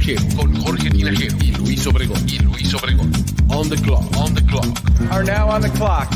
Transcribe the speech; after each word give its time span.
Tinajero, 0.00 0.36
con 0.36 0.56
Jorge 0.62 0.90
Tinajero 0.90 1.36
y 1.42 1.52
Luis 1.52 1.86
Obregón, 1.86 2.28
y 2.28 2.38
Luis 2.38 2.74
Obregón. 2.74 3.12
On 3.48 3.68
the 3.68 3.76
clock, 3.76 4.04
on 4.16 4.34
the 4.34 4.42
clock. 4.46 4.66
Are 5.10 5.24
now 5.24 5.48
on 5.50 5.60
the 5.60 5.70
clock. 5.70 6.08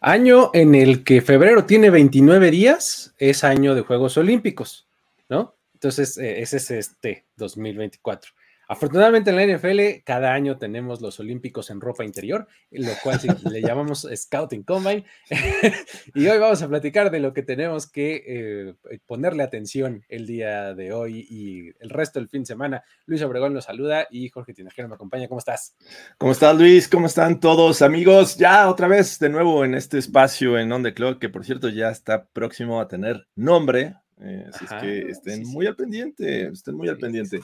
Año 0.00 0.50
en 0.52 0.74
el 0.74 1.04
que 1.04 1.22
febrero 1.22 1.64
tiene 1.64 1.90
29 1.90 2.50
días, 2.50 3.14
es 3.18 3.44
año 3.44 3.74
de 3.74 3.82
Juegos 3.82 4.16
Olímpicos, 4.18 4.88
¿no? 5.28 5.56
Entonces, 5.72 6.18
eh, 6.18 6.42
ese 6.42 6.56
es 6.56 6.70
este 6.70 7.26
2024. 7.36 8.32
Afortunadamente 8.68 9.30
en 9.30 9.36
la 9.36 9.46
NFL 9.46 10.02
cada 10.04 10.32
año 10.32 10.56
tenemos 10.58 11.00
los 11.00 11.20
Olímpicos 11.20 11.70
en 11.70 11.80
ropa 11.80 12.04
interior, 12.04 12.46
lo 12.70 12.92
cual 13.02 13.20
le 13.50 13.60
llamamos 13.60 14.06
Scouting 14.14 14.62
Combine. 14.62 15.04
y 16.14 16.26
hoy 16.26 16.38
vamos 16.38 16.62
a 16.62 16.68
platicar 16.68 17.10
de 17.10 17.20
lo 17.20 17.32
que 17.32 17.42
tenemos 17.42 17.90
que 17.90 18.22
eh, 18.26 18.98
ponerle 19.06 19.42
atención 19.42 20.04
el 20.08 20.26
día 20.26 20.74
de 20.74 20.92
hoy 20.92 21.26
y 21.28 21.68
el 21.80 21.90
resto 21.90 22.18
del 22.18 22.28
fin 22.28 22.42
de 22.42 22.46
semana. 22.46 22.84
Luis 23.06 23.22
Obregón 23.22 23.54
nos 23.54 23.64
saluda 23.64 24.06
y 24.10 24.28
Jorge 24.28 24.54
Tinajero 24.54 24.88
me 24.88 24.94
acompaña. 24.94 25.28
¿Cómo 25.28 25.38
estás? 25.38 25.76
¿Cómo 26.18 26.32
estás 26.32 26.56
Luis? 26.56 26.88
¿Cómo 26.88 27.06
están 27.06 27.40
todos 27.40 27.82
amigos? 27.82 28.36
Ya 28.36 28.68
otra 28.68 28.88
vez 28.88 29.18
de 29.18 29.28
nuevo 29.28 29.64
en 29.64 29.74
este 29.74 29.98
espacio 29.98 30.58
en 30.58 30.72
On 30.72 30.82
The 30.82 30.94
Clock, 30.94 31.18
que 31.18 31.28
por 31.28 31.44
cierto 31.44 31.68
ya 31.68 31.90
está 31.90 32.26
próximo 32.26 32.80
a 32.80 32.88
tener 32.88 33.26
nombre. 33.34 33.94
Eh, 34.20 34.46
así 34.52 34.64
es 34.64 34.72
que 34.80 35.10
estén 35.10 35.42
muy 35.46 35.66
al 35.66 35.76
pendiente, 35.76 36.48
estén 36.48 36.76
muy 36.76 36.88
al 36.88 36.98
pendiente. 36.98 37.40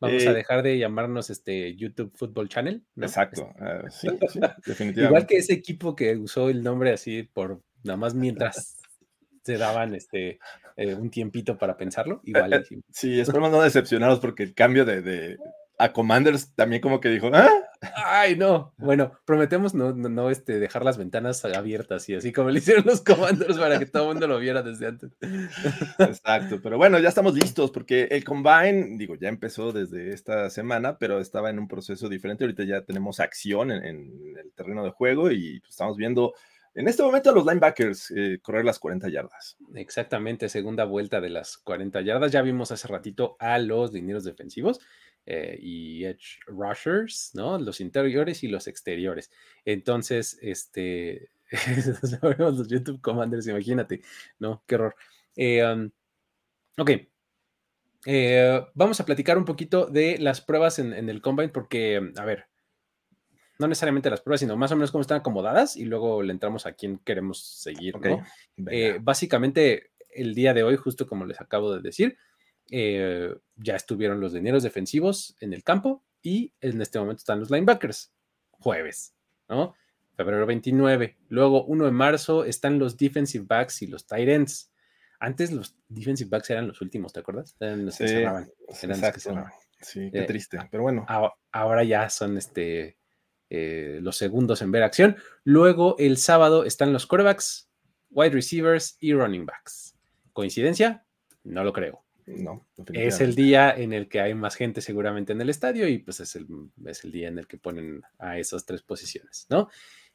Vamos 0.00 0.26
a 0.26 0.30
eh, 0.30 0.34
dejar 0.34 0.62
de 0.62 0.78
llamarnos 0.78 1.28
este 1.28 1.76
YouTube 1.76 2.12
Football 2.16 2.48
Channel. 2.48 2.82
Exacto, 2.96 3.52
ah, 3.60 3.82
sí, 3.90 4.08
definitivamente. 4.66 5.02
Igual 5.02 5.26
que 5.26 5.36
ese 5.36 5.52
equipo 5.52 5.94
que 5.94 6.16
usó 6.16 6.48
el 6.48 6.62
nombre 6.62 6.92
así 6.92 7.22
por 7.22 7.62
nada 7.84 7.98
más 7.98 8.14
mientras 8.14 8.78
se 9.42 9.58
daban 9.58 9.94
este 9.94 10.38
eh, 10.76 10.94
un 10.94 11.10
tiempito 11.10 11.58
para 11.58 11.76
pensarlo. 11.76 12.22
Igual. 12.24 12.66
sí, 12.90 13.20
esperemos 13.20 13.50
no 13.50 13.60
decepcionados 13.60 14.20
porque 14.20 14.42
el 14.42 14.54
cambio 14.54 14.84
de, 14.84 15.36
a 15.80 15.94
Commanders 15.94 16.54
también 16.54 16.82
como 16.82 17.00
que 17.00 17.08
dijo, 17.08 17.30
¿ah? 17.32 17.48
Ay, 17.94 18.36
no. 18.36 18.74
Bueno, 18.76 19.12
prometemos 19.24 19.72
no, 19.72 19.94
no, 19.94 20.28
este, 20.28 20.60
dejar 20.60 20.84
las 20.84 20.98
ventanas 20.98 21.42
abiertas 21.46 22.06
y 22.10 22.14
así 22.14 22.32
como 22.32 22.50
le 22.50 22.58
hicieron 22.58 22.84
los 22.84 23.00
Commanders 23.00 23.56
para 23.58 23.78
que 23.78 23.86
todo 23.86 24.02
el 24.02 24.08
mundo 24.10 24.26
lo 24.26 24.38
viera 24.38 24.62
desde 24.62 24.88
antes. 24.88 25.10
Exacto, 25.98 26.60
pero 26.62 26.76
bueno, 26.76 26.98
ya 26.98 27.08
estamos 27.08 27.32
listos 27.32 27.70
porque 27.70 28.08
el 28.10 28.24
Combine, 28.24 28.98
digo, 28.98 29.14
ya 29.14 29.30
empezó 29.30 29.72
desde 29.72 30.12
esta 30.12 30.50
semana, 30.50 30.98
pero 30.98 31.18
estaba 31.18 31.48
en 31.48 31.58
un 31.58 31.66
proceso 31.66 32.10
diferente. 32.10 32.44
Ahorita 32.44 32.64
ya 32.64 32.82
tenemos 32.82 33.18
acción 33.18 33.70
en, 33.70 34.36
el 34.36 34.52
terreno 34.54 34.84
de 34.84 34.90
juego 34.90 35.30
y 35.30 35.62
estamos 35.66 35.96
viendo 35.96 36.34
en 36.74 36.88
este 36.88 37.02
momento 37.02 37.30
a 37.30 37.32
los 37.32 37.46
linebackers 37.46 38.12
eh, 38.14 38.38
correr 38.42 38.66
las 38.66 38.78
40 38.78 39.08
yardas. 39.08 39.56
Exactamente, 39.74 40.50
segunda 40.50 40.84
vuelta 40.84 41.22
de 41.22 41.30
las 41.30 41.56
40 41.56 42.02
yardas. 42.02 42.30
Ya 42.30 42.42
vimos 42.42 42.70
hace 42.70 42.86
ratito 42.86 43.36
a 43.38 43.58
los 43.58 43.92
dineros 43.92 44.24
defensivos 44.24 44.78
eh, 45.26 45.58
y 45.60 46.04
edge 46.04 46.40
rushers, 46.46 47.30
¿no? 47.34 47.58
Los 47.58 47.80
interiores 47.80 48.42
y 48.42 48.48
los 48.48 48.66
exteriores. 48.66 49.30
Entonces, 49.64 50.38
este, 50.40 51.30
los 52.38 52.68
YouTube 52.68 53.00
Commanders, 53.00 53.46
imagínate, 53.46 54.02
¿no? 54.38 54.62
Qué 54.66 54.74
horror. 54.76 54.96
Eh, 55.36 55.64
um, 55.64 55.90
ok. 56.78 56.90
Eh, 58.06 58.66
vamos 58.74 58.98
a 58.98 59.04
platicar 59.04 59.36
un 59.36 59.44
poquito 59.44 59.86
de 59.86 60.18
las 60.18 60.40
pruebas 60.40 60.78
en, 60.78 60.92
el 60.92 61.20
Combine 61.20 61.50
porque, 61.50 62.12
a 62.16 62.24
ver, 62.24 62.46
no 63.58 63.68
necesariamente 63.68 64.08
las 64.08 64.22
pruebas, 64.22 64.40
sino 64.40 64.56
más 64.56 64.72
o 64.72 64.76
menos 64.76 64.90
cómo 64.90 65.02
están 65.02 65.18
acomodadas 65.18 65.76
y 65.76 65.84
luego 65.84 66.22
le 66.22 66.32
entramos 66.32 66.64
a 66.64 66.72
quién 66.72 66.98
queremos 66.98 67.44
seguir, 67.44 67.94
¿no? 68.00 68.24
básicamente, 69.02 69.90
el 70.08 70.34
día 70.34 70.54
de 70.54 70.62
hoy, 70.62 70.76
justo 70.76 71.06
como 71.06 71.26
les 71.26 71.40
acabo 71.42 71.72
de 71.74 71.82
decir, 71.82 72.16
eh, 72.70 73.34
ya 73.56 73.76
estuvieron 73.76 74.20
los 74.20 74.32
dineros 74.32 74.62
defensivos 74.62 75.36
en 75.40 75.52
el 75.52 75.62
campo 75.62 76.02
y 76.22 76.52
en 76.60 76.80
este 76.80 76.98
momento 76.98 77.20
están 77.20 77.40
los 77.40 77.50
linebackers. 77.50 78.12
Jueves, 78.50 79.14
¿no? 79.48 79.74
Febrero 80.16 80.46
29. 80.46 81.16
Luego, 81.28 81.64
1 81.64 81.86
de 81.86 81.90
marzo, 81.92 82.44
están 82.44 82.78
los 82.78 82.96
defensive 82.96 83.44
backs 83.46 83.82
y 83.82 83.86
los 83.86 84.06
tight 84.06 84.28
ends. 84.28 84.70
Antes 85.18 85.52
los 85.52 85.76
defensive 85.88 86.30
backs 86.30 86.50
eran 86.50 86.68
los 86.68 86.80
últimos, 86.80 87.12
¿te 87.12 87.20
acuerdas? 87.20 87.56
Eran 87.58 87.86
los 87.86 87.96
que 87.96 88.08
cerraban. 88.08 88.50
Sí, 89.80 90.10
qué 90.12 90.20
eh, 90.20 90.26
triste, 90.26 90.58
pero 90.70 90.82
bueno. 90.82 91.06
Ahora 91.52 91.84
ya 91.84 92.10
son 92.10 92.36
este, 92.36 92.98
eh, 93.48 93.98
los 94.02 94.16
segundos 94.16 94.62
en 94.62 94.72
ver 94.72 94.82
acción. 94.82 95.16
Luego, 95.42 95.96
el 95.98 96.18
sábado 96.18 96.64
están 96.64 96.92
los 96.92 97.06
quarterbacks, 97.06 97.70
wide 98.10 98.30
receivers 98.30 98.96
y 99.00 99.14
running 99.14 99.46
backs. 99.46 99.96
¿Coincidencia? 100.32 101.04
No 101.44 101.64
lo 101.64 101.72
creo. 101.72 102.04
No, 102.38 102.66
es 102.92 103.20
el 103.20 103.34
día 103.34 103.72
en 103.72 103.92
el 103.92 104.08
que 104.08 104.20
hay 104.20 104.34
más 104.34 104.54
gente 104.54 104.80
seguramente 104.80 105.32
en 105.32 105.40
el 105.40 105.50
estadio 105.50 105.88
y 105.88 105.98
pues 105.98 106.20
es 106.20 106.36
el, 106.36 106.46
es 106.86 107.04
el 107.04 107.12
día 107.12 107.28
en 107.28 107.38
el 107.38 107.46
que 107.46 107.58
ponen 107.58 108.02
a 108.18 108.38
esas 108.38 108.64
tres 108.64 108.82
posiciones, 108.82 109.46
¿no? 109.50 109.68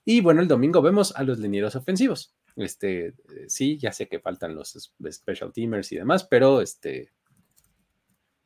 Y 0.06 0.22
bueno, 0.22 0.42
el 0.42 0.48
domingo 0.48 0.82
vemos 0.82 1.16
a 1.16 1.24
los 1.24 1.40
linieros 1.40 1.76
ofensivos. 1.76 2.36
Este, 2.56 3.08
eh, 3.08 3.14
sí, 3.48 3.78
ya 3.78 3.92
sé 3.92 4.08
que 4.08 4.20
faltan 4.20 4.56
los 4.56 4.94
special 5.12 5.52
teamers 5.52 5.92
y 5.92 5.98
demás, 5.98 6.24
pero 6.24 6.62
este, 6.62 7.12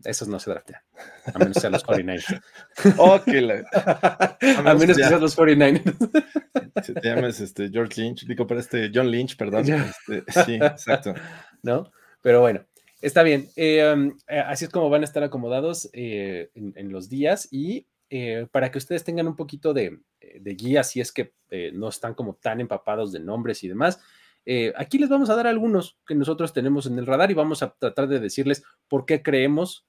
esos 0.04 0.28
no 0.30 0.40
se 0.40 0.50
draftean, 0.52 0.82
a 1.34 1.40
menos 1.40 1.56
que 1.56 1.60
sean 1.60 1.74
los 1.74 1.86
49ers. 1.86 2.42
a, 4.66 4.74
menos 4.74 4.98
que 4.98 5.04
sean 5.04 5.22
los 5.22 5.38
49ers. 5.38 6.84
Si 6.84 6.94
te 6.94 7.02
llamas 7.02 7.40
este, 7.42 7.70
George 7.70 8.02
Lynch, 8.02 8.26
digo, 8.26 8.48
para 8.48 8.62
este 8.62 8.90
John 8.94 9.12
Lynch, 9.12 9.36
perdón. 9.36 9.66
Este, 9.70 10.24
sí, 10.46 10.56
exacto. 10.56 11.14
¿No? 11.64 11.92
Pero 12.22 12.42
bueno, 12.42 12.66
Está 13.02 13.24
bien. 13.24 13.48
Eh, 13.56 14.12
eh, 14.28 14.40
así 14.40 14.66
es 14.66 14.72
como 14.72 14.90
van 14.90 15.02
a 15.02 15.06
estar 15.06 15.24
acomodados 15.24 15.90
eh, 15.94 16.50
en, 16.54 16.92
los 16.92 17.08
días 17.10 17.48
y 17.52 17.88
para 18.52 18.72
que 18.72 18.80
ustedes 18.80 19.04
tengan 19.04 19.28
un 19.28 19.36
poquito 19.36 19.74
de, 19.74 20.00
guía, 20.44 20.84
si 20.84 21.00
es 21.00 21.12
que 21.12 21.34
no 21.74 21.90
están 21.90 22.16
como 22.16 22.36
tan 22.36 22.60
empapados 22.60 23.12
de 23.12 23.20
nombres 23.20 23.64
y 23.64 23.68
demás. 23.68 24.02
aquí 24.76 24.98
les 24.98 25.10
vamos 25.10 25.30
a 25.30 25.36
dar 25.36 25.46
algunos 25.46 26.00
que 26.08 26.16
nosotros 26.16 26.52
tenemos 26.52 26.88
en 26.88 26.98
el 26.98 27.06
radar 27.06 27.30
y 27.30 27.36
vamos 27.36 27.62
a 27.62 27.76
tratar 27.76 28.08
de 28.08 28.20
decirles 28.20 28.64
por 28.88 29.06
qué 29.06 29.22
creemos 29.22 29.86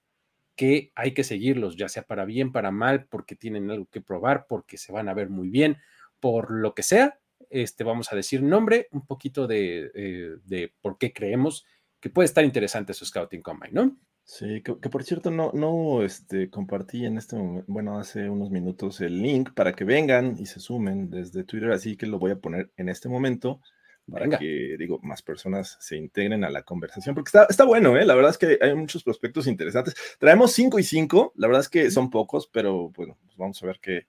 que 0.55 0.91
hay 0.93 1.13
que 1.13 1.23
seguirlos, 1.23 1.75
ya 1.75 1.89
sea 1.89 2.03
para 2.03 2.25
bien, 2.25 2.51
para 2.51 2.69
mal, 2.69 3.07
porque 3.07 3.35
tienen 3.35 3.71
algo 3.71 3.87
que 3.89 4.01
probar, 4.01 4.45
porque 4.47 4.77
se 4.77 4.91
van 4.91 5.09
a 5.09 5.15
ver 5.15 5.29
muy 5.29 5.49
bien, 5.49 5.77
por 6.19 6.51
lo 6.51 6.75
que 6.75 6.83
sea. 6.83 7.17
Este, 7.49 7.83
vamos 7.83 8.13
a 8.13 8.15
decir 8.15 8.43
nombre, 8.43 8.87
un 8.91 9.07
poquito 9.07 9.47
de 9.47 10.71
por 10.81 10.99
qué 10.99 11.11
creemos 11.11 11.65
que 12.01 12.09
puede 12.09 12.25
estar 12.25 12.43
interesante 12.43 12.93
su 12.93 13.05
Scouting 13.05 13.41
Combine, 13.41 13.71
¿no? 13.71 13.97
Sí, 14.23 14.61
que, 14.61 14.73
por 14.73 15.03
cierto 15.03 15.31
no, 15.31 15.51
no 15.53 16.03
este, 16.03 16.49
compartí 16.49 17.05
en 17.05 17.17
este 17.17 17.35
momento, 17.35 17.65
bueno, 17.67 17.99
hace 17.99 18.29
unos 18.29 18.49
minutos 18.49 19.01
el 19.01 19.21
link 19.21 19.53
para 19.53 19.73
que 19.73 19.83
vengan 19.83 20.35
y 20.39 20.45
se 20.45 20.59
sumen 20.59 21.09
desde 21.09 21.43
Twitter, 21.43 21.71
así 21.71 21.97
que 21.97 22.05
lo 22.05 22.19
voy 22.19 22.31
a 22.31 22.39
poner 22.39 22.71
en 22.77 22.89
este 22.89 23.09
momento 23.09 23.61
para 24.09 24.39
que, 24.39 24.75
digo, 24.77 24.99
más 25.03 25.21
personas 25.21 25.77
se 25.79 25.95
integren 25.95 26.43
a 26.43 26.49
la 26.49 26.63
conversación, 26.63 27.15
porque 27.15 27.29
está, 27.29 27.45
está 27.49 27.63
bueno, 27.63 27.97
¿eh? 27.97 28.03
La 28.03 28.15
verdad 28.15 28.31
es 28.31 28.37
que 28.37 28.57
hay 28.61 28.75
muchos 28.75 29.03
prospectos 29.03 29.47
interesantes. 29.47 29.95
Traemos 30.19 30.51
5 30.51 30.79
y 30.79 30.83
5, 30.83 31.33
la 31.37 31.47
verdad 31.47 31.61
es 31.61 31.69
que 31.69 31.89
son 31.91 32.09
pocos, 32.09 32.49
pero 32.51 32.89
bueno, 32.89 33.17
pues 33.23 33.37
vamos 33.37 33.61
a 33.63 33.67
ver 33.67 33.79
qué, 33.81 34.07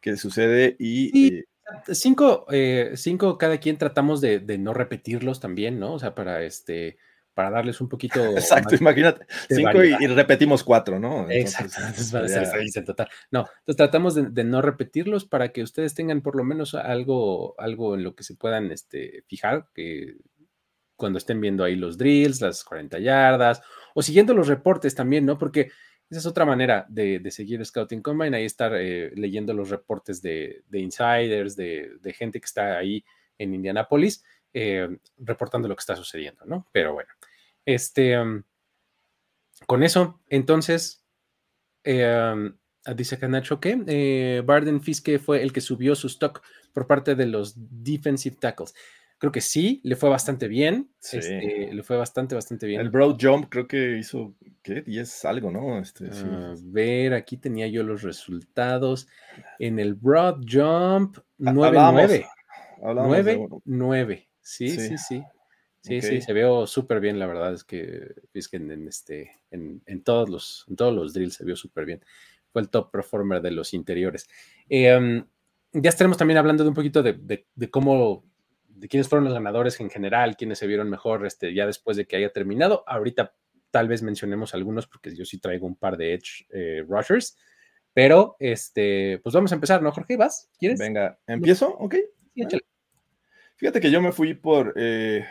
qué 0.00 0.16
sucede 0.16 0.76
y... 0.78 1.36
Eh, 1.36 1.44
cinco, 1.92 2.46
eh, 2.50 2.92
cinco, 2.94 3.38
cada 3.38 3.58
quien 3.58 3.76
tratamos 3.76 4.20
de, 4.20 4.38
de, 4.38 4.58
no 4.58 4.72
repetirlos 4.72 5.40
también, 5.40 5.78
¿no? 5.78 5.94
O 5.94 5.98
sea, 5.98 6.14
para 6.14 6.42
este 6.42 6.96
para 7.34 7.50
darles 7.50 7.80
un 7.80 7.88
poquito. 7.88 8.20
Exacto, 8.36 8.74
imagínate, 8.74 9.26
cinco 9.48 9.82
y, 9.82 10.06
repetimos 10.06 10.64
cuatro, 10.64 10.98
¿no? 10.98 11.30
Exacto, 11.30 11.76
entonces 11.78 12.14
va 12.14 12.20
a 12.20 12.28
ser 12.28 12.46
seis 12.46 12.76
en 12.76 12.84
total. 12.84 13.08
No, 13.30 13.40
entonces 13.40 13.76
tratamos 13.76 14.14
de, 14.14 14.44
no 14.44 14.62
repetirlos 14.62 15.24
para 15.24 15.50
que 15.50 15.62
ustedes 15.62 15.94
tengan 15.94 16.22
por 16.22 16.36
lo 16.36 16.44
menos 16.44 16.74
algo, 16.74 17.54
algo 17.58 17.94
en 17.94 18.04
lo 18.04 18.14
que 18.14 18.24
se 18.24 18.36
puedan 18.36 18.70
este, 18.70 19.24
fijar, 19.26 19.68
que 19.74 20.16
cuando 20.96 21.18
estén 21.18 21.40
viendo 21.40 21.64
ahí 21.64 21.76
los 21.76 21.98
drills, 21.98 22.40
las 22.40 22.64
40 22.64 22.98
yardas, 23.00 23.62
o 23.94 24.02
siguiendo 24.02 24.32
los 24.32 24.48
reportes 24.48 24.94
también, 24.94 25.26
¿no? 25.26 25.38
Porque 25.38 25.70
esa 26.10 26.20
es 26.20 26.26
otra 26.26 26.44
manera 26.44 26.86
de, 26.88 27.28
seguir 27.30 27.64
Scouting 27.64 28.02
Combine, 28.02 28.36
ahí 28.36 28.44
estar 28.44 28.72
eh, 28.74 29.10
leyendo 29.16 29.54
los 29.54 29.70
reportes 29.70 30.22
de, 30.22 30.62
insiders, 30.72 31.56
de, 31.56 32.14
gente 32.16 32.40
que 32.40 32.46
está 32.46 32.78
ahí 32.78 33.04
en 33.38 33.54
Indianapolis, 33.54 34.22
eh, 34.54 34.88
reportando 35.18 35.68
lo 35.68 35.76
que 35.76 35.80
está 35.80 35.96
sucediendo, 35.96 36.44
¿no? 36.46 36.66
Pero 36.72 36.94
bueno, 36.94 37.10
este, 37.66 38.18
um, 38.18 38.42
con 39.66 39.82
eso, 39.82 40.20
entonces, 40.28 41.04
eh, 41.82 42.32
um, 42.32 42.56
dice 42.96 43.18
Canacho 43.18 43.60
que 43.60 44.42
Barden 44.46 44.80
Fiske 44.80 45.18
fue 45.18 45.42
el 45.42 45.52
que 45.52 45.60
subió 45.60 45.94
su 45.94 46.06
stock 46.06 46.42
por 46.72 46.86
parte 46.86 47.14
de 47.14 47.26
los 47.26 47.54
defensive 47.56 48.36
tackles. 48.36 48.74
Creo 49.18 49.32
que 49.32 49.40
sí, 49.40 49.80
le 49.84 49.96
fue 49.96 50.10
bastante 50.10 50.48
bien. 50.48 50.90
Este, 51.00 51.72
le 51.72 51.82
fue 51.82 51.96
bastante, 51.96 52.34
bastante 52.34 52.66
bien. 52.66 52.80
El 52.80 52.90
Broad 52.90 53.16
Jump 53.20 53.48
creo 53.48 53.66
que 53.66 53.96
hizo, 53.96 54.34
¿qué? 54.62 54.82
10 54.82 55.24
algo, 55.24 55.50
¿no? 55.50 55.78
Este, 55.78 56.10
A 56.10 56.54
ver, 56.62 57.14
aquí 57.14 57.38
tenía 57.38 57.66
yo 57.68 57.82
los 57.84 58.02
resultados. 58.02 59.08
En 59.58 59.78
el 59.78 59.94
Broad 59.94 60.42
Jump, 60.46 61.18
9-9. 61.38 62.26
9-9. 62.82 64.26
Sí, 64.44 64.68
sí, 64.68 64.96
sí. 64.98 65.24
Sí, 65.80 66.00
sí, 66.00 66.22
se 66.22 66.32
vio 66.32 66.66
súper 66.66 67.00
bien, 67.00 67.18
la 67.18 67.26
verdad 67.26 67.52
es 67.52 67.62
que, 67.62 68.14
es 68.32 68.48
que 68.48 68.56
en, 68.56 68.88
este, 68.88 69.32
en, 69.50 70.02
todos 70.02 70.30
los, 70.30 70.64
en 70.68 70.76
todos 70.76 70.94
los 70.94 71.12
drills 71.12 71.34
se 71.34 71.44
vio 71.44 71.56
súper 71.56 71.84
bien. 71.84 72.02
Fue 72.52 72.62
el 72.62 72.70
top 72.70 72.90
performer 72.90 73.42
de 73.42 73.50
los 73.50 73.74
interiores. 73.74 74.26
Em, 74.68 75.26
ya 75.72 75.90
estaremos 75.90 76.16
también 76.16 76.38
hablando 76.38 76.62
de 76.62 76.70
un 76.70 76.74
poquito 76.74 77.02
de, 77.02 77.44
de 77.54 77.70
cómo 77.70 78.24
de 78.74 78.88
quiénes 78.88 79.08
fueron 79.08 79.24
los 79.24 79.34
ganadores 79.34 79.80
en 79.80 79.90
general, 79.90 80.36
quiénes 80.36 80.58
se 80.58 80.66
vieron 80.66 80.90
mejor 80.90 81.24
este, 81.26 81.54
ya 81.54 81.66
después 81.66 81.96
de 81.96 82.06
que 82.06 82.16
haya 82.16 82.32
terminado. 82.32 82.84
Ahorita 82.86 83.34
tal 83.70 83.88
vez 83.88 84.02
mencionemos 84.02 84.54
algunos 84.54 84.86
porque 84.86 85.14
yo 85.14 85.24
sí 85.24 85.38
traigo 85.38 85.66
un 85.66 85.76
par 85.76 85.96
de 85.96 86.14
Edge 86.14 86.46
eh, 86.50 86.84
Rushers. 86.86 87.36
Pero, 87.92 88.36
este, 88.40 89.20
pues 89.22 89.34
vamos 89.34 89.52
a 89.52 89.54
empezar, 89.54 89.80
¿no, 89.80 89.92
Jorge? 89.92 90.16
¿Vas? 90.16 90.50
¿Quieres? 90.58 90.80
Venga, 90.80 91.18
¿empiezo? 91.26 91.68
Ok. 91.78 91.96
Fíjate 93.64 93.80
que 93.80 93.90
yo 93.90 94.02
me 94.02 94.12
fui 94.12 94.34
por 94.34 94.74
eh, 94.76 95.24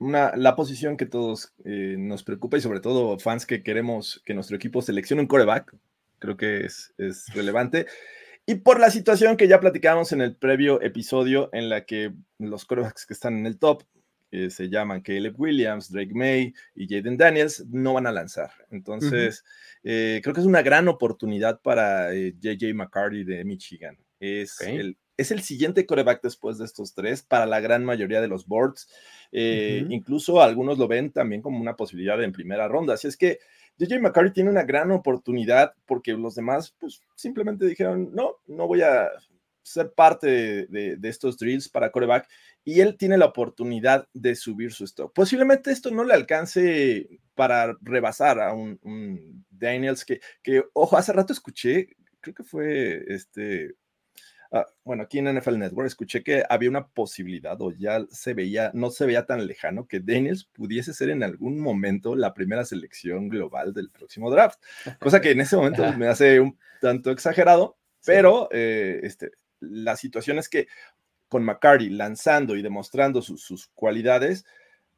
una, 0.00 0.36
la 0.36 0.54
posición 0.54 0.98
que 0.98 1.06
todos 1.06 1.54
eh, 1.64 1.96
nos 1.98 2.22
preocupa 2.22 2.58
y 2.58 2.60
sobre 2.60 2.80
todo 2.80 3.18
fans 3.18 3.46
que 3.46 3.62
queremos 3.62 4.20
que 4.26 4.34
nuestro 4.34 4.54
equipo 4.54 4.82
seleccione 4.82 5.22
un 5.22 5.28
coreback. 5.28 5.74
Creo 6.18 6.36
que 6.36 6.66
es, 6.66 6.92
es 6.98 7.24
relevante. 7.32 7.86
Y 8.44 8.56
por 8.56 8.78
la 8.78 8.90
situación 8.90 9.38
que 9.38 9.48
ya 9.48 9.60
platicamos 9.60 10.12
en 10.12 10.20
el 10.20 10.36
previo 10.36 10.82
episodio, 10.82 11.48
en 11.54 11.70
la 11.70 11.86
que 11.86 12.12
los 12.38 12.66
quarterbacks 12.66 13.06
que 13.06 13.14
están 13.14 13.38
en 13.38 13.46
el 13.46 13.58
top 13.58 13.82
eh, 14.30 14.50
se 14.50 14.68
llaman 14.68 15.00
Caleb 15.00 15.40
Williams, 15.40 15.90
Drake 15.90 16.12
May 16.12 16.52
y 16.74 16.86
Jaden 16.86 17.16
Daniels, 17.16 17.64
no 17.70 17.94
van 17.94 18.06
a 18.06 18.12
lanzar. 18.12 18.50
Entonces, 18.70 19.42
eh, 19.82 20.20
creo 20.22 20.34
que 20.34 20.40
es 20.42 20.46
una 20.46 20.60
gran 20.60 20.86
oportunidad 20.86 21.62
para 21.62 22.12
JJ 22.12 22.74
McCarty 22.74 23.24
de 23.24 23.42
Michigan. 23.46 23.96
Es, 24.20 24.60
el, 24.60 24.98
es 25.18 25.32
el 25.32 25.42
siguiente 25.42 25.84
coreback 25.84 26.22
después 26.22 26.58
de 26.58 26.64
estos 26.64 26.94
tres 26.94 27.22
para 27.22 27.44
la 27.44 27.60
gran 27.60 27.84
mayoría 27.84 28.20
de 28.20 28.28
los 28.28 28.46
boards. 28.46 28.88
Incluso 29.32 30.40
algunos 30.40 30.78
lo 30.78 30.88
ven 30.88 31.10
también 31.10 31.42
como 31.42 31.60
una 31.60 31.76
posibilidad 31.76 32.22
en 32.22 32.32
primera 32.32 32.68
ronda. 32.68 32.94
Así 32.94 33.08
es 33.08 33.16
que 33.16 33.40
JJ 33.78 34.00
McCarthy 34.00 34.32
tiene 34.32 34.50
una 34.50 34.62
gran 34.62 34.92
oportunidad 34.92 35.74
porque 35.86 36.12
los 36.12 36.36
demás, 36.36 36.74
pues 36.78 37.02
simplemente 37.16 37.66
dijeron, 37.66 38.10
no, 38.14 38.36
no 38.46 38.68
voy 38.68 38.82
a 38.82 39.08
ser 39.62 39.92
parte 39.92 40.66
de, 40.66 40.98
estos 41.02 41.36
drills 41.36 41.68
para 41.68 41.90
coreback 41.90 42.28
y 42.64 42.80
él 42.80 42.96
tiene 42.96 43.18
la 43.18 43.26
oportunidad 43.26 44.08
de 44.14 44.36
subir 44.36 44.72
su 44.72 44.84
stock. 44.84 45.12
Posiblemente 45.12 45.72
esto 45.72 45.90
no 45.90 46.04
le 46.04 46.14
alcance 46.14 47.08
para 47.34 47.76
rebasar 47.82 48.40
a 48.40 48.54
un, 48.54 49.44
Daniels 49.50 50.04
que, 50.04 50.20
que, 50.42 50.62
ojo, 50.72 50.96
hace 50.96 51.12
rato 51.12 51.32
escuché, 51.32 51.88
creo 52.20 52.34
que 52.34 52.44
fue 52.44 53.04
este 53.08 53.74
Ah, 54.50 54.66
bueno, 54.82 55.02
aquí 55.02 55.18
en 55.18 55.36
NFL 55.36 55.58
Network 55.58 55.86
escuché 55.86 56.22
que 56.22 56.42
había 56.48 56.70
una 56.70 56.86
posibilidad 56.86 57.60
o 57.60 57.70
ya 57.72 58.06
se 58.10 58.32
veía, 58.32 58.70
no 58.72 58.90
se 58.90 59.04
veía 59.04 59.26
tan 59.26 59.46
lejano 59.46 59.86
que 59.86 60.00
Daniels 60.00 60.44
pudiese 60.44 60.94
ser 60.94 61.10
en 61.10 61.22
algún 61.22 61.60
momento 61.60 62.16
la 62.16 62.32
primera 62.32 62.64
selección 62.64 63.28
global 63.28 63.74
del 63.74 63.90
próximo 63.90 64.30
draft, 64.30 64.58
cosa 65.00 65.20
que 65.20 65.32
en 65.32 65.42
ese 65.42 65.56
momento 65.56 65.92
me 65.92 66.08
hace 66.08 66.40
un 66.40 66.58
tanto 66.80 67.10
exagerado, 67.10 67.76
pero 68.06 68.48
eh, 68.50 69.00
este, 69.02 69.32
la 69.60 69.96
situación 69.96 70.38
es 70.38 70.48
que 70.48 70.66
con 71.28 71.44
McCarty 71.44 71.90
lanzando 71.90 72.56
y 72.56 72.62
demostrando 72.62 73.20
sus 73.20 73.66
cualidades, 73.74 74.46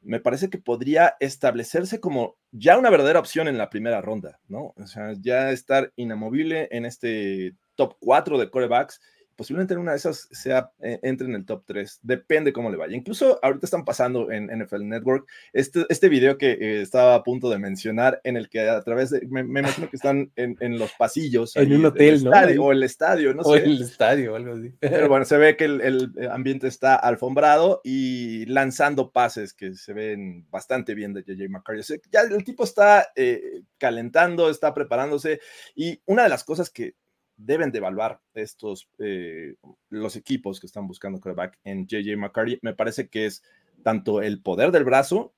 me 0.02 0.20
parece 0.20 0.48
que 0.48 0.58
podría 0.58 1.16
establecerse 1.20 2.00
como 2.00 2.36
ya 2.52 2.78
una 2.78 2.90
verdadera 2.90 3.18
opción 3.18 3.48
en 3.48 3.58
la 3.58 3.68
primera 3.68 4.00
ronda, 4.00 4.38
¿no? 4.48 4.74
O 4.76 4.86
sea, 4.86 5.12
ya 5.20 5.50
estar 5.50 5.92
inamovible 5.96 6.68
en 6.70 6.86
este 6.86 7.54
top 7.74 7.96
4 8.00 8.38
de 8.38 8.48
corebacks 8.48 9.00
posiblemente 9.40 9.72
en 9.72 9.80
una 9.80 9.92
de 9.92 9.96
esas 9.96 10.28
sea, 10.32 10.70
eh, 10.82 11.00
entre 11.02 11.26
en 11.26 11.34
el 11.34 11.46
top 11.46 11.64
3, 11.64 12.00
depende 12.02 12.52
cómo 12.52 12.70
le 12.70 12.76
vaya. 12.76 12.94
Incluso 12.94 13.38
ahorita 13.42 13.64
están 13.64 13.86
pasando 13.86 14.30
en 14.30 14.48
NFL 14.48 14.86
Network 14.86 15.26
este, 15.54 15.86
este 15.88 16.10
video 16.10 16.36
que 16.36 16.50
eh, 16.50 16.82
estaba 16.82 17.14
a 17.14 17.22
punto 17.22 17.48
de 17.48 17.58
mencionar, 17.58 18.20
en 18.22 18.36
el 18.36 18.50
que 18.50 18.68
a 18.68 18.82
través 18.82 19.08
de, 19.08 19.26
me, 19.30 19.40
imagino 19.40 19.88
que 19.88 19.96
están 19.96 20.30
en, 20.36 20.58
en 20.60 20.78
los 20.78 20.92
pasillos. 20.92 21.56
En 21.56 21.72
un 21.72 21.86
hotel, 21.86 22.22
¿no? 22.22 22.32
o 22.32 22.70
el 22.70 22.82
estadio, 22.82 23.32
no 23.32 23.42
sé. 23.42 23.48
O 23.48 23.54
el 23.54 23.80
estadio, 23.80 24.36
algo 24.36 24.56
así. 24.56 24.74
Pero 24.78 25.08
bueno, 25.08 25.24
se 25.24 25.38
ve 25.38 25.56
que 25.56 25.64
el, 25.64 25.80
el, 25.80 26.30
ambiente 26.30 26.68
está 26.68 26.96
alfombrado 26.96 27.80
y 27.82 28.44
lanzando 28.44 29.10
pases 29.10 29.54
que 29.54 29.74
se 29.74 29.94
ven 29.94 30.50
bastante 30.50 30.94
bien 30.94 31.14
de 31.14 31.22
JJ 31.22 31.48
McCarthy. 31.48 31.94
ya 32.12 32.20
el 32.20 32.44
tipo 32.44 32.64
está 32.64 33.08
eh, 33.16 33.62
calentando, 33.78 34.50
está 34.50 34.74
preparándose 34.74 35.40
y 35.74 36.02
una 36.04 36.24
de 36.24 36.28
las 36.28 36.44
cosas 36.44 36.68
que 36.68 36.99
deben 37.44 37.72
de 37.72 37.78
evaluar 37.78 38.20
estos, 38.34 38.88
eh, 38.98 39.54
los 39.88 40.16
equipos 40.16 40.60
que 40.60 40.66
están 40.66 40.86
buscando 40.86 41.20
quarterback 41.20 41.58
en 41.64 41.86
JJ 41.86 42.16
McCarthy, 42.16 42.58
me 42.62 42.74
parece 42.74 43.08
que 43.08 43.26
es 43.26 43.42
tanto 43.82 44.20
el 44.20 44.42
poder 44.42 44.70
del 44.72 44.84
brazo, 44.84 45.32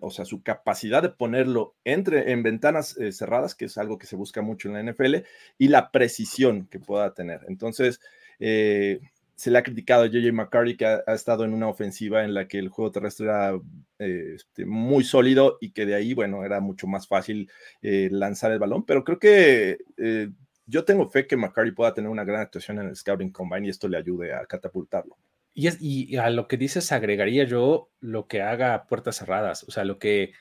o 0.00 0.10
sea, 0.10 0.24
su 0.24 0.42
capacidad 0.42 1.02
de 1.02 1.08
ponerlo 1.08 1.74
entre 1.84 2.30
en 2.30 2.44
ventanas 2.44 2.96
eh, 2.96 3.10
cerradas, 3.10 3.56
que 3.56 3.64
es 3.64 3.76
algo 3.78 3.98
que 3.98 4.06
se 4.06 4.14
busca 4.14 4.42
mucho 4.42 4.68
en 4.68 4.74
la 4.74 4.92
NFL, 4.92 5.26
y 5.58 5.68
la 5.68 5.90
precisión 5.90 6.68
que 6.68 6.78
pueda 6.78 7.12
tener. 7.14 7.40
Entonces, 7.48 8.00
eh, 8.38 9.00
se 9.34 9.50
le 9.50 9.58
ha 9.58 9.64
criticado 9.64 10.04
a 10.04 10.06
JJ 10.06 10.32
McCarthy 10.32 10.76
que 10.76 10.86
ha, 10.86 11.02
estado 11.08 11.44
en 11.44 11.52
una 11.52 11.66
ofensiva 11.66 12.22
en 12.22 12.34
la 12.34 12.46
que 12.46 12.58
el 12.58 12.68
juego 12.68 12.92
terrestre 12.92 13.26
era 13.26 13.58
este, 13.98 14.66
muy 14.66 15.02
sólido 15.02 15.56
y 15.60 15.72
que 15.72 15.86
de 15.86 15.94
ahí, 15.94 16.14
bueno, 16.14 16.44
era 16.44 16.60
mucho 16.60 16.86
más 16.86 17.08
fácil 17.08 17.50
lanzar 17.80 18.52
el 18.52 18.58
balón, 18.58 18.84
pero 18.84 19.02
creo 19.02 19.18
que 19.18 19.78
yo 20.66 20.84
tengo 20.84 21.08
fe 21.08 21.26
que 21.26 21.36
McCarty 21.36 21.72
pueda 21.72 21.94
tener 21.94 22.10
una 22.10 22.24
gran 22.24 22.40
actuación 22.40 22.78
en 22.78 22.88
el 22.88 22.96
Scouting 22.96 23.32
Combine 23.32 23.66
y 23.66 23.70
esto 23.70 23.88
le 23.88 23.98
ayude 23.98 24.34
a 24.34 24.46
catapultarlo. 24.46 25.16
Y, 25.52 25.66
es, 25.66 25.78
y 25.80 26.16
a 26.16 26.30
lo 26.30 26.46
que 26.46 26.56
dices, 26.56 26.92
agregaría 26.92 27.44
yo 27.44 27.90
lo 28.00 28.28
que 28.28 28.40
haga 28.42 28.86
puertas 28.86 29.16
cerradas, 29.16 29.64
o 29.64 29.70
sea, 29.70 29.84
lo 29.84 29.98
que, 29.98 30.32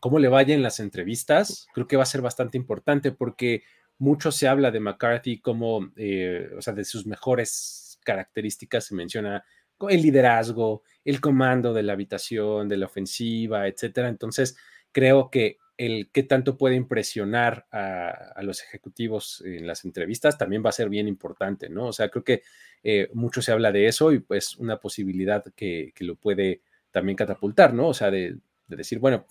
cómo 0.00 0.18
le 0.18 0.28
vaya 0.28 0.54
en 0.54 0.62
las 0.62 0.80
entrevistas, 0.80 1.66
creo 1.72 1.86
que 1.86 1.96
va 1.96 2.02
a 2.02 2.06
ser 2.06 2.20
bastante 2.20 2.58
importante 2.58 3.12
porque 3.12 3.62
mucho 3.98 4.32
se 4.32 4.48
habla 4.48 4.70
de 4.70 4.80
McCarthy 4.80 5.40
como, 5.40 5.92
eh, 5.96 6.50
o 6.56 6.62
sea, 6.62 6.72
de 6.72 6.84
sus 6.84 7.06
mejores 7.06 7.98
características, 8.04 8.86
se 8.86 8.94
menciona 8.94 9.44
el 9.88 10.02
liderazgo, 10.02 10.82
el 11.04 11.20
comando 11.20 11.72
de 11.72 11.82
la 11.82 11.94
habitación, 11.94 12.68
de 12.68 12.76
la 12.76 12.86
ofensiva, 12.86 13.66
etcétera. 13.66 14.08
Entonces, 14.08 14.56
creo 14.92 15.30
que 15.30 15.58
el 15.80 16.10
qué 16.12 16.22
tanto 16.22 16.58
puede 16.58 16.76
impresionar 16.76 17.66
a, 17.72 18.42
los 18.42 18.62
ejecutivos 18.62 19.42
en 19.46 19.66
las 19.66 19.86
entrevistas 19.86 20.36
también 20.36 20.62
va 20.62 20.68
a 20.68 20.74
ser 20.74 20.90
bien 20.90 21.08
importante, 21.08 21.70
¿no? 21.70 21.86
O 21.86 21.92
sea, 21.94 22.10
creo 22.10 22.22
que 22.22 22.42
eh, 22.82 23.08
mucho 23.14 23.40
se 23.40 23.50
habla 23.50 23.72
de 23.72 23.86
eso 23.86 24.12
y 24.12 24.18
pues 24.18 24.56
una 24.56 24.78
posibilidad 24.78 25.42
que, 25.56 25.94
lo 26.00 26.16
puede 26.16 26.60
también 26.90 27.16
catapultar, 27.16 27.72
¿no? 27.72 27.88
O 27.88 27.94
sea, 27.94 28.10
de, 28.10 28.36
decir, 28.68 28.98
bueno, 28.98 29.24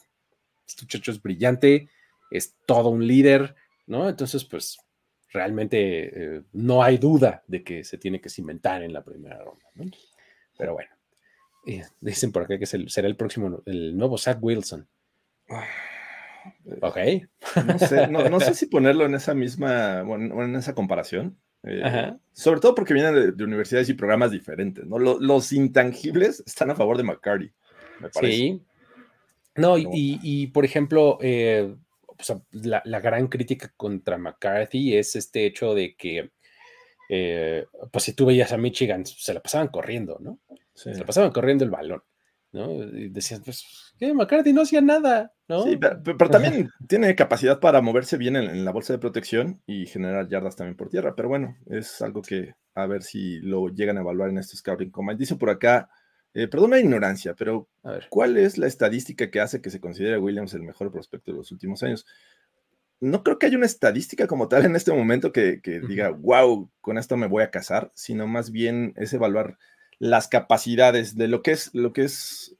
este 0.67 0.85
muchacho 0.85 1.11
es 1.11 1.21
brillante, 1.21 1.87
es 2.31 2.55
todo 2.65 2.89
un 2.89 3.05
líder, 3.05 3.53
¿no? 3.85 4.09
Entonces, 4.09 4.43
pues 4.43 4.79
realmente 5.31 6.37
eh, 6.37 6.41
no 6.53 6.81
hay 6.81 6.97
duda 6.97 7.43
de 7.45 7.63
que 7.63 7.83
se 7.83 7.99
tiene 7.99 8.19
que 8.19 8.29
cimentar 8.29 8.81
en 8.81 8.91
la 8.91 9.03
primera 9.03 9.37
ronda, 9.37 9.67
¿no? 9.75 9.85
Pero 10.57 10.73
bueno, 10.73 10.89
eh, 11.67 11.83
dicen 12.01 12.31
por 12.31 12.41
acá 12.41 12.57
que 12.57 12.65
será 12.65 13.07
el 13.07 13.15
próximo, 13.15 13.61
el 13.67 13.95
nuevo 13.95 14.17
Zach 14.17 14.39
Wilson. 14.41 14.87
Ok. 16.81 16.97
No 18.29 18.39
sé, 18.39 18.53
si 18.53 18.65
ponerlo 18.67 19.05
en 19.05 19.15
esa 19.15 19.33
misma, 19.33 20.03
bueno, 20.03 20.43
en 20.43 20.55
esa 20.55 20.73
comparación. 20.73 21.37
Eh, 21.63 22.13
sobre 22.31 22.61
todo 22.61 22.73
porque 22.73 22.93
vienen 22.93 23.35
de, 23.35 23.43
universidades 23.43 23.89
y 23.89 23.93
programas 23.93 24.31
diferentes, 24.31 24.85
¿no? 24.85 24.97
Los, 24.97 25.51
intangibles 25.51 26.41
están 26.45 26.69
a 26.71 26.75
favor 26.75 26.97
de 26.97 27.03
McCarty, 27.03 27.51
me 27.99 28.09
parece. 28.09 28.33
Sí. 28.33 28.61
No, 29.55 29.75
y, 29.77 30.47
por 30.47 30.63
ejemplo, 30.63 31.17
eh, 31.21 31.75
la, 32.51 32.99
gran 33.01 33.27
crítica 33.27 33.73
contra 33.75 34.17
McCarthy 34.17 34.95
es 34.95 35.15
este 35.15 35.45
hecho 35.45 35.73
de 35.73 35.95
que, 35.95 36.31
eh, 37.09 37.65
pues 37.91 38.05
si 38.05 38.13
tú 38.13 38.27
veías 38.27 38.53
a 38.53 38.57
Michigan, 38.57 39.05
se 39.05 39.33
la 39.33 39.41
pasaban 39.41 39.67
corriendo, 39.67 40.17
¿no? 40.21 40.39
Se 40.73 40.93
la 40.93 41.05
pasaban 41.05 41.31
corriendo 41.31 41.65
el 41.65 41.71
balón. 41.71 42.01
¿no? 42.51 42.71
Y 42.83 43.09
decían, 43.09 43.41
pues, 43.43 43.88
¿qué? 43.99 44.13
McCarthy 44.13 44.53
no 44.53 44.61
hacía 44.61 44.81
nada, 44.81 45.33
¿no? 45.47 45.63
Sí, 45.63 45.77
pero, 45.77 46.29
también 46.29 46.69
tiene 46.87 47.15
capacidad 47.15 47.59
para 47.59 47.81
moverse 47.81 48.17
bien 48.17 48.35
en, 48.35 48.65
la 48.65 48.71
bolsa 48.71 48.93
de 48.93 48.99
protección 48.99 49.61
y 49.67 49.85
generar 49.85 50.27
yardas 50.29 50.55
también 50.55 50.77
por 50.77 50.89
tierra, 50.89 51.15
pero 51.15 51.29
bueno, 51.29 51.57
es 51.67 52.01
algo 52.01 52.21
que 52.21 52.55
a 52.75 52.87
ver 52.87 53.03
si 53.03 53.39
lo 53.39 53.67
llegan 53.69 53.97
a 53.97 54.01
evaluar 54.01 54.29
en 54.29 54.37
este 54.37 54.55
Scouting 54.55 54.91
Combine. 54.91 55.17
Dice 55.17 55.35
por 55.35 55.49
acá, 55.49 55.89
eh, 56.33 56.47
perdón 56.47 56.71
la 56.71 56.79
ignorancia, 56.79 57.33
pero 57.35 57.67
¿cuál 58.09 58.37
es 58.37 58.57
la 58.57 58.67
estadística 58.67 59.29
que 59.29 59.41
hace 59.41 59.61
que 59.61 59.69
se 59.69 59.81
considere 59.81 60.15
a 60.15 60.19
Williams 60.19 60.53
el 60.53 60.63
mejor 60.63 60.91
prospecto 60.91 61.31
de 61.31 61.37
los 61.37 61.51
últimos 61.51 61.83
años? 61.83 62.05
No 63.01 63.23
creo 63.23 63.39
que 63.39 63.45
haya 63.45 63.57
una 63.57 63.65
estadística 63.65 64.27
como 64.27 64.47
tal 64.47 64.65
en 64.65 64.75
este 64.75 64.91
momento 64.91 65.31
que, 65.31 65.61
diga, 65.87 66.09
wow, 66.09 66.69
con 66.81 66.97
esto 66.97 67.17
me 67.17 67.27
voy 67.27 67.43
a 67.43 67.51
casar, 67.51 67.91
sino 67.95 68.27
más 68.27 68.51
bien 68.51 68.93
es 68.97 69.13
evaluar 69.13 69.57
las 69.99 70.27
capacidades 70.27 71.15
de 71.15 71.27
lo 71.27 71.41
que 71.41 71.51
es, 71.51 71.73
lo 71.73 71.93
que 71.93 72.03
es 72.03 72.58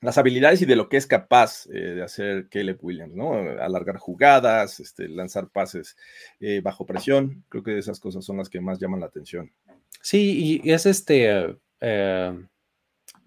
las 0.00 0.16
habilidades 0.16 0.62
y 0.62 0.66
de 0.66 0.76
lo 0.76 0.88
que 0.88 0.96
es 0.96 1.06
capaz 1.06 1.66
eh, 1.66 1.94
de 1.94 2.02
hacer 2.02 2.48
Caleb 2.48 2.78
Williams, 2.80 3.14
¿no? 3.14 3.32
Alargar 3.60 3.98
jugadas, 3.98 4.80
este, 4.80 5.08
lanzar 5.08 5.48
pases 5.48 5.96
eh, 6.40 6.60
bajo 6.62 6.86
presión. 6.86 7.44
Creo 7.48 7.62
que 7.62 7.78
esas 7.78 8.00
cosas 8.00 8.24
son 8.24 8.38
las 8.38 8.48
que 8.48 8.60
más 8.60 8.78
llaman 8.78 9.00
la 9.00 9.06
atención. 9.06 9.52
Sí, 10.00 10.60
y 10.64 10.70
es 10.70 10.86
este, 10.86 11.58
eh, 11.80 12.46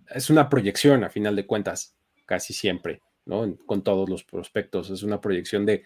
es 0.09 0.29
una 0.29 0.49
proyección 0.49 1.03
a 1.03 1.09
final 1.09 1.35
de 1.35 1.45
cuentas, 1.45 1.95
casi 2.25 2.53
siempre, 2.53 3.01
¿no? 3.25 3.55
Con 3.65 3.83
todos 3.83 4.09
los 4.09 4.23
prospectos, 4.23 4.89
es 4.89 5.03
una 5.03 5.21
proyección 5.21 5.65
de 5.67 5.83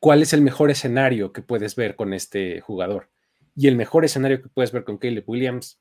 cuál 0.00 0.22
es 0.22 0.32
el 0.32 0.40
mejor 0.40 0.70
escenario 0.70 1.32
que 1.32 1.42
puedes 1.42 1.76
ver 1.76 1.94
con 1.94 2.14
este 2.14 2.60
jugador. 2.62 3.10
Y 3.54 3.68
el 3.68 3.76
mejor 3.76 4.04
escenario 4.04 4.40
que 4.40 4.48
puedes 4.48 4.72
ver 4.72 4.84
con 4.84 4.98
Caleb 4.98 5.24
Williams 5.26 5.80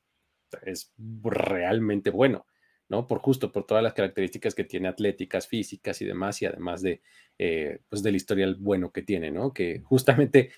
es 0.64 0.94
realmente 1.24 2.10
bueno. 2.10 2.46
¿No? 2.90 3.08
Por 3.08 3.20
justo, 3.20 3.52
por 3.52 3.66
todas 3.66 3.84
las 3.84 3.94
características 3.94 4.56
que 4.56 4.64
tiene 4.64 4.88
atléticas, 4.88 5.48
físicas 5.48 6.02
y 6.02 6.06
demás, 6.06 6.42
y 6.42 6.46
además 6.46 6.82
de, 6.82 7.02
eh, 7.40 7.80
pues 7.90 8.04
del 8.04 8.16
historial 8.16 8.56
bueno 8.56 8.92
que 8.92 9.02
tiene, 9.02 9.32
¿no? 9.32 9.54
Que 9.54 9.82
justamente 9.82 10.52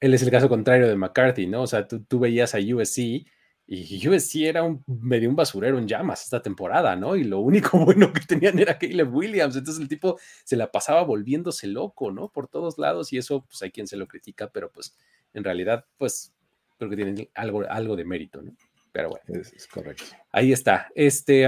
él 0.00 0.14
es 0.14 0.22
el 0.22 0.30
caso 0.30 0.48
contrario 0.48 0.88
de 0.88 0.96
McCarthy, 0.96 1.46
¿no? 1.46 1.62
O 1.62 1.66
sea, 1.66 1.86
tú, 1.86 2.18
veías 2.18 2.54
a 2.54 2.58
USC 2.58 3.26
y 3.66 4.08
USC 4.08 4.46
era 4.46 4.64
un 4.64 4.82
medio 4.86 5.28
un 5.28 5.36
basurero 5.36 5.78
en 5.78 5.86
llamas 5.86 6.24
esta 6.24 6.42
temporada, 6.42 6.96
¿no? 6.96 7.16
Y 7.16 7.24
lo 7.24 7.40
único 7.40 7.78
bueno 7.84 8.12
que 8.12 8.20
tenían 8.20 8.58
era 8.58 8.78
Caleb 8.78 9.14
Williams, 9.14 9.56
entonces 9.56 9.80
el 9.80 9.88
tipo 9.88 10.18
se 10.44 10.56
la 10.56 10.70
pasaba 10.70 11.02
volviéndose 11.02 11.66
loco, 11.66 12.10
¿no? 12.10 12.30
Por 12.30 12.48
todos 12.48 12.78
lados 12.78 13.12
y 13.12 13.18
eso, 13.18 13.44
pues 13.44 13.62
hay 13.62 13.70
quien 13.70 13.86
se 13.86 13.96
lo 13.96 14.08
critica, 14.08 14.50
pero 14.52 14.72
pues 14.72 14.96
en 15.34 15.44
realidad, 15.44 15.84
pues 15.98 16.34
creo 16.78 16.90
que 16.90 16.96
tienen 16.96 17.28
algo, 17.34 17.62
algo 17.68 17.94
de 17.94 18.04
mérito, 18.04 18.42
¿no? 18.42 18.56
Pero 18.92 19.10
bueno. 19.10 19.40
Es, 19.40 19.66
correcto. 19.66 20.04
Ahí 20.32 20.52
está. 20.52 20.88
Este, 20.94 21.46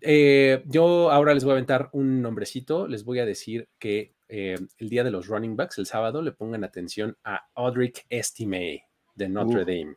eh, 0.00 0.62
yo 0.66 1.10
ahora 1.10 1.34
les 1.34 1.44
voy 1.44 1.52
a 1.52 1.54
aventar 1.54 1.90
un 1.92 2.22
nombrecito. 2.22 2.86
Les 2.86 3.04
voy 3.04 3.18
a 3.18 3.26
decir 3.26 3.68
que 3.78 4.14
eh, 4.28 4.56
el 4.78 4.88
día 4.88 5.04
de 5.04 5.10
los 5.10 5.26
running 5.26 5.56
backs, 5.56 5.78
el 5.78 5.86
sábado, 5.86 6.22
le 6.22 6.32
pongan 6.32 6.64
atención 6.64 7.16
a 7.24 7.48
Audric 7.54 8.06
Estime 8.08 8.84
de 9.14 9.28
Notre 9.28 9.60
Dame. 9.60 9.96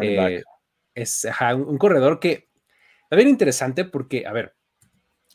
Eh, 0.00 0.42
es 0.94 1.26
un, 1.54 1.78
corredor 1.78 2.20
que 2.20 2.48
está 3.04 3.16
bien 3.16 3.28
interesante 3.28 3.84
porque, 3.84 4.26
a 4.26 4.32
ver, 4.32 4.54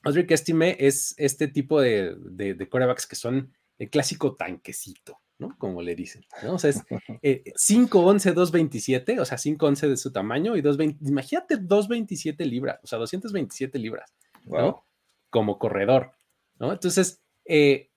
Audric 0.03 0.31
Estime 0.31 0.75
es 0.79 1.13
este 1.17 1.47
tipo 1.47 1.79
de, 1.79 2.15
de, 2.19 2.53
de 2.55 2.69
corebacks 2.69 3.07
que 3.07 3.15
son 3.15 3.53
el 3.77 3.89
clásico 3.89 4.35
tanquecito. 4.35 5.19
¿No? 5.41 5.57
Como 5.57 5.81
le 5.81 5.95
dicen, 5.95 6.23
¿no? 6.43 6.53
O 6.53 6.59
sea, 6.59 6.69
es 6.69 6.85
5'11, 6.85 8.35
2'27, 8.35 9.19
o 9.19 9.25
sea, 9.25 9.39
5'11 9.39 9.89
de 9.89 9.97
su 9.97 10.11
tamaño 10.11 10.55
y 10.55 10.61
2'20, 10.61 10.97
imagínate 11.01 11.57
2'27 11.57 12.45
libras, 12.45 12.79
o 12.83 12.87
sea, 12.87 12.99
227 12.99 13.79
libras, 13.79 14.13
¿no? 14.45 14.85
Como 15.31 15.57
corredor, 15.57 16.11
¿no? 16.59 16.71
Entonces, 16.71 17.23
eh, 17.45 17.89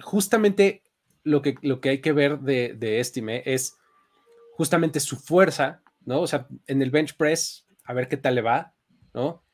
justamente 0.00 0.82
lo 1.22 1.42
que, 1.42 1.56
lo 1.60 1.82
que 1.82 1.90
hay 1.90 2.00
que 2.00 2.12
ver 2.12 2.40
de, 2.40 2.74
de 2.78 3.00
Estime 3.00 3.42
es 3.44 3.76
justamente 4.56 5.00
su 5.00 5.16
fuerza, 5.16 5.82
¿no? 6.06 6.22
O 6.22 6.26
sea, 6.26 6.48
en 6.66 6.80
el 6.80 6.90
bench 6.90 7.14
press, 7.14 7.66
a 7.84 7.92
ver 7.92 8.08
qué 8.08 8.16
tal 8.16 8.36
le 8.36 8.40
va, 8.40 8.74
¿no? 9.12 9.44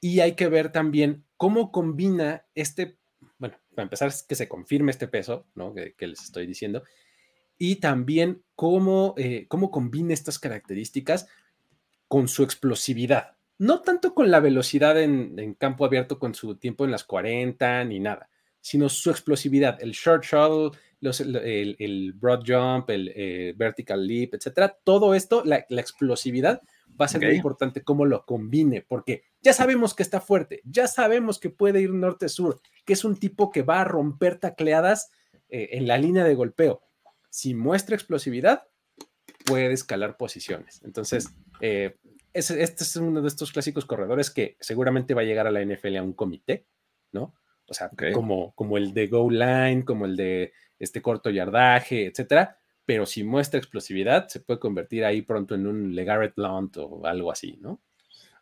Y 0.00 0.20
hay 0.20 0.32
que 0.32 0.48
ver 0.48 0.72
también 0.72 1.26
cómo 1.36 1.70
combina 1.70 2.46
este 2.54 2.98
para 3.76 3.84
empezar, 3.84 4.08
es 4.08 4.24
que 4.24 4.34
se 4.34 4.48
confirme 4.48 4.90
este 4.90 5.06
peso, 5.06 5.46
¿no? 5.54 5.72
Que, 5.72 5.94
les 6.00 6.20
estoy 6.20 6.46
diciendo. 6.46 6.82
Y 7.56 7.76
también 7.76 8.42
cómo, 8.56 9.14
eh, 9.16 9.46
cómo 9.48 9.70
combina 9.70 10.12
estas 10.12 10.40
características 10.40 11.28
con 12.08 12.26
su 12.26 12.42
explosividad. 12.42 13.36
No 13.58 13.80
tanto 13.82 14.14
con 14.14 14.30
la 14.30 14.40
velocidad 14.40 15.00
en, 15.00 15.54
campo 15.54 15.84
abierto 15.84 16.18
con 16.18 16.34
su 16.34 16.56
tiempo 16.56 16.84
en 16.84 16.90
las 16.90 17.04
40 17.04 17.84
ni 17.84 18.00
nada, 18.00 18.28
sino 18.60 18.88
su 18.88 19.10
explosividad, 19.10 19.80
el 19.80 19.92
short 19.92 20.24
shuttle, 20.24 20.78
el, 21.00 22.12
broad 22.14 22.42
jump, 22.46 22.90
el 22.90 23.12
eh, 23.14 23.54
vertical 23.56 24.06
leap, 24.06 24.34
etcétera. 24.34 24.76
Todo 24.82 25.14
esto, 25.14 25.42
la, 25.44 25.64
explosividad 25.68 26.62
va 27.00 27.06
a 27.06 27.08
ser 27.08 27.22
muy 27.22 27.36
importante 27.36 27.82
cómo 27.82 28.04
lo 28.04 28.24
combine, 28.24 28.82
porque 28.82 29.24
ya 29.40 29.52
sabemos 29.52 29.94
que 29.94 30.02
está 30.02 30.20
fuerte, 30.20 30.60
ya 30.64 30.88
sabemos 30.88 31.38
que 31.38 31.50
puede 31.50 31.80
ir 31.80 31.92
norte-sur, 31.92 32.60
que 32.84 32.92
es 32.92 33.04
un 33.04 33.16
tipo 33.16 33.50
que 33.50 33.62
va 33.62 33.80
a 33.80 33.84
romper 33.84 34.38
tacleadas 34.38 35.10
eh, 35.48 35.70
en 35.72 35.86
la 35.86 35.98
línea 35.98 36.24
de 36.24 36.34
golpeo. 36.34 36.82
Si 37.30 37.54
muestra 37.54 37.94
explosividad, 37.94 38.64
puede 39.44 39.72
escalar 39.72 40.16
posiciones. 40.16 40.82
Entonces, 40.84 41.30
eh, 41.60 41.96
este 42.32 42.84
es 42.84 42.96
uno 42.96 43.22
de 43.22 43.28
estos 43.28 43.52
clásicos 43.52 43.86
corredores 43.86 44.30
que 44.30 44.56
seguramente 44.60 45.14
va 45.14 45.22
a 45.22 45.24
llegar 45.24 45.46
a 45.46 45.50
la 45.50 45.64
NFL 45.64 45.96
a 45.96 46.02
un 46.02 46.12
comité, 46.12 46.66
¿no? 47.12 47.34
O 47.68 47.74
sea, 47.74 47.90
como, 48.12 48.54
como 48.54 48.76
el 48.76 48.94
de 48.94 49.08
goal 49.08 49.38
line, 49.38 49.84
como 49.84 50.04
el 50.04 50.16
de 50.16 50.52
este 50.78 51.02
corto 51.02 51.30
yardaje, 51.30 52.06
etcétera. 52.06 52.58
Pero 52.86 53.04
si 53.04 53.24
muestra 53.24 53.58
explosividad, 53.58 54.28
se 54.28 54.40
puede 54.40 54.60
convertir 54.60 55.04
ahí 55.04 55.22
pronto 55.22 55.54
en 55.54 55.66
un 55.66 55.94
Legarrette 55.94 56.36
Blount 56.36 56.76
o 56.78 57.04
algo 57.04 57.30
así, 57.30 57.58
¿no? 57.60 57.80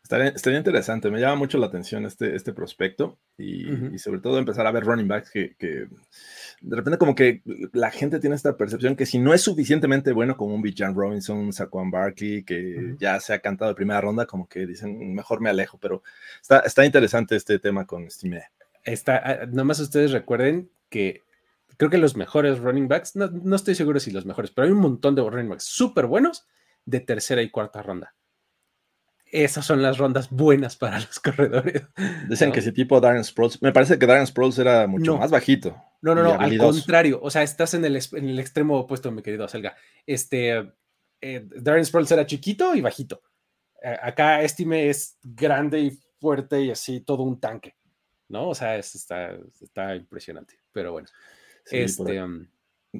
Estaría, 0.05 0.59
interesante, 0.59 1.09
me 1.09 1.19
llama 1.19 1.35
mucho 1.35 1.57
la 1.57 1.65
atención 1.65 2.05
este, 2.05 2.35
este 2.35 2.53
prospecto 2.53 3.17
y, 3.39 3.97
sobre 3.97 4.19
todo 4.19 4.37
empezar 4.37 4.67
a 4.67 4.71
ver 4.71 4.83
running 4.83 5.07
backs 5.07 5.31
que, 5.31 5.55
de 5.57 6.75
repente 6.75 6.99
como 6.99 7.15
que 7.15 7.41
la 7.73 7.89
gente 7.89 8.19
tiene 8.19 8.35
esta 8.35 8.55
percepción 8.55 8.95
que 8.95 9.07
si 9.07 9.17
no 9.17 9.33
es 9.33 9.41
suficientemente 9.41 10.11
bueno 10.11 10.37
como 10.37 10.53
un 10.53 10.61
Bijan 10.61 10.93
Robinson, 10.93 11.37
un 11.37 11.53
Saquon 11.53 11.89
Barkley, 11.89 12.43
que 12.43 12.95
ya 12.99 13.19
se 13.19 13.33
ha 13.33 13.39
cantado 13.39 13.71
de 13.71 13.75
primera 13.75 13.99
ronda, 13.99 14.27
como 14.27 14.47
que 14.47 14.67
dicen 14.67 15.15
mejor 15.15 15.41
me 15.41 15.49
alejo, 15.49 15.79
pero 15.79 16.03
está, 16.39 16.59
está 16.59 16.85
interesante 16.85 17.35
este 17.35 17.57
tema 17.57 17.87
con 17.87 18.07
Stime. 18.11 18.43
Está, 18.83 19.17
ah, 19.25 19.45
nomás 19.47 19.79
ustedes 19.79 20.11
recuerden 20.11 20.69
que 20.89 21.23
creo 21.77 21.89
que 21.89 21.97
los 21.97 22.15
mejores 22.15 22.59
running 22.59 22.87
backs, 22.87 23.15
no, 23.15 23.27
no 23.27 23.55
estoy 23.55 23.75
seguro 23.75 23.99
si 23.99 24.11
los 24.11 24.25
mejores, 24.25 24.51
pero 24.51 24.65
hay 24.65 24.71
un 24.71 24.79
montón 24.79 25.15
de 25.15 25.21
running 25.21 25.49
backs 25.49 25.65
súper 25.65 26.05
buenos 26.05 26.47
de 26.85 26.99
tercera 26.99 27.41
y 27.41 27.49
cuarta 27.49 27.81
ronda 27.81 28.13
esas 29.43 29.65
son 29.65 29.81
las 29.81 29.97
rondas 29.97 30.29
buenas 30.29 30.75
para 30.75 30.99
los 30.99 31.19
corredores. 31.19 31.83
Dicen 32.29 32.51
que 32.51 32.59
ese 32.59 32.71
tipo 32.71 32.99
Darren 33.01 33.23
Sproles, 33.23 33.61
me 33.61 33.71
parece 33.71 33.99
que 33.99 34.05
Darren 34.05 34.27
Sproles 34.27 34.57
era 34.59 34.87
mucho 34.87 35.17
más 35.17 35.31
bajito. 35.31 35.75
No, 36.01 36.15
no, 36.15 36.23
no, 36.23 36.39
al 36.39 36.57
contrario, 36.57 37.19
o 37.21 37.29
sea, 37.29 37.43
estás 37.43 37.73
en 37.73 37.83
el, 37.85 37.99
en 38.13 38.29
el 38.29 38.39
extremo 38.39 38.79
opuesto, 38.79 39.11
mi 39.11 39.21
querido 39.21 39.47
Selga. 39.47 39.75
Este, 40.05 40.73
eh, 41.21 41.47
Darren 41.55 41.85
Sproles 41.85 42.11
era 42.11 42.25
chiquito 42.25 42.75
y 42.75 42.81
bajito. 42.81 43.21
acá 44.01 44.41
Estime 44.41 44.89
es 44.89 45.17
grande 45.23 45.79
y 45.79 45.99
fuerte 46.19 46.61
y 46.61 46.71
así, 46.71 47.01
todo 47.01 47.23
un 47.23 47.39
tanque, 47.39 47.75
¿no? 48.29 48.49
O 48.49 48.55
sea, 48.55 48.77
está, 48.77 49.37
está 49.59 49.95
impresionante, 49.95 50.59
pero 50.71 50.93
bueno. 50.93 51.07
Este, 51.71 52.21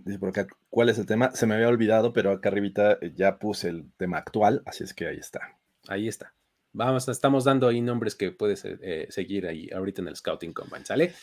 Dice 0.04 0.20
por 0.20 0.30
acá, 0.30 0.48
¿cuál 0.70 0.90
es 0.90 0.98
el 0.98 1.06
tema? 1.06 1.32
Se 1.32 1.46
me 1.46 1.56
había 1.56 1.70
olvidado, 1.70 2.12
pero 2.12 2.32
acá 2.32 2.50
arribita 2.50 3.00
ya 3.16 3.38
puse 3.38 3.70
el 3.70 3.92
tema 3.98 4.18
actual, 4.18 4.62
así 4.66 4.84
es 4.84 4.94
que 4.94 5.08
ahí 5.08 5.18
está. 5.18 5.58
Ahí 5.88 6.08
está. 6.08 6.34
Vamos, 6.74 7.08
estamos 7.08 7.46
dando 7.46 7.68
ahí 7.68 7.80
nombres 7.80 8.16
que 8.16 8.32
puedes 8.32 8.66
eh, 8.66 9.08
seguir 9.10 9.48
ahí 9.48 9.70
ahorita 9.74 10.02
en 10.02 10.10
el 10.10 10.16
Scouting 10.18 10.52
Combine, 10.52 10.86
¿sale? 10.86 11.14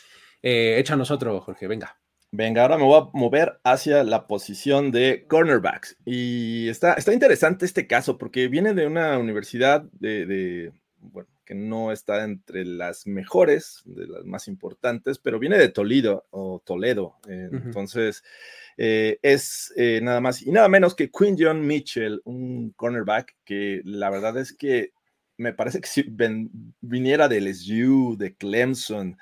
Eh, 0.43 0.77
échanos 0.79 1.11
otro, 1.11 1.39
Jorge, 1.41 1.67
venga. 1.67 1.99
Venga, 2.31 2.63
ahora 2.63 2.79
me 2.79 2.85
voy 2.85 3.03
a 3.03 3.11
mover 3.13 3.61
hacia 3.63 4.03
la 4.05 4.27
posición 4.27 4.91
de 4.91 5.27
cornerbacks. 5.29 5.99
Y 6.07 6.69
está, 6.71 6.95
está 6.95 7.13
interesante 7.13 7.67
este 7.67 7.87
caso 7.87 8.17
porque 8.17 8.49
viene 8.49 8.73
de 8.73 8.87
una 8.87 9.19
universidad 9.19 9.83
de, 9.93 10.73
bueno, 10.99 11.29
que 11.45 11.55
no 11.55 11.93
está 11.93 12.25
entre 12.25 12.65
las 12.65 13.07
mejores, 13.07 13.83
de 13.85 14.07
las 14.07 14.25
más 14.25 14.49
importantes, 14.49 15.19
pero 15.19 15.39
viene 15.39 15.59
de 15.59 15.69
Toledo 15.69 16.27
o 16.31 16.63
Toledo. 16.65 17.17
Entonces, 17.27 18.23
eh, 18.77 19.19
es 19.23 19.73
eh, 19.77 20.01
nada 20.03 20.21
más 20.21 20.43
y 20.43 20.51
nada 20.51 20.69
menos 20.69 20.95
que 20.95 21.11
Quinn 21.11 21.37
John 21.39 21.67
Mitchell, 21.67 22.21
un 22.25 22.71
cornerback 22.71 23.37
que 23.45 23.83
la 23.85 24.11
verdad 24.11 24.37
es 24.39 24.53
que 24.53 24.93
me 25.37 25.53
parece 25.53 25.81
que 25.81 25.89
si 25.89 26.05
viniera 26.81 27.29
de 27.29 27.41
LSU, 27.41 28.17
de 28.17 28.35
Clemson, 28.35 29.19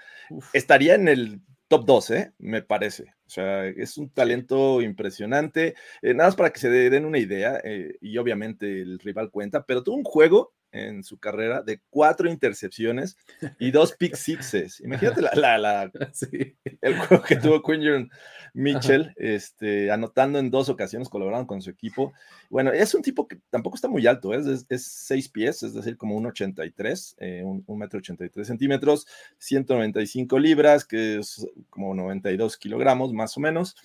estaría 0.52 0.94
en 0.94 1.08
el 1.08 1.40
top 1.68 1.86
12, 1.86 2.32
me 2.38 2.62
parece. 2.62 3.14
O 3.26 3.30
sea, 3.30 3.66
es 3.66 3.96
un 3.96 4.10
talento 4.10 4.82
impresionante. 4.82 5.74
Eh, 6.02 6.14
nada 6.14 6.28
más 6.28 6.36
para 6.36 6.50
que 6.50 6.60
se 6.60 6.68
den 6.68 7.06
una 7.06 7.18
idea, 7.18 7.62
y 8.00 8.18
obviamente 8.18 8.82
el 8.82 8.98
rival 8.98 9.30
cuenta, 9.30 9.64
pero 9.64 9.82
tuvo 9.82 9.96
un 9.96 10.04
juego 10.04 10.52
en 10.72 11.02
su 11.02 11.18
carrera 11.18 11.62
de 11.62 11.80
cuatro 11.90 12.30
intercepciones 12.30 13.16
y 13.58 13.70
dos 13.70 13.92
pick 13.92 14.14
sixes. 14.14 14.80
Imagínate 14.80 15.22
la, 15.22 15.58
la, 15.58 15.90
el 16.80 16.98
juego 16.98 17.22
que 17.22 17.36
tuvo 17.36 17.62
Quinn 17.62 18.10
Mitchell, 18.54 19.12
este, 19.16 19.90
anotando 19.90 20.38
en 20.38 20.50
dos 20.50 20.68
ocasiones, 20.68 21.08
colaborando 21.08 21.46
con 21.46 21.62
su 21.62 21.70
equipo. 21.70 22.12
Bueno, 22.48 22.72
es 22.72 22.94
un 22.94 23.02
tipo 23.02 23.28
que 23.28 23.38
tampoco 23.50 23.76
está 23.76 23.88
muy 23.88 24.06
alto, 24.06 24.34
¿eh? 24.34 24.38
es, 24.38 24.66
es, 24.68 24.86
seis 24.86 25.28
pies, 25.28 25.62
es 25.62 25.74
decir, 25.74 25.96
como 25.96 26.16
un 26.16 26.26
83, 26.26 27.16
eh, 27.18 27.42
un, 27.44 27.78
metro 27.78 27.98
83 27.98 28.46
centímetros, 28.46 29.06
195 29.38 30.38
libras, 30.38 30.84
que 30.84 31.18
es 31.18 31.46
como 31.68 31.94
92 31.94 32.56
kilogramos 32.56 33.12
más 33.12 33.36
o 33.36 33.40
menos. 33.40 33.76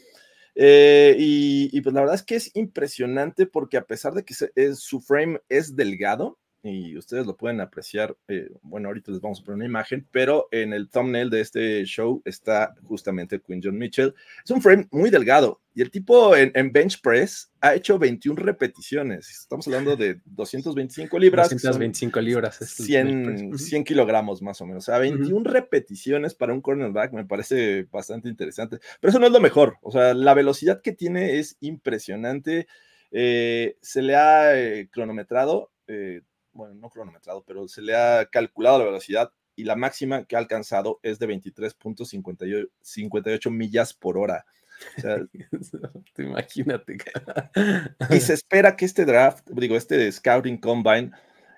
Eh, 0.58 1.16
y, 1.20 1.82
pues 1.82 1.94
la 1.94 2.00
verdad 2.00 2.16
es 2.16 2.24
que 2.24 2.36
es 2.36 2.52
impresionante 2.56 3.46
porque 3.46 3.76
a 3.78 3.84
pesar 3.84 4.14
de 4.14 4.24
que 4.24 4.34
su 4.76 5.02
frame 5.02 5.42
es 5.50 5.76
delgado, 5.76 6.40
y 6.66 6.98
ustedes 6.98 7.28
lo 7.28 7.38
pueden 7.38 7.62
apreciar, 7.62 8.18
eh, 8.28 8.50
bueno, 8.64 8.88
ahorita 8.88 9.12
les 9.12 9.22
vamos 9.22 9.40
a 9.40 9.44
poner 9.44 9.58
una 9.58 9.66
imagen, 9.66 10.08
pero 10.12 10.48
en 10.52 10.74
el 10.74 10.90
thumbnail 10.90 11.30
de 11.30 11.42
este 11.42 11.86
show 11.86 12.22
está 12.26 12.74
justamente 12.84 13.40
Quinn 13.40 13.62
John 13.64 13.78
Mitchell. 13.78 14.16
Es 14.44 14.50
un 14.50 14.62
frame 14.62 14.88
muy 14.90 15.12
delgado 15.12 15.62
y 15.76 15.82
el 15.82 15.92
tipo 15.92 16.36
en, 16.36 16.72
bench 16.72 17.02
press 17.02 17.52
ha 17.62 17.76
hecho 17.76 18.00
21 18.00 18.42
repeticiones. 18.42 19.30
Estamos 19.30 19.68
hablando 19.68 19.96
de 19.96 20.22
225 20.26 21.20
libras. 21.20 21.50
225 21.50 22.22
libras. 22.22 22.56
100, 22.56 23.58
100 23.58 23.84
kilogramos 23.84 24.42
más 24.42 24.60
o 24.62 24.66
menos. 24.66 24.86
O 24.86 24.86
sea, 24.86 24.98
21 24.98 25.48
repeticiones 25.48 26.34
para 26.34 26.54
un 26.54 26.62
cornerback 26.62 27.14
me 27.14 27.26
parece 27.26 27.84
bastante 27.92 28.28
interesante. 28.30 28.80
Pero 29.00 29.10
eso 29.10 29.20
no 29.20 29.28
es 29.28 29.34
lo 29.34 29.42
mejor. 29.42 29.78
O 29.82 29.92
sea, 29.92 30.14
la 30.14 30.34
velocidad 30.34 30.82
que 30.82 30.94
tiene 30.94 31.38
es 31.38 31.58
impresionante. 31.60 32.68
Eh, 33.12 33.78
se 33.82 34.02
le 34.02 34.16
ha 34.16 34.58
eh, 34.58 34.90
cronometrado 34.90 35.72
bueno, 36.56 36.74
no 36.74 36.90
cronometrado, 36.90 37.44
pero 37.46 37.68
se 37.68 37.84
le 37.84 37.96
ha 37.96 38.26
calculado 38.26 38.80
la 38.80 38.86
velocidad 38.86 39.32
y 39.56 39.66
la 39.66 39.76
máxima 39.76 40.26
que 40.26 40.36
ha 40.36 40.40
alcanzado 40.40 41.00
es 41.04 41.20
de 41.20 41.28
23.58 41.28 43.52
millas 43.52 43.94
por 43.94 44.18
hora. 44.18 44.48
O 44.98 45.02
sea, 45.02 45.20
imagínate. 46.18 46.98
y 48.10 48.20
se 48.20 48.34
espera 48.34 48.76
que 48.76 48.86
este 48.86 49.06
draft, 49.06 49.48
digo, 49.52 49.78
este 49.78 50.12
Scouting 50.12 50.58
Combine 50.58 51.12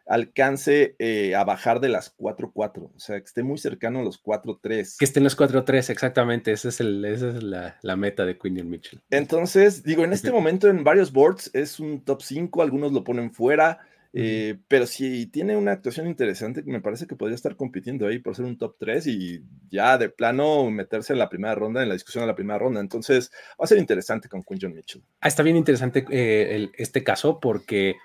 alcance 0.08 0.96
eh, 1.00 1.36
a 1.36 1.44
bajar 1.44 1.80
de 1.80 1.90
las 1.90 2.16
4-4, 2.18 2.92
o 2.96 3.00
sea, 3.00 3.20
que 3.20 3.26
esté 3.26 3.44
muy 3.44 3.58
cercano 3.58 4.00
a 4.00 4.04
los 4.04 4.24
4-3. 4.24 4.96
Que 4.98 5.06
esté 5.06 5.20
en 5.20 5.26
los 5.26 5.38
4-3, 5.38 5.90
exactamente, 5.90 6.54
esa 6.54 6.70
es, 6.70 6.80
el, 6.80 7.04
esa 7.04 7.28
es 7.30 7.44
la, 7.44 7.78
la, 7.82 7.96
meta 7.98 8.26
de 8.26 8.38
Quinn 8.38 8.70
Mitchell. 8.70 9.02
Entonces, 9.10 9.84
digo, 9.84 10.06
en 10.06 10.14
este 10.14 10.32
momento 10.32 10.70
en 10.70 10.84
varios 10.84 11.12
boards 11.12 11.50
es 11.54 11.80
un 11.80 12.06
top 12.06 12.22
5, 12.22 12.62
algunos 12.62 12.94
lo 12.94 13.04
ponen 13.04 13.32
fuera, 13.32 13.80
eh, 14.20 14.58
pero 14.68 14.88
si 14.88 15.28
tiene 15.28 15.56
una 15.56 15.74
actuación 15.74 16.08
interesante, 16.08 16.64
me 16.64 16.82
parece 16.82 17.06
que 17.06 17.16
podría 17.16 17.36
estar 17.36 17.56
compitiendo 17.56 18.08
ahí 18.08 18.18
por 18.18 18.36
ser 18.36 18.46
un 18.46 18.58
top 18.58 18.76
3 18.80 19.06
y 19.06 19.44
ya 19.70 20.00
de 20.00 20.10
plano 20.10 20.72
meterse 20.72 21.14
en 21.14 21.20
la 21.20 21.30
primera 21.30 21.54
ronda, 21.54 21.84
en 21.84 21.90
la 21.90 21.94
discusión 21.94 22.24
de 22.24 22.28
la 22.28 22.36
primera 22.36 22.58
ronda. 22.58 22.82
Entonces, 22.82 23.32
va 23.52 23.66
a 23.66 23.68
ser 23.68 23.78
interesante 23.78 24.28
con 24.28 24.42
Quinn 24.42 24.58
John 24.60 24.74
Mitchell. 24.74 25.04
Ah, 25.22 25.28
está 25.28 25.44
bien 25.44 25.56
interesante 25.56 26.04
eh, 26.10 26.68
este 26.80 27.04
caso 27.04 27.40
porque 27.40 27.98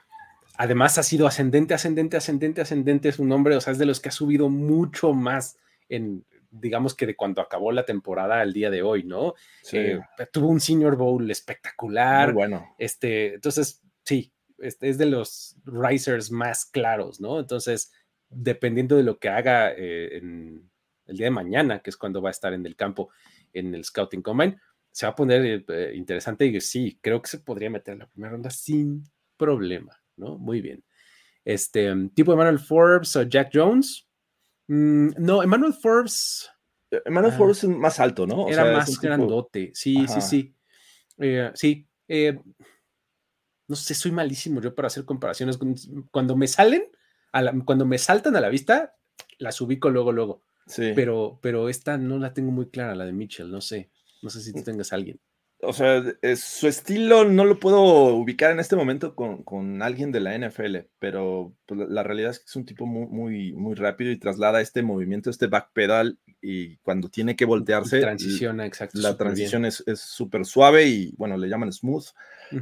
además 0.58 0.98
ha 0.98 1.02
sido 1.02 1.26
ascendente, 1.26 1.72
ascendente, 1.72 2.18
ascendente, 2.18 2.60
ascendente 2.60 3.12
su 3.12 3.24
nombre. 3.24 3.56
O 3.56 3.60
sea, 3.62 3.72
es 3.72 3.78
de 3.78 3.86
los 3.86 3.98
que 3.98 4.10
ha 4.10 4.12
subido 4.12 4.50
mucho 4.50 5.14
más 5.14 5.56
en, 5.88 6.26
digamos 6.50 6.94
que 6.94 7.06
de 7.06 7.16
cuando 7.16 7.40
acabó 7.40 7.72
la 7.72 7.86
temporada 7.86 8.42
al 8.42 8.52
día 8.52 8.68
de 8.68 8.82
hoy, 8.82 9.04
¿no? 9.04 9.32
Eh, 9.72 9.98
tuvo 10.30 10.48
un 10.48 10.60
Senior 10.60 10.94
Bowl 10.94 11.30
espectacular. 11.30 12.34
bueno. 12.34 12.74
Este, 12.76 13.32
entonces, 13.32 13.80
sí, 14.04 14.30
es 14.62 14.98
de 14.98 15.06
los 15.06 15.56
risers 15.64 16.30
más 16.30 16.64
claros, 16.64 17.20
¿no? 17.20 17.40
Entonces, 17.40 17.92
dependiendo 18.28 18.96
de 18.96 19.02
lo 19.02 19.18
que 19.18 19.28
haga 19.28 19.72
eh, 19.72 20.16
en 20.16 20.70
el 21.06 21.16
día 21.16 21.26
de 21.26 21.30
mañana, 21.30 21.80
que 21.80 21.90
es 21.90 21.96
cuando 21.96 22.22
va 22.22 22.30
a 22.30 22.32
estar 22.32 22.52
en 22.52 22.64
el 22.64 22.76
campo 22.76 23.10
en 23.52 23.74
el 23.74 23.84
Scouting 23.84 24.22
Combine, 24.22 24.58
se 24.90 25.06
va 25.06 25.12
a 25.12 25.16
poner 25.16 25.64
eh, 25.68 25.92
interesante 25.94 26.46
y 26.46 26.60
sí, 26.60 26.98
creo 27.00 27.20
que 27.20 27.28
se 27.28 27.38
podría 27.38 27.70
meter 27.70 27.94
en 27.94 28.00
la 28.00 28.06
primera 28.06 28.32
ronda 28.32 28.50
sin 28.50 29.04
problema, 29.36 29.98
¿no? 30.16 30.38
Muy 30.38 30.60
bien. 30.60 30.84
Este, 31.44 31.92
tipo 32.14 32.32
Emmanuel 32.32 32.58
Forbes 32.58 33.16
o 33.16 33.22
Jack 33.22 33.50
Jones. 33.52 34.06
Mm, 34.68 35.10
no, 35.18 35.42
Emmanuel 35.42 35.72
Forbes. 35.72 36.50
Eh, 36.90 37.02
Emmanuel 37.04 37.32
ah, 37.34 37.38
Forbes 37.38 37.64
es 37.64 37.70
más 37.70 37.98
alto, 37.98 38.26
¿no? 38.26 38.48
era 38.48 38.72
más 38.72 38.98
grandote, 39.00 39.72
sí, 39.74 40.06
sí, 40.06 40.20
sí, 40.20 40.54
sí. 41.56 41.88
No 43.72 43.76
sé, 43.76 43.94
soy 43.94 44.12
malísimo 44.12 44.60
yo 44.60 44.74
para 44.74 44.88
hacer 44.88 45.06
comparaciones. 45.06 45.58
Cuando 46.10 46.36
me 46.36 46.46
salen, 46.46 46.84
cuando 47.64 47.86
me 47.86 47.96
saltan 47.96 48.36
a 48.36 48.40
la 48.42 48.50
vista, 48.50 48.96
las 49.38 49.58
ubico 49.62 49.88
luego, 49.88 50.12
luego. 50.12 50.42
Sí. 50.66 50.92
Pero, 50.94 51.38
pero 51.40 51.70
esta 51.70 51.96
no 51.96 52.18
la 52.18 52.34
tengo 52.34 52.52
muy 52.52 52.68
clara, 52.68 52.94
la 52.94 53.06
de 53.06 53.12
Mitchell, 53.12 53.50
no 53.50 53.62
sé. 53.62 53.90
No 54.20 54.28
sé 54.28 54.42
si 54.42 54.52
tú 54.52 54.60
mm. 54.60 54.64
tengas 54.64 54.92
a 54.92 54.96
alguien 54.96 55.18
o 55.64 55.72
sea, 55.72 56.02
su 56.36 56.66
estilo 56.66 57.24
no 57.24 57.44
lo 57.44 57.60
puedo 57.60 57.80
ubicar 58.16 58.50
en 58.50 58.58
este 58.58 58.74
momento 58.74 59.14
con, 59.14 59.80
alguien 59.82 60.10
de 60.10 60.20
la 60.20 60.36
NFL, 60.36 60.78
pero 60.98 61.54
pues, 61.66 61.88
la, 61.88 62.02
realidad 62.02 62.32
es 62.32 62.40
que 62.40 62.46
es 62.46 62.56
un 62.56 62.64
tipo 62.64 62.84
muy, 62.84 63.06
muy, 63.06 63.52
muy 63.52 63.74
rápido 63.74 64.10
y 64.10 64.18
traslada 64.18 64.60
este 64.60 64.82
movimiento, 64.82 65.30
este 65.30 65.46
backpedal, 65.46 66.18
y 66.40 66.76
cuando 66.78 67.08
tiene 67.08 67.36
que 67.36 67.44
voltearse. 67.44 68.00
Transiciona, 68.00 68.66
exacto. 68.66 68.98
La 69.00 69.16
transición 69.16 69.64
es 69.64 69.84
súper 69.94 70.44
suave 70.44 70.86
y, 70.86 71.14
bueno, 71.16 71.36
le 71.36 71.48
llaman 71.48 71.72
smooth, 71.72 72.06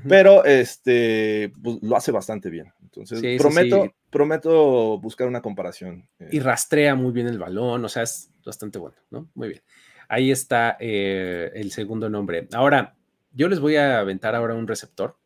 pero 0.06 0.44
este, 0.44 1.52
pues, 1.62 1.78
lo 1.80 1.96
hace 1.96 2.12
bastante 2.12 2.50
bien. 2.50 2.72
Entonces, 2.82 3.22
prometo, 3.40 3.94
prometo 4.10 5.00
buscar 5.00 5.26
una 5.26 5.40
comparación. 5.40 6.06
Y 6.30 6.38
eh. 6.38 6.42
rastrea 6.42 6.94
muy 6.94 7.12
bien 7.12 7.28
el 7.28 7.38
balón, 7.38 7.82
o 7.84 7.88
sea, 7.88 8.02
es 8.02 8.30
bastante 8.44 8.78
bueno, 8.78 8.96
¿no? 9.10 9.30
Muy 9.34 9.48
bien. 9.48 9.62
Ahí 10.10 10.32
está 10.32 10.76
eh, 10.80 11.52
el 11.54 11.70
segundo 11.70 12.10
nombre. 12.10 12.48
Ahora, 12.52 12.96
yo 13.30 13.48
les 13.48 13.60
voy 13.60 13.76
a 13.76 14.00
aventar 14.00 14.34
ahora 14.34 14.56
un 14.56 14.66
receptor, 14.66 15.16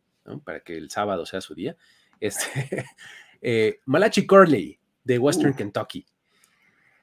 Para 0.44 0.60
que 0.60 0.76
el 0.76 0.90
sábado 0.90 1.24
sea 1.24 1.40
su 1.40 1.54
día. 1.54 1.74
Este, 2.20 2.84
eh, 3.40 3.80
Malachi 3.86 4.26
Corley, 4.26 4.78
de 5.02 5.18
Western 5.18 5.54
Kentucky. 5.54 6.04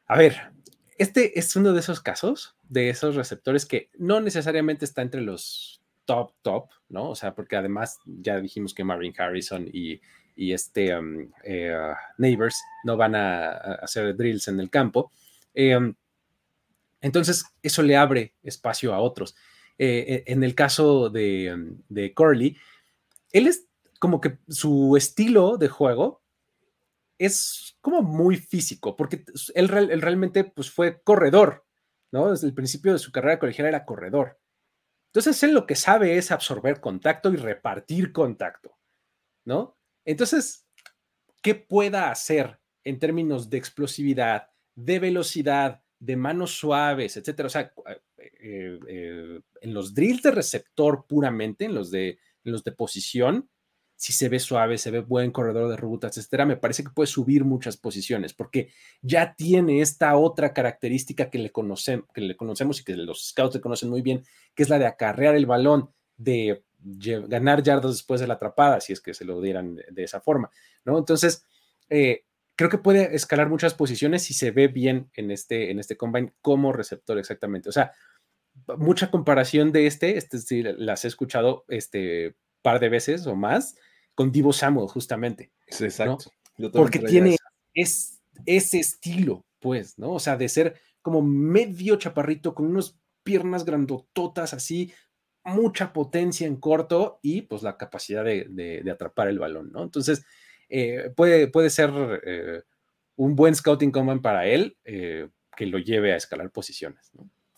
A 0.06 0.16
ver, 0.16 0.52
este 1.00 1.40
es 1.40 1.56
uno 1.56 1.74
de 1.74 1.80
esos 1.80 2.02
casos, 2.02 2.56
de 2.70 2.90
esos 2.90 3.16
receptores 3.16 3.66
que 3.66 3.90
no 3.98 4.22
necesariamente 4.22 4.86
está 4.86 5.02
entre 5.02 5.22
los 5.22 5.82
top, 6.06 6.34
top, 6.44 6.70
¿no? 6.88 7.10
O 7.10 7.16
sea, 7.16 7.34
porque 7.34 7.56
además 7.56 7.98
ya 8.06 8.40
dijimos 8.40 8.76
que 8.76 8.84
Marvin 8.84 9.16
Harrison 9.18 9.68
y, 9.74 10.00
este 10.36 10.96
um, 10.96 11.32
eh, 11.44 11.94
Neighbors 12.20 12.62
no 12.84 12.96
van 12.96 13.16
a, 13.16 13.50
hacer 13.82 14.16
drills 14.16 14.48
en 14.50 14.60
el 14.60 14.70
campo. 14.70 15.12
Um, 15.56 15.96
entonces, 17.02 17.46
eso 17.64 17.82
le 17.82 17.98
abre 17.98 18.36
espacio 18.44 18.94
a 18.94 19.00
otros. 19.00 19.36
Eh, 19.78 20.24
en 20.28 20.44
el 20.44 20.54
caso 20.54 21.10
de, 21.10 22.14
Corley, 22.16 22.56
él 23.32 23.48
es 23.48 23.68
como 24.00 24.22
que 24.22 24.38
su 24.48 24.96
estilo 24.96 25.58
de 25.58 25.68
juego 25.68 26.22
es 27.18 27.78
como 27.82 28.02
muy 28.02 28.38
físico, 28.38 28.96
porque 28.96 29.24
él, 29.56 29.68
realmente 29.68 30.44
pues, 30.44 30.72
fue 30.72 31.02
corredor, 31.02 31.66
¿no? 32.12 32.32
Desde 32.32 32.48
el 32.48 32.54
principio 32.54 32.94
de 32.94 33.00
su 33.00 33.12
carrera 33.12 33.40
colegial 33.40 33.68
era 33.68 33.86
corredor. 33.86 34.40
Entonces, 35.08 35.42
él 35.44 35.54
lo 35.54 35.66
que 35.68 35.76
sabe 35.76 36.18
es 36.18 36.32
absorber 36.32 36.80
contacto 36.80 37.32
y 37.32 37.36
repartir 37.36 38.12
contacto, 38.12 38.78
¿no? 39.46 39.78
Entonces, 40.06 40.68
¿qué 41.42 41.54
pueda 41.56 42.12
hacer 42.12 42.60
en 42.84 42.98
términos 43.00 43.50
de 43.50 43.58
explosividad, 43.58 44.50
de 44.76 45.00
velocidad, 45.00 45.81
de 46.02 46.16
manos 46.16 46.58
suaves, 46.58 47.16
etcétera. 47.16 47.46
O 47.46 47.50
sea, 47.50 47.72
eh, 48.18 48.80
eh, 48.88 49.40
en 49.62 49.74
los 49.74 49.94
drills 49.94 50.24
de 50.24 50.32
receptor 50.32 51.06
puramente, 51.08 51.66
en 51.66 51.76
los 51.76 51.92
de, 51.92 52.18
los 52.44 52.64
de 52.64 52.72
posición, 52.72 53.48
si 53.96 54.12
se 54.12 54.28
ve 54.28 54.40
suave, 54.40 54.80
se 54.80 54.90
ve 54.90 55.02
buen 55.02 55.30
corredor 55.30 55.70
de 55.70 55.78
rutas, 55.78 56.18
etcétera, 56.18 56.48
me 56.48 56.58
parece 56.58 56.84
que 56.84 56.90
puede 56.90 57.06
subir 57.06 57.46
muchas 57.46 57.78
posiciones 57.78 58.34
porque 58.34 58.72
ya 59.04 59.36
tiene 59.36 59.82
esta 59.82 60.18
otra 60.18 60.54
característica 60.54 61.30
que 61.30 61.38
le, 61.38 61.52
conocemos, 61.52 62.08
que 62.12 62.22
le 62.22 62.36
conocemos 62.36 62.82
y 62.82 62.84
que 62.84 62.96
los 62.96 63.28
scouts 63.30 63.54
le 63.54 63.62
conocen 63.62 63.92
muy 63.92 64.02
bien, 64.02 64.24
que 64.56 64.64
es 64.64 64.70
la 64.70 64.80
de 64.80 64.88
acarrear 64.88 65.36
el 65.36 65.46
balón, 65.46 65.92
de 66.18 66.64
ganar 66.80 67.62
yardas 67.62 67.92
después 67.92 68.20
de 68.20 68.26
la 68.26 68.34
atrapada, 68.34 68.82
si 68.82 68.92
es 68.92 69.02
que 69.02 69.14
se 69.14 69.24
lo 69.24 69.40
dieran 69.40 69.76
de, 69.76 70.04
esa 70.04 70.20
forma, 70.20 70.50
¿no? 70.84 70.98
Entonces, 70.98 71.46
eh, 71.88 72.24
creo 72.62 72.70
que 72.70 72.78
puede 72.78 73.16
escalar 73.16 73.50
muchas 73.50 73.74
posiciones 73.74 74.30
y 74.30 74.36
se 74.36 74.52
ve 74.52 74.68
bien 74.68 75.10
en 75.16 75.32
este, 75.32 75.72
en 75.72 75.80
este 75.80 75.98
combine 75.98 76.32
como 76.44 76.72
receptor 76.72 77.18
exactamente. 77.18 77.70
O 77.70 77.72
sea, 77.72 77.92
mucha 78.78 79.10
comparación 79.10 79.72
de 79.72 79.88
este, 79.88 80.16
este 80.16 80.38
sí, 80.38 80.62
las 80.62 81.04
he 81.04 81.08
escuchado 81.08 81.66
este 81.70 82.36
par 82.62 82.80
de 82.80 82.90
veces 82.90 83.26
o 83.26 83.36
más 83.36 83.76
con 84.14 84.32
Divo 84.32 84.54
Samuel 84.54 84.88
justamente. 84.90 85.52
exacto. 85.66 86.32
Porque 86.72 87.00
tiene 87.00 87.36
es, 87.74 88.22
ese 88.46 88.78
estilo, 88.78 89.44
pues, 89.60 89.98
¿no? 89.98 90.12
O 90.12 90.20
sea, 90.20 90.38
de 90.38 90.48
ser 90.48 90.80
como 91.02 91.24
medio 91.24 91.96
chaparrito 91.96 92.54
con 92.54 92.68
unas 92.68 93.00
piernas 93.24 93.66
grandototas 93.66 94.54
así, 94.54 94.94
mucha 95.44 95.94
potencia 95.94 96.46
en 96.46 96.58
corto 96.58 97.18
y 97.24 97.42
pues 97.42 97.64
la 97.64 97.76
capacidad 97.76 98.24
de, 98.24 98.46
de 98.84 98.92
atrapar 98.92 99.30
el 99.30 99.40
balón, 99.40 99.72
¿no? 99.72 99.82
Entonces, 99.82 100.24
eh, 100.72 101.12
puede, 101.16 101.48
puede 101.48 101.70
ser 101.70 101.92
eh, 102.26 102.62
un 103.16 103.36
buen 103.36 103.56
scouting 103.56 103.92
combine 103.92 104.22
para 104.22 104.48
él 104.48 104.78
que 104.84 105.66
lo 105.66 105.78
lleve 105.78 106.14
a 106.14 106.16
escalar 106.16 106.50
posiciones. 106.50 107.12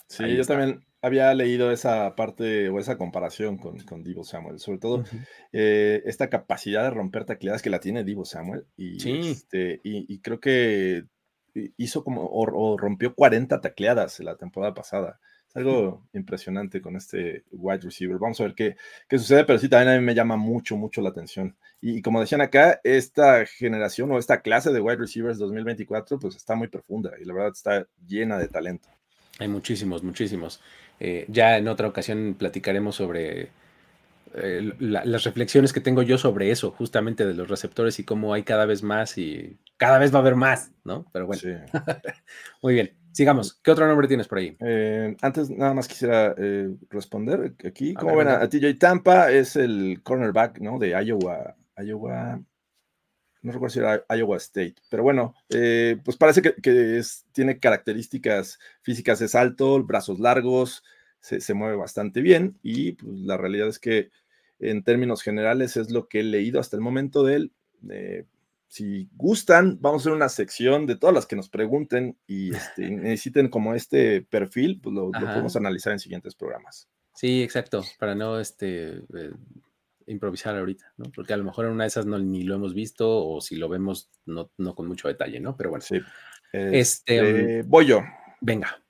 Sí, 0.07 0.35
yo 0.35 0.43
también 0.45 0.85
había 1.01 1.33
leído 1.33 1.71
esa 1.71 2.15
parte 2.15 2.69
o 2.69 2.79
esa 2.79 2.97
comparación 2.97 3.57
con, 3.57 3.79
con 3.79 4.03
Divo 4.03 4.23
Samuel, 4.23 4.59
sobre 4.59 4.79
todo 4.79 5.03
esta 5.51 6.29
capacidad 6.29 6.83
de 6.83 6.89
romper 6.91 7.25
tacleadas 7.25 7.61
que 7.61 7.69
la 7.69 7.79
tiene 7.79 8.03
Divo 8.03 8.25
Samuel. 8.25 8.65
Y, 8.75 9.29
este, 9.29 9.79
y, 9.83 10.19
creo 10.19 10.39
que 10.39 11.05
hizo 11.77 12.03
como, 12.03 12.27
o, 12.31 12.77
rompió 12.77 13.13
40 13.15 13.61
tacleadas 13.61 14.19
la 14.19 14.35
temporada 14.37 14.73
pasada 14.73 15.19
algo 15.53 16.07
impresionante 16.13 16.81
con 16.81 16.95
este 16.95 17.43
wide 17.51 17.81
receiver. 17.81 18.17
Vamos 18.17 18.39
a 18.39 18.45
ver 18.45 18.55
qué, 18.55 18.75
qué, 19.07 19.19
sucede, 19.19 19.45
pero 19.45 19.59
sí 19.59 19.69
también 19.69 19.95
a 19.95 19.99
mí 19.99 20.05
me 20.05 20.15
llama 20.15 20.35
mucho, 20.35 20.75
mucho 20.75 21.01
la 21.01 21.09
atención. 21.09 21.55
Y, 21.81 22.01
como 22.01 22.19
decían 22.19 22.41
acá, 22.41 22.79
esta 22.83 23.45
generación 23.45 24.11
o 24.11 24.17
esta 24.17 24.41
clase 24.41 24.71
de 24.71 24.79
wide 24.79 24.97
receivers 24.97 25.37
2024, 25.37 26.19
pues 26.19 26.35
está 26.35 26.55
muy 26.55 26.67
profunda 26.67 27.11
y 27.21 27.25
la 27.25 27.33
verdad 27.33 27.51
está 27.53 27.87
llena 28.07 28.37
de 28.37 28.47
talento. 28.47 28.89
Hay 29.39 29.47
muchísimos, 29.47 30.03
muchísimos. 30.03 30.61
Eh, 30.99 31.25
ya 31.27 31.57
en 31.57 31.67
otra 31.67 31.87
ocasión 31.87 32.35
platicaremos 32.37 32.95
sobre 32.95 33.49
eh, 34.35 34.71
las 34.79 35.23
reflexiones 35.23 35.73
que 35.73 35.81
tengo 35.81 36.01
yo 36.01 36.17
sobre 36.17 36.49
eso, 36.49 36.71
justamente 36.71 37.25
de 37.25 37.33
los 37.33 37.47
receptores 37.47 37.99
y 37.99 38.03
cómo 38.03 38.33
hay 38.33 38.43
cada 38.43 38.65
vez 38.65 38.81
más 38.81 39.17
y 39.17 39.59
cada 39.77 39.99
vez 39.99 40.13
va 40.13 40.17
a 40.17 40.21
haber 40.21 40.35
más, 40.35 40.71
¿no? 40.83 41.05
Pero 41.11 41.27
bueno, 41.27 41.41
muy 42.61 42.73
bien. 42.73 43.02
Sigamos. 43.13 43.59
¿Qué 43.61 43.69
otro 43.69 43.87
nombre 43.87 44.07
tienes 44.07 44.27
por 44.27 44.39
ahí? 44.39 44.57
Eh, 44.59 45.15
antes 45.21 45.47
nada 45.51 45.75
más 45.75 45.87
quisiera 45.87 46.33
eh, 46.35 46.75
responder 46.89 47.53
aquí. 47.63 47.93
¿Cómo 47.93 48.15
ven 48.17 48.27
a, 48.27 48.49
TJ 48.49 48.73
Tampa? 48.79 49.31
Es 49.31 49.55
el 49.55 50.01
cornerback, 50.01 50.59
¿no? 50.59 50.79
De 50.79 50.89
Iowa. 50.89 51.55
Iowa. 51.77 52.41
No 53.43 53.51
recuerdo 53.51 53.71
si 53.71 53.79
era 53.79 54.03
Iowa 54.09 54.37
State. 54.37 54.75
Pero 54.89 55.03
bueno, 55.03 55.35
eh, 55.49 55.97
pues 56.03 56.17
parece 56.17 56.41
que, 56.41 57.03
tiene 57.31 57.59
características 57.59 58.57
físicas. 58.81 59.21
Es 59.21 59.35
alto, 59.35 59.83
brazos 59.83 60.19
largos, 60.19 60.83
se, 61.19 61.53
mueve 61.53 61.75
bastante 61.75 62.21
bien. 62.21 62.57
Y 62.63 62.93
pues, 62.93 63.19
la 63.19 63.37
realidad 63.37 63.67
es 63.67 63.77
que 63.77 64.09
en 64.57 64.83
términos 64.83 65.21
generales 65.21 65.77
es 65.77 65.91
lo 65.91 66.07
que 66.07 66.21
he 66.21 66.23
leído 66.23 66.59
hasta 66.59 66.77
el 66.77 66.81
momento 66.81 67.23
de 67.23 67.35
él 67.35 67.51
si 68.73 69.07
gustan, 69.15 69.77
vamos 69.81 70.01
a 70.01 70.03
hacer 70.03 70.13
una 70.13 70.29
sección 70.29 70.87
de 70.87 70.95
todas 70.95 71.13
las 71.13 71.27
que 71.27 71.35
nos 71.35 71.47
pregunten 71.47 72.17
y 72.25 72.49
este, 72.55 72.89
necesiten 72.89 73.47
como 73.49 73.75
este 73.75 74.23
perfil, 74.23 74.79
pues 74.81 74.95
lo, 74.95 75.11
podemos 75.11 75.55
analizar 75.55 75.93
en 75.93 75.99
siguientes 75.99 76.33
programas. 76.33 76.89
Sí, 77.13 77.43
exacto, 77.43 77.83
para 77.99 78.15
no 78.15 78.39
este, 78.39 78.93
eh, 78.95 79.31
improvisar 80.07 80.57
ahorita, 80.57 80.91
¿no? 80.97 81.05
Porque 81.13 81.33
a 81.33 81.37
lo 81.37 81.43
mejor 81.43 81.65
en 81.65 81.73
una 81.73 81.83
de 81.83 81.89
esas 81.89 82.07
no, 82.07 82.17
ni 82.17 82.41
lo 82.41 82.55
hemos 82.55 82.73
visto 82.73 83.23
o 83.23 83.41
si 83.41 83.57
lo 83.57 83.69
vemos 83.69 84.09
no, 84.25 84.49
con 84.73 84.87
mucho 84.87 85.07
detalle, 85.07 85.39
¿no? 85.39 85.55
Pero 85.55 85.69
bueno. 85.69 85.85
Sí. 85.87 85.99
este, 86.51 87.17
este 87.17 87.61
voy 87.67 87.85
yo. 87.85 88.01
Venga. 88.41 88.81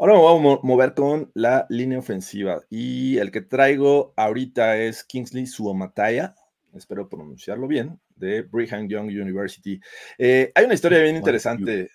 Ahora 0.00 0.14
me 0.14 0.18
voy 0.18 0.56
a 0.56 0.58
mover 0.64 0.94
con 0.94 1.30
la 1.34 1.64
línea 1.68 2.00
ofensiva 2.00 2.64
y 2.68 3.18
el 3.18 3.30
que 3.30 3.40
traigo 3.40 4.14
ahorita 4.16 4.78
es 4.78 5.04
Kingsley 5.04 5.46
Suomataya, 5.46 6.34
espero 6.74 7.08
pronunciarlo 7.08 7.68
bien, 7.68 8.00
de 8.16 8.42
Brigham 8.42 8.88
Young 8.88 9.06
University. 9.06 9.80
Eh, 10.18 10.52
hay 10.54 10.64
una 10.64 10.74
historia 10.74 11.00
bien 11.00 11.16
interesante, 11.16 11.90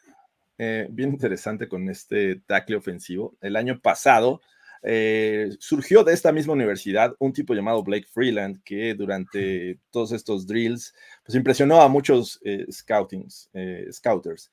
eh, 0.58 0.88
bien 0.90 1.10
interesante 1.10 1.68
con 1.68 1.90
este 1.90 2.42
tackle 2.46 2.78
ofensivo. 2.78 3.36
El 3.42 3.56
año 3.56 3.80
pasado 3.80 4.42
eh, 4.84 5.50
surgió 5.60 6.04
de 6.04 6.14
esta 6.14 6.32
misma 6.32 6.54
universidad 6.54 7.16
un 7.20 7.34
tipo 7.34 7.54
llamado 7.54 7.84
Blake 7.84 8.08
Freeland 8.12 8.62
que 8.64 8.94
durante 8.94 9.80
todos 9.92 10.12
estos 10.12 10.46
drills 10.46 10.94
pues 11.28 11.36
impresionó 11.36 11.82
a 11.82 11.90
muchos 11.90 12.40
scoutings, 12.72 13.50
scouters. 13.92 14.50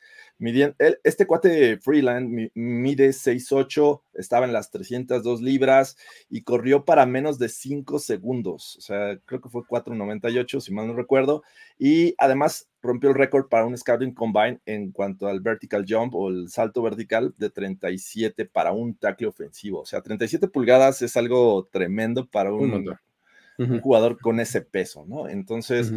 este 1.04 1.24
cuate 1.24 1.78
Freeland 1.78 2.50
mide 2.54 3.10
6'8, 3.10 4.02
estaba 4.14 4.44
en 4.44 4.52
las 4.52 4.72
302 4.72 5.40
libras 5.40 5.96
y 6.28 6.42
corrió 6.42 6.84
para 6.84 7.06
menos 7.06 7.38
de 7.38 7.48
5 7.48 8.00
segundos. 8.00 8.76
O 8.76 8.80
sea, 8.80 9.16
creo 9.24 9.40
que 9.40 9.48
fue 9.48 9.62
4.98, 9.62 10.60
si 10.60 10.74
mal 10.74 10.88
no 10.88 10.94
recuerdo. 10.94 11.44
Y 11.78 12.16
además 12.18 12.68
rompió 12.82 13.10
el 13.10 13.14
récord 13.14 13.46
para 13.48 13.66
un 13.66 13.78
Scouting 13.78 14.12
Combine 14.12 14.60
en 14.66 14.90
cuanto 14.90 15.28
al 15.28 15.38
vertical 15.38 15.84
jump 15.88 16.16
o 16.16 16.28
el 16.28 16.48
salto 16.48 16.82
vertical 16.82 17.36
de 17.38 17.50
37 17.50 18.46
para 18.46 18.72
un 18.72 18.96
tackle 18.96 19.28
ofensivo. 19.28 19.82
O 19.82 19.86
sea, 19.86 20.02
37 20.02 20.48
pulgadas 20.48 21.02
es 21.02 21.16
algo 21.16 21.68
tremendo 21.70 22.26
para 22.28 22.52
un, 22.52 22.72
un 22.72 22.98
jugador 23.82 24.18
con 24.18 24.40
ese 24.40 24.60
peso, 24.60 25.04
¿no? 25.06 25.28
Entonces, 25.28 25.92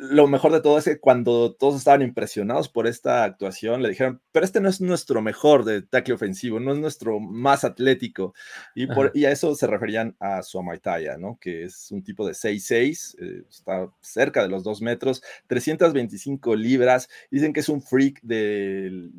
lo 0.00 0.26
mejor 0.26 0.52
de 0.52 0.60
todo 0.60 0.78
es 0.78 0.84
que 0.84 0.98
cuando 0.98 1.54
todos 1.54 1.76
estaban 1.76 2.02
impresionados 2.02 2.68
por 2.68 2.86
esta 2.86 3.24
actuación, 3.24 3.82
le 3.82 3.90
dijeron, 3.90 4.20
pero 4.32 4.44
este 4.44 4.60
no 4.60 4.68
es 4.68 4.80
nuestro 4.80 5.22
mejor 5.22 5.64
de 5.64 5.82
tackle 5.82 6.14
ofensivo, 6.14 6.58
no 6.58 6.72
es 6.72 6.78
nuestro 6.78 7.20
más 7.20 7.64
atlético. 7.64 8.34
Y, 8.74 8.86
por, 8.86 9.12
y 9.14 9.24
a 9.26 9.30
eso 9.30 9.54
se 9.54 9.66
referían 9.66 10.16
a 10.18 10.42
su 10.42 10.58
Amaitaya, 10.58 11.16
¿no? 11.16 11.38
Que 11.40 11.64
es 11.64 11.90
un 11.92 12.02
tipo 12.02 12.26
de 12.26 12.32
6'6, 12.32 13.16
eh, 13.20 13.44
está 13.48 13.88
cerca 14.00 14.42
de 14.42 14.48
los 14.48 14.64
2 14.64 14.82
metros, 14.82 15.22
325 15.46 16.56
libras. 16.56 17.08
Dicen 17.30 17.52
que 17.52 17.60
es 17.60 17.68
un 17.68 17.80
freak 17.80 18.20
del 18.22 19.12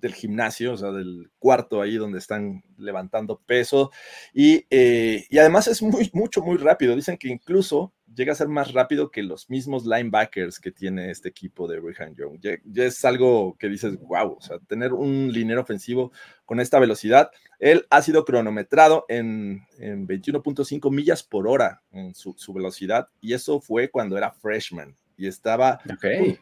del 0.00 0.14
gimnasio, 0.14 0.72
o 0.72 0.76
sea, 0.76 0.90
del 0.90 1.30
cuarto 1.38 1.82
ahí 1.82 1.96
donde 1.96 2.18
están 2.18 2.62
levantando 2.78 3.40
peso. 3.44 3.90
Y, 4.32 4.66
eh, 4.70 5.26
y, 5.28 5.38
además 5.38 5.68
es 5.68 5.82
muy, 5.82 6.10
mucho, 6.12 6.42
muy 6.42 6.56
rápido. 6.56 6.96
Dicen 6.96 7.18
que 7.18 7.28
incluso 7.28 7.92
llega 8.14 8.32
a 8.32 8.36
ser 8.36 8.48
más 8.48 8.72
rápido 8.72 9.10
que 9.10 9.22
los 9.22 9.48
mismos 9.50 9.84
linebackers 9.84 10.58
que 10.58 10.72
tiene 10.72 11.10
este 11.10 11.28
equipo 11.28 11.68
de 11.68 11.80
Brigham 11.80 12.14
Young. 12.14 12.40
Ya, 12.40 12.84
es 12.84 13.04
algo 13.04 13.56
que 13.58 13.68
dices, 13.68 13.98
wow, 14.00 14.36
o 14.38 14.40
sea, 14.40 14.58
tener 14.60 14.92
un 14.92 15.30
liniero 15.32 15.60
ofensivo 15.60 16.12
con 16.44 16.60
esta 16.60 16.78
velocidad. 16.78 17.30
Él 17.58 17.86
ha 17.90 18.02
sido 18.02 18.24
cronometrado 18.24 19.04
en, 19.08 19.66
en 19.78 20.08
21.5 20.08 20.90
millas 20.90 21.22
por 21.22 21.46
hora 21.46 21.82
en 21.92 22.14
su, 22.14 22.34
su 22.36 22.52
velocidad 22.52 23.08
y 23.20 23.34
eso 23.34 23.60
fue 23.60 23.90
cuando 23.90 24.16
era 24.16 24.32
freshman 24.32 24.96
y 25.20 25.26
estaba 25.26 25.78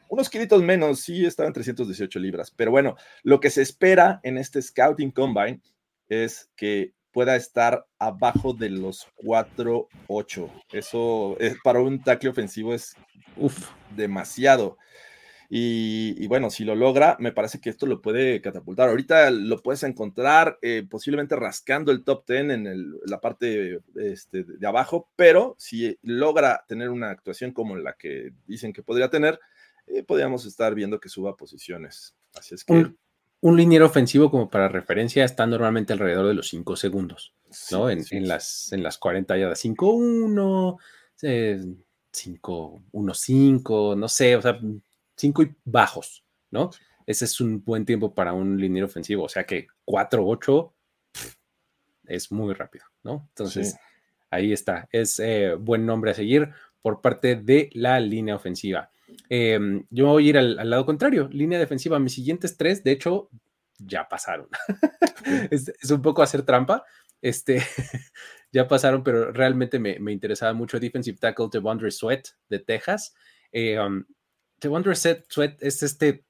unos 0.08 0.30
kilitos 0.30 0.62
menos, 0.62 1.00
sí, 1.00 1.26
estaba 1.26 1.48
en 1.48 1.52
318 1.52 2.18
libras. 2.20 2.52
Pero 2.54 2.70
bueno, 2.70 2.96
lo 3.24 3.40
que 3.40 3.50
se 3.50 3.60
espera 3.60 4.20
en 4.22 4.38
este 4.38 4.62
Scouting 4.62 5.10
Combine 5.10 5.60
es 6.08 6.48
que 6.54 6.92
pueda 7.10 7.34
estar 7.34 7.84
abajo 7.98 8.52
de 8.52 8.70
los 8.70 9.08
4-8. 9.16 10.48
Eso 10.72 11.36
es, 11.40 11.54
eh, 11.54 11.56
para 11.64 11.80
un 11.80 12.00
tackle 12.00 12.30
ofensivo 12.30 12.72
es 12.72 12.94
demasiado. 13.96 14.78
Y, 15.50 16.26
bueno, 16.26 16.50
si 16.50 16.64
lo 16.64 16.74
logra, 16.74 17.16
me 17.20 17.32
parece 17.32 17.58
que 17.58 17.70
esto 17.70 17.87
lo 17.87 18.02
puede 18.02 18.42
catapultar. 18.42 18.90
Ahorita 18.90 19.30
lo 19.30 19.62
puedes 19.62 19.82
encontrar 19.82 20.58
eh, 20.61 20.87
posiblemente 20.88 21.37
rascando 21.37 21.90
el 21.90 22.04
top 22.04 22.26
10 22.28 22.50
en 22.50 22.98
la 23.06 23.18
parte 23.18 23.80
este, 23.94 24.44
de 24.44 24.66
abajo, 24.66 25.08
pero 25.16 25.56
si 25.58 25.98
logra 26.02 26.66
tener 26.68 26.90
una 26.90 27.08
actuación 27.11 27.52
como 27.52 27.76
la 27.76 27.94
que 27.94 28.34
dicen 28.46 28.74
que 28.74 28.82
podría 28.82 29.08
tener, 29.08 29.40
eh, 29.87 30.02
podríamos 30.02 30.44
estar 30.44 30.74
viendo 30.74 31.00
que 31.00 31.08
suba 31.08 31.34
posiciones. 31.34 32.14
Así 32.34 32.54
es 32.54 32.62
que. 32.62 32.74
Un, 32.74 32.98
un 33.40 33.56
liniero 33.56 33.87
ofensivo, 33.87 34.30
como 34.30 34.50
para 34.50 34.68
referencia, 34.68 35.24
está 35.24 35.46
normalmente 35.46 35.94
alrededor 35.94 36.28
de 36.28 36.34
los 36.34 36.48
5 36.48 36.76
segundos, 36.76 37.32
¿no? 37.70 37.88
En, 37.88 38.04
las, 38.28 38.70
en 38.72 38.82
las 38.82 38.98
40 38.98 39.38
yardas. 39.38 39.64
5-1, 39.64 40.76
5-1-5, 41.22 43.96
no 43.96 44.08
sé, 44.08 44.37
o 44.37 44.42
sea 44.42 44.61
5 45.18 45.42
y 45.42 45.54
bajos, 45.64 46.24
¿no? 46.50 46.70
Ese 47.07 47.24
es 47.24 47.40
un 47.40 47.62
buen 47.64 47.85
tiempo 47.85 48.14
para 48.14 48.33
un 48.33 48.59
liniero 48.61 48.87
ofensivo, 48.87 49.24
o 49.24 49.28
sea 49.28 49.44
que 49.44 49.66
4-8 49.87 50.72
es 52.07 52.33
muy 52.33 52.54
rápido, 52.54 52.85
¿no? 53.02 53.26
Entonces, 53.28 53.76
ahí 54.31 54.52
está, 54.52 54.88
es 54.92 55.18
eh, 55.18 55.54
buen 55.54 55.85
nombre 55.87 56.11
a 56.11 56.14
seguir 56.14 56.50
por 56.83 57.00
parte 57.00 57.37
de 57.37 57.70
la 57.74 58.00
línea 58.00 58.35
ofensiva. 58.35 58.90
Em, 59.28 59.85
yo 59.90 60.07
voy 60.07 60.26
a 60.26 60.28
ir 60.31 60.38
al, 60.38 60.70
lado 60.70 60.87
contrario, 60.87 61.28
línea 61.33 61.59
defensiva. 61.59 61.98
Mis 61.98 62.14
siguientes 62.14 62.57
tres, 62.57 62.85
de 62.85 62.92
hecho, 62.92 63.31
ya 63.78 64.09
pasaron. 64.09 64.48
es, 65.50 65.72
un 65.90 66.02
poco 66.02 66.22
hacer 66.22 66.42
trampa. 66.42 66.85
Este, 67.20 67.62
ya 68.52 68.68
pasaron, 68.68 69.02
pero 69.02 69.33
realmente 69.33 69.78
me, 69.78 70.12
interesaba 70.12 70.52
mucho 70.52 70.78
Defensive 70.78 71.18
Tackle 71.18 71.48
Devondre 71.50 71.90
Sweat 71.90 72.28
de 72.48 72.59
Texas. 72.59 73.14
Eh, 73.50 73.78
um, 73.78 74.04
Wonder 74.66 74.96
Sweat 74.96 75.62
es 75.62 75.82
este 75.82 76.24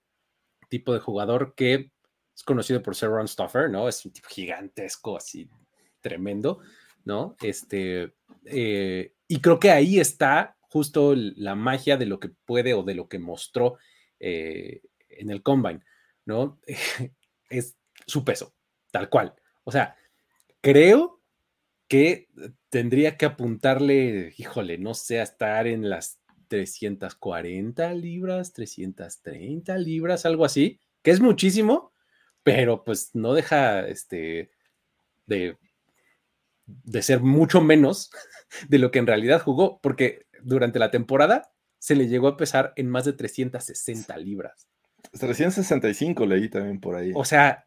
tipo 0.69 0.93
de 0.93 1.01
jugador 1.01 1.55
que 1.55 1.93
es 2.35 2.43
conocido 2.43 2.83
por 2.83 2.95
ser 2.95 3.09
Ron 3.09 3.27
Stoffer, 3.27 3.71
¿no? 3.71 3.89
Es 3.89 4.05
un 4.05 4.13
tipo 4.13 4.29
gigantesco, 4.29 5.17
así 5.17 5.49
tremendo, 6.01 6.61
¿no? 7.05 7.37
Este, 7.43 8.15
eh, 8.45 9.15
y 9.27 9.41
creo 9.41 9.59
que 9.59 9.71
ahí 9.71 9.99
está 9.99 10.57
justo 10.61 11.15
la 11.17 11.55
magia 11.55 11.97
de 11.97 12.07
lo 12.07 12.21
que 12.21 12.29
puede 12.29 12.75
o 12.75 12.83
de 12.83 12.95
lo 12.95 13.09
que 13.09 13.19
mostró 13.19 13.79
eh, 14.21 14.83
en 15.09 15.31
el 15.31 15.43
combine, 15.43 15.81
¿no? 16.27 16.61
es 17.51 17.77
su 18.07 18.25
peso, 18.25 18.55
tal 18.91 19.09
cual. 19.09 19.35
O 19.65 19.73
sea, 19.73 19.97
creo 20.61 21.21
que 21.89 22.29
tendría 22.69 23.17
que 23.17 23.27
apuntarle, 23.27 24.35
híjole, 24.37 24.79
no 24.79 24.95
sé, 24.95 25.21
a 25.21 25.25
estar 25.25 25.67
en 25.67 25.89
las 25.89 26.21
340 26.49 27.95
libras, 27.95 28.53
330 28.53 29.79
libras, 29.79 30.27
algo 30.27 30.45
así, 30.45 30.81
que 31.03 31.11
es 31.11 31.21
muchísimo, 31.21 31.93
pero 32.43 32.85
pues 32.85 33.15
no 33.15 33.35
deja 33.35 33.87
este, 33.87 34.51
de, 35.27 35.59
de 36.67 37.03
ser 37.03 37.21
mucho 37.21 37.61
menos 37.61 38.11
de 38.69 38.79
lo 38.79 38.91
que 38.91 38.99
en 38.99 39.07
realidad 39.07 39.41
jugó, 39.41 39.81
porque 39.81 40.27
durante 40.43 40.79
la 40.79 40.91
temporada 40.91 41.53
se 41.79 41.95
le 41.95 42.09
llegó 42.09 42.29
a 42.29 42.37
pesar 42.37 42.73
en 42.77 42.89
más 42.89 43.05
de 43.05 43.13
360 43.13 44.17
libras. 44.19 44.69
365 45.19 46.27
leí 46.27 46.49
también 46.49 46.81
por 46.81 46.97
ahí. 46.97 47.13
O 47.15 47.25
sea, 47.25 47.67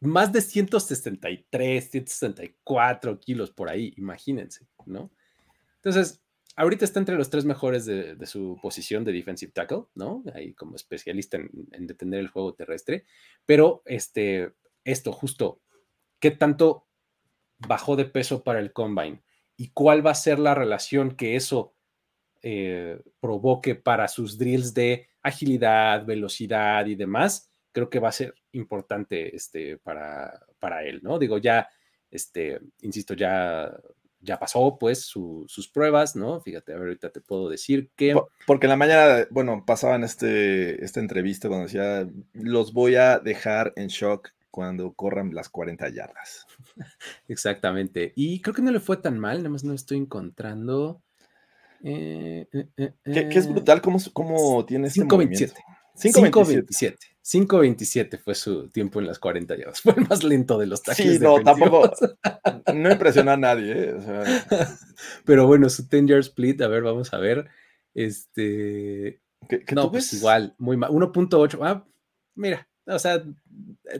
más 0.00 0.32
de 0.32 0.40
163, 0.40 1.90
164 1.90 3.20
kilos 3.20 3.50
por 3.50 3.68
ahí, 3.68 3.94
imagínense, 3.96 4.66
¿no? 4.86 5.10
Entonces, 5.76 6.23
ahorita 6.56 6.84
está 6.84 7.00
entre 7.00 7.16
los 7.16 7.30
tres 7.30 7.44
mejores 7.44 7.84
de, 7.84 8.26
su 8.26 8.58
posición 8.62 9.04
de 9.04 9.12
defensive 9.12 9.52
tackle, 9.52 9.84
¿no? 9.94 10.22
Ahí 10.34 10.54
como 10.54 10.76
especialista 10.76 11.36
en, 11.36 11.86
detener 11.86 12.20
el 12.20 12.28
juego 12.28 12.54
terrestre, 12.54 13.04
pero 13.44 13.82
este, 13.84 14.52
esto 14.84 15.12
justo, 15.12 15.60
¿qué 16.18 16.30
tanto 16.30 16.86
bajó 17.58 17.96
de 17.96 18.04
peso 18.04 18.42
para 18.42 18.60
el 18.60 18.72
combine? 18.72 19.22
¿Y 19.56 19.70
cuál 19.70 20.04
va 20.04 20.12
a 20.12 20.16
ser 20.16 20.38
la 20.38 20.54
relación 20.54 21.16
que 21.16 21.36
eso 21.36 21.74
eh, 22.42 23.00
provoque 23.20 23.74
para 23.74 24.08
sus 24.08 24.38
drills 24.38 24.74
de 24.74 25.08
agilidad, 25.22 26.04
velocidad 26.04 26.86
y 26.86 26.94
demás? 26.94 27.50
Creo 27.72 27.90
que 27.90 27.98
va 27.98 28.08
a 28.08 28.12
ser 28.12 28.34
importante 28.52 29.34
este, 29.34 29.78
para, 29.78 30.46
para 30.60 30.84
él, 30.84 31.00
¿no? 31.02 31.18
Digo, 31.18 31.38
ya, 31.38 31.68
este, 32.10 32.60
insisto, 32.82 33.14
ya 33.14 33.76
ya 34.24 34.38
pasó 34.38 34.76
pues 34.78 35.00
sus 35.04 35.68
pruebas, 35.72 36.16
¿no? 36.16 36.40
Fíjate, 36.40 36.72
ahorita 36.72 37.10
te 37.10 37.20
puedo 37.20 37.48
decir 37.48 37.90
que... 37.94 38.16
Porque 38.46 38.66
en 38.66 38.70
la 38.70 38.76
mañana, 38.76 39.26
bueno, 39.30 39.64
pasaban 39.66 40.02
este, 40.02 40.84
esta 40.84 41.00
entrevista 41.00 41.48
cuando 41.48 41.66
decía, 41.66 42.08
los 42.32 42.72
voy 42.72 42.96
a 42.96 43.18
dejar 43.18 43.72
en 43.76 43.88
shock 43.88 44.30
cuando 44.50 44.92
corran 44.92 45.34
las 45.34 45.48
40 45.48 45.88
yardas. 45.90 46.46
Exactamente. 47.28 48.12
Y 48.14 48.40
creo 48.40 48.54
que 48.54 48.62
no 48.62 48.70
le 48.70 48.80
fue 48.80 48.96
tan 48.96 49.18
mal, 49.18 49.38
nada 49.38 49.50
más 49.50 49.64
no 49.64 49.74
estoy 49.74 49.98
encontrando. 49.98 51.02
Eh, 51.82 52.46
eh, 52.52 52.68
eh, 52.76 52.92
que, 53.04 53.38
es 53.38 53.46
brutal 53.46 53.82
cómo, 53.82 53.98
cómo 54.12 54.64
tiene 54.64 54.88
este 54.88 55.00
527. 55.00 55.60
527. 56.00 57.13
5.27 57.24 58.18
fue 58.18 58.34
su 58.34 58.68
tiempo 58.68 59.00
en 59.00 59.06
las 59.06 59.18
40 59.18 59.56
yardas. 59.56 59.80
Fue 59.82 59.94
el 59.96 60.06
más 60.06 60.22
lento 60.22 60.58
de 60.58 60.66
los 60.66 60.82
tackles. 60.82 61.14
Sí, 61.14 61.18
no, 61.18 61.42
tampoco. 61.42 61.90
No 62.74 62.90
impresiona 62.90 63.34
a 63.34 63.36
nadie. 63.36 63.72
¿eh? 63.76 63.98
Pero 65.24 65.46
bueno, 65.46 65.68
su 65.68 65.86
10 65.88 66.06
yard 66.06 66.20
split, 66.20 66.60
a 66.62 66.68
ver, 66.68 66.82
vamos 66.82 67.12
a 67.12 67.18
ver. 67.18 67.48
Este. 67.94 69.20
¿Qué, 69.48 69.64
no, 69.74 69.90
pues 69.90 70.12
igual, 70.12 70.54
muy 70.58 70.76
mal. 70.76 70.90
1.8. 70.90 71.58
Ah, 71.62 71.86
mira, 72.34 72.68
o 72.86 72.98
sea, 72.98 73.22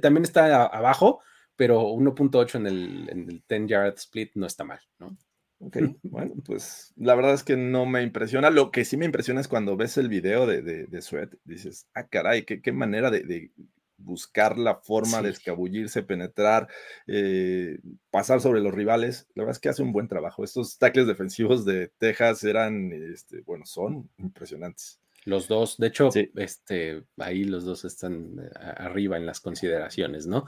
también 0.01 0.25
está 0.25 0.65
abajo, 0.65 1.21
pero 1.57 1.83
1.8 1.83 2.57
en 2.57 2.67
el, 2.67 3.09
en 3.11 3.31
el 3.31 3.43
10 3.49 3.69
yard 3.69 3.95
split 3.97 4.33
no 4.35 4.47
está 4.47 4.65
mal, 4.65 4.81
¿no? 4.99 5.17
Ok, 5.59 5.77
bueno, 6.03 6.35
pues 6.45 6.93
la 6.97 7.15
verdad 7.15 7.35
es 7.35 7.43
que 7.43 7.57
no 7.57 7.87
me 7.87 8.03
impresiona. 8.03 8.51
Lo 8.51 8.71
que 8.71 8.85
sí 8.85 8.97
me 8.97 9.07
impresiona 9.07 9.41
es 9.41 9.49
cuando 9.49 9.77
ves 9.77 9.97
el 9.99 10.09
video 10.09 10.47
de, 10.47 10.63
de, 10.63 11.03
Sweat, 11.03 11.35
dices, 11.45 11.87
ah, 11.95 12.07
caray, 12.07 12.45
qué, 12.45 12.61
qué 12.61 12.73
manera 12.73 13.11
de, 13.11 13.51
buscar 13.97 14.59
la 14.59 14.77
forma 14.77 15.23
de 15.23 15.31
escabullirse, 15.31 16.03
penetrar, 16.03 16.69
eh, 17.07 17.79
pasar 18.11 18.41
sobre 18.41 18.61
los 18.61 18.75
rivales. 18.75 19.27
La 19.35 19.43
verdad 19.43 19.57
es 19.57 19.61
que 19.61 19.69
hace 19.69 19.83
un 19.83 19.93
buen 19.93 20.09
trabajo. 20.09 20.45
Estos 20.45 20.79
tackles 20.79 21.07
defensivos 21.07 21.65
de 21.65 21.89
Texas 21.99 22.45
eran, 22.45 22.93
este, 22.93 23.41
bueno, 23.43 23.65
son 23.67 24.11
impresionantes. 24.19 25.01
Los 25.25 25.49
dos, 25.49 25.79
de 25.79 25.87
hecho, 25.87 26.11
este, 26.37 27.05
ahí 27.17 27.45
los 27.45 27.65
dos 27.65 27.85
están 27.87 28.39
eh, 28.39 28.51
arriba 28.77 29.17
en 29.17 29.25
las 29.25 29.41
consideraciones, 29.41 30.27
¿no? 30.27 30.45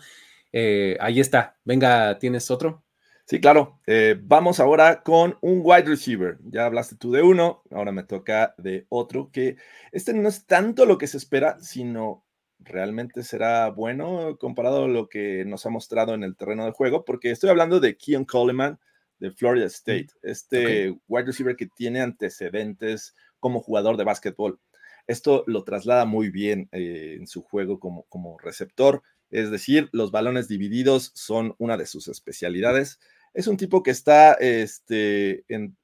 Eh, 0.53 0.97
ahí 1.01 1.19
está. 1.19 1.57
Venga, 1.64 2.19
¿tienes 2.19 2.51
otro? 2.51 2.85
Sí, 3.29 3.41
claro. 3.41 3.81
Eh, 3.89 4.17
vamos 4.23 4.61
ahora 4.61 5.03
con 5.03 5.37
un 5.41 5.61
wide 5.65 5.83
receiver. 5.87 6.39
Ya 6.45 6.65
hablaste 6.65 6.95
tú 6.95 7.11
de 7.11 7.23
uno, 7.23 7.62
ahora 7.73 7.91
me 7.91 8.05
toca 8.05 8.55
de 8.57 8.87
otro, 8.89 9.31
que 9.33 9.57
este 9.91 10.15
no 10.15 10.29
es 10.29 10.47
tanto 10.47 10.87
lo 10.87 10.97
que 10.97 11.09
se 11.09 11.17
espera, 11.17 11.59
sino 11.61 12.25
realmente 12.61 13.25
será 13.25 13.69
bueno 13.71 14.37
comparado 14.39 14.85
a 14.85 14.89
lo 14.89 15.09
que 15.09 15.45
nos 15.45 15.67
ha 15.67 15.71
mostrado 15.71 16.15
en 16.15 16.23
el 16.23 16.37
terreno 16.37 16.65
de 16.67 16.71
juego, 16.71 17.05
porque 17.05 17.33
estoy 17.33 17.51
hablando 17.51 17.81
de 17.81 17.97
Keon 17.97 18.25
Coleman 18.25 18.79
de 19.19 19.33
Florida 19.33 19.67
State, 19.67 20.09
este 20.23 20.97
wide 21.09 21.27
receiver 21.27 21.57
que 21.57 21.67
tiene 21.67 22.03
antecedentes 22.03 23.17
como 23.41 23.61
jugador 23.61 23.97
de 23.97 24.05
básquetbol. 24.05 24.61
Esto 25.09 25.43
lo 25.49 25.65
traslada 25.65 26.05
muy 26.05 26.31
bien 26.31 26.69
eh, 26.71 27.17
en 27.19 27.27
su 27.27 27.43
juego 27.43 27.81
como, 27.81 28.05
como 28.05 28.39
receptor, 28.39 29.03
es 29.31 29.51
decir, 29.51 29.89
los 29.93 30.12
balones 30.12 30.49
divididos 30.49 31.11
son 31.15 31.55
una 31.59 31.77
de 31.77 31.87
sus 31.87 32.09
especialidades. 32.09 33.01
Es 33.37 33.46
un 33.49 33.59
tipo 33.59 33.83
que 33.83 33.90
está 33.90 34.33
este, 34.33 35.44
en, 35.49 35.77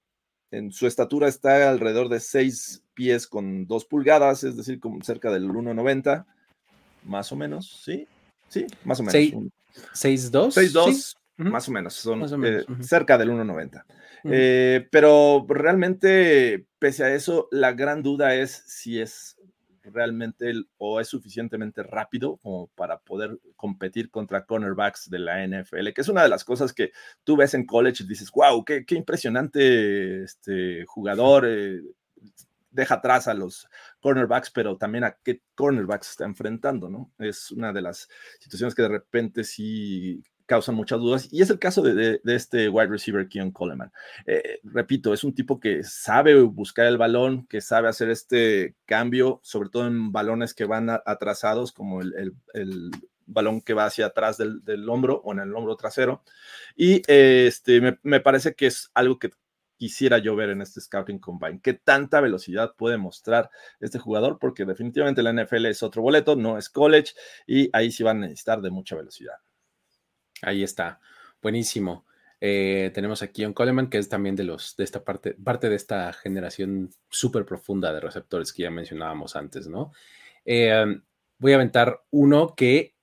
su 0.73 0.87
estatura, 0.87 1.29
está 1.29 1.69
alrededor 1.69 2.09
de 2.09 2.19
6 2.19 2.83
pies 2.95 3.27
con 3.27 3.67
2 3.67 3.85
pulgadas, 3.85 4.43
es 4.43 4.57
decir, 4.57 4.81
como 4.81 5.05
cerca 5.05 5.31
del 5.31 5.51
1,90, 5.51 6.25
más 7.05 7.31
o 7.31 7.37
menos, 7.37 7.83
¿sí? 7.85 8.09
Sí, 8.49 8.67
más 8.85 9.01
o 9.01 9.03
menos. 9.03 9.53
6'2". 9.93 10.55
6'2", 10.55 11.17
más 11.37 11.69
o 11.69 11.73
menos, 11.73 11.93
son 11.93 12.23
eh, 12.43 12.65
cerca 12.81 13.19
del 13.19 13.31
1,90. 13.31 13.85
Eh, 14.25 14.89
pero 14.91 15.45
realmente, 15.47 16.65
pese 16.79 17.05
a 17.05 17.15
eso, 17.15 17.49
la 17.51 17.73
gran 17.73 18.03
duda 18.03 18.35
es 18.35 18.63
si 18.67 18.99
es 18.99 19.37
realmente 19.91 20.53
o 20.79 21.01
es 21.01 21.09
suficientemente 21.09 21.83
rápido 21.83 22.37
como 22.39 22.69
para 22.69 22.99
poder 22.99 23.39
competir 23.57 24.11
contra 24.11 24.45
cornerbacks 24.45 25.11
de 25.11 25.19
la 25.19 25.47
NFL, 25.47 25.93
que 25.95 26.01
es 26.01 26.09
una 26.09 26.23
de 26.23 26.29
las 26.29 26.45
cosas 26.45 26.73
que 26.73 26.93
tú 27.25 27.37
ves 27.37 27.55
en 27.55 27.67
college 27.67 28.05
y 28.05 28.07
dices, 28.07 28.31
wow, 28.33 28.65
qué, 28.65 28.85
impresionante 28.91 30.23
este 30.25 30.85
jugador. 30.87 31.47
Eh, 31.49 31.81
deja 32.73 32.95
atrás 32.97 33.29
a 33.29 33.35
los 33.35 33.69
cornerbacks, 34.01 34.51
pero 34.51 34.77
también 34.77 35.05
a 35.05 35.17
qué 35.23 35.43
cornerbacks 35.55 36.11
está 36.11 36.25
enfrentando, 36.25 36.89
¿no? 36.89 37.13
Es 37.19 37.51
una 37.51 37.73
de 37.73 37.83
las 37.83 38.09
situaciones 38.41 38.75
que 38.75 38.83
de 38.83 38.89
repente 38.89 39.45
sí 39.45 40.23
causan 40.53 40.75
muchas 40.75 41.01
dudas. 41.01 41.29
Y 41.33 41.41
es 41.41 41.49
el 41.49 41.59
caso 41.59 41.81
de, 41.81 42.21
este 42.27 42.69
wide 42.69 42.89
receiver, 42.89 43.27
Keon 43.27 43.53
Coleman. 43.53 43.91
Eh, 44.27 44.61
repito, 44.65 45.15
es 45.15 45.25
un 45.25 45.35
tipo 45.35 45.59
que 45.59 45.83
sabe 45.83 46.43
buscar 46.43 46.85
el 46.85 46.99
balón, 46.99 47.47
que 47.47 47.63
sabe 47.63 47.89
hacer 47.89 48.11
este 48.11 48.77
cambio, 48.85 49.41
sobre 49.43 49.71
todo 49.71 49.87
en 49.87 50.13
balones 50.13 50.53
que 50.53 50.67
van 50.67 50.91
atrasados, 50.91 51.73
como 51.73 52.03
el, 52.03 52.35
balón 53.25 53.63
que 53.63 53.73
va 53.73 53.87
hacia 53.87 54.05
atrás 54.05 54.37
del, 54.37 54.89
hombro 54.91 55.23
o 55.25 55.33
en 55.33 55.39
el 55.39 55.57
hombro 55.57 55.75
trasero. 55.77 56.23
Y 56.77 57.01
este, 57.07 57.81
me, 57.81 57.99
me, 58.03 58.21
parece 58.21 58.55
que 58.55 58.67
es 58.67 58.91
algo 58.93 59.19
que 59.19 59.31
quisiera 59.79 60.19
yo 60.19 60.37
ver 60.37 60.51
en 60.51 60.61
este 60.61 60.83
Scouting 60.83 61.19
Combine. 61.19 61.61
¿Qué 61.63 61.73
tanta 61.73 62.21
velocidad 62.21 62.75
puede 62.77 62.99
mostrar 62.99 63.49
este 63.81 63.99
jugador? 63.99 64.39
Porque 64.39 64.67
definitivamente 64.67 65.23
la 65.23 65.33
NFL 65.33 65.65
es 65.65 65.83
otro 65.83 66.03
boleto, 66.03 66.37
no 66.37 66.59
es 66.59 66.69
college, 66.69 67.15
y 67.47 67.71
ahí 67.73 67.91
sí 67.91 68.03
van 68.03 68.19
a 68.19 68.27
necesitar 68.27 68.61
de 68.61 68.71
mucha 68.71 68.97
velocidad. 68.97 69.37
Ahí 70.43 70.63
está. 70.63 71.01
Buenísimo. 71.41 72.05
Eh, 72.41 72.91
tenemos 72.93 73.23
aquí 73.23 73.45
a 73.45 73.47
un 73.47 73.55
Coleman, 73.55 73.89
que 73.89 73.99
es 73.99 74.09
también 74.09 74.35
de 74.35 74.43
los 74.43 74.77
de 74.77 74.83
esta 74.83 75.05
parte, 75.05 75.35
parte 75.35 75.69
de 75.69 75.77
esta 75.77 76.13
generación 76.13 76.91
súper 77.09 77.47
profunda 77.47 77.93
de 77.93 78.01
receptores 78.01 78.53
que 78.53 78.65
ya 78.65 78.71
mencionábamos 78.71 79.37
antes, 79.37 79.69
¿no? 79.69 79.93
Eh, 80.45 81.01
voy 81.39 81.53
a 81.53 81.55
aventar 81.55 82.03
uno 82.11 82.55
que 82.57 82.97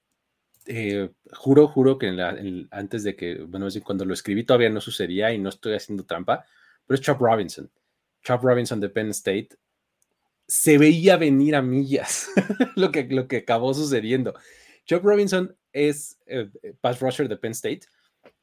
eh, 0.65 1.09
juro, 1.31 1.69
juro 1.69 1.97
que 1.97 2.07
antes 2.71 3.03
de 3.03 3.15
que, 3.15 3.41
bueno, 3.43 3.67
cuando 3.83 4.03
lo 4.03 4.13
escribí 4.13 4.43
todavía 4.43 4.69
no 4.69 4.81
sucedía 4.81 5.31
y 5.31 5.37
no 5.37 5.47
estoy 5.47 5.73
haciendo 5.73 6.05
trampa, 6.05 6.45
pero 6.85 6.95
es 6.95 7.01
Chop 7.01 7.21
Robinson. 7.21 7.71
Chop 8.23 8.43
Robinson 8.43 8.81
de 8.81 8.89
Penn 8.89 9.09
State. 9.11 9.49
Se 10.47 10.77
veía 10.77 11.15
venir 11.15 11.55
a 11.55 11.61
millas 11.61 12.29
lo, 12.75 12.91
que, 12.91 13.05
lo 13.05 13.29
que 13.29 13.37
acabó 13.37 13.73
sucediendo. 13.73 14.33
Chop 14.85 15.03
Robinson 15.03 15.55
es 15.73 16.19
eh, 16.25 16.49
eh, 16.63 16.73
pass 16.79 16.99
rusher 16.99 17.27
de 17.27 17.37
Penn 17.37 17.51
State. 17.51 17.81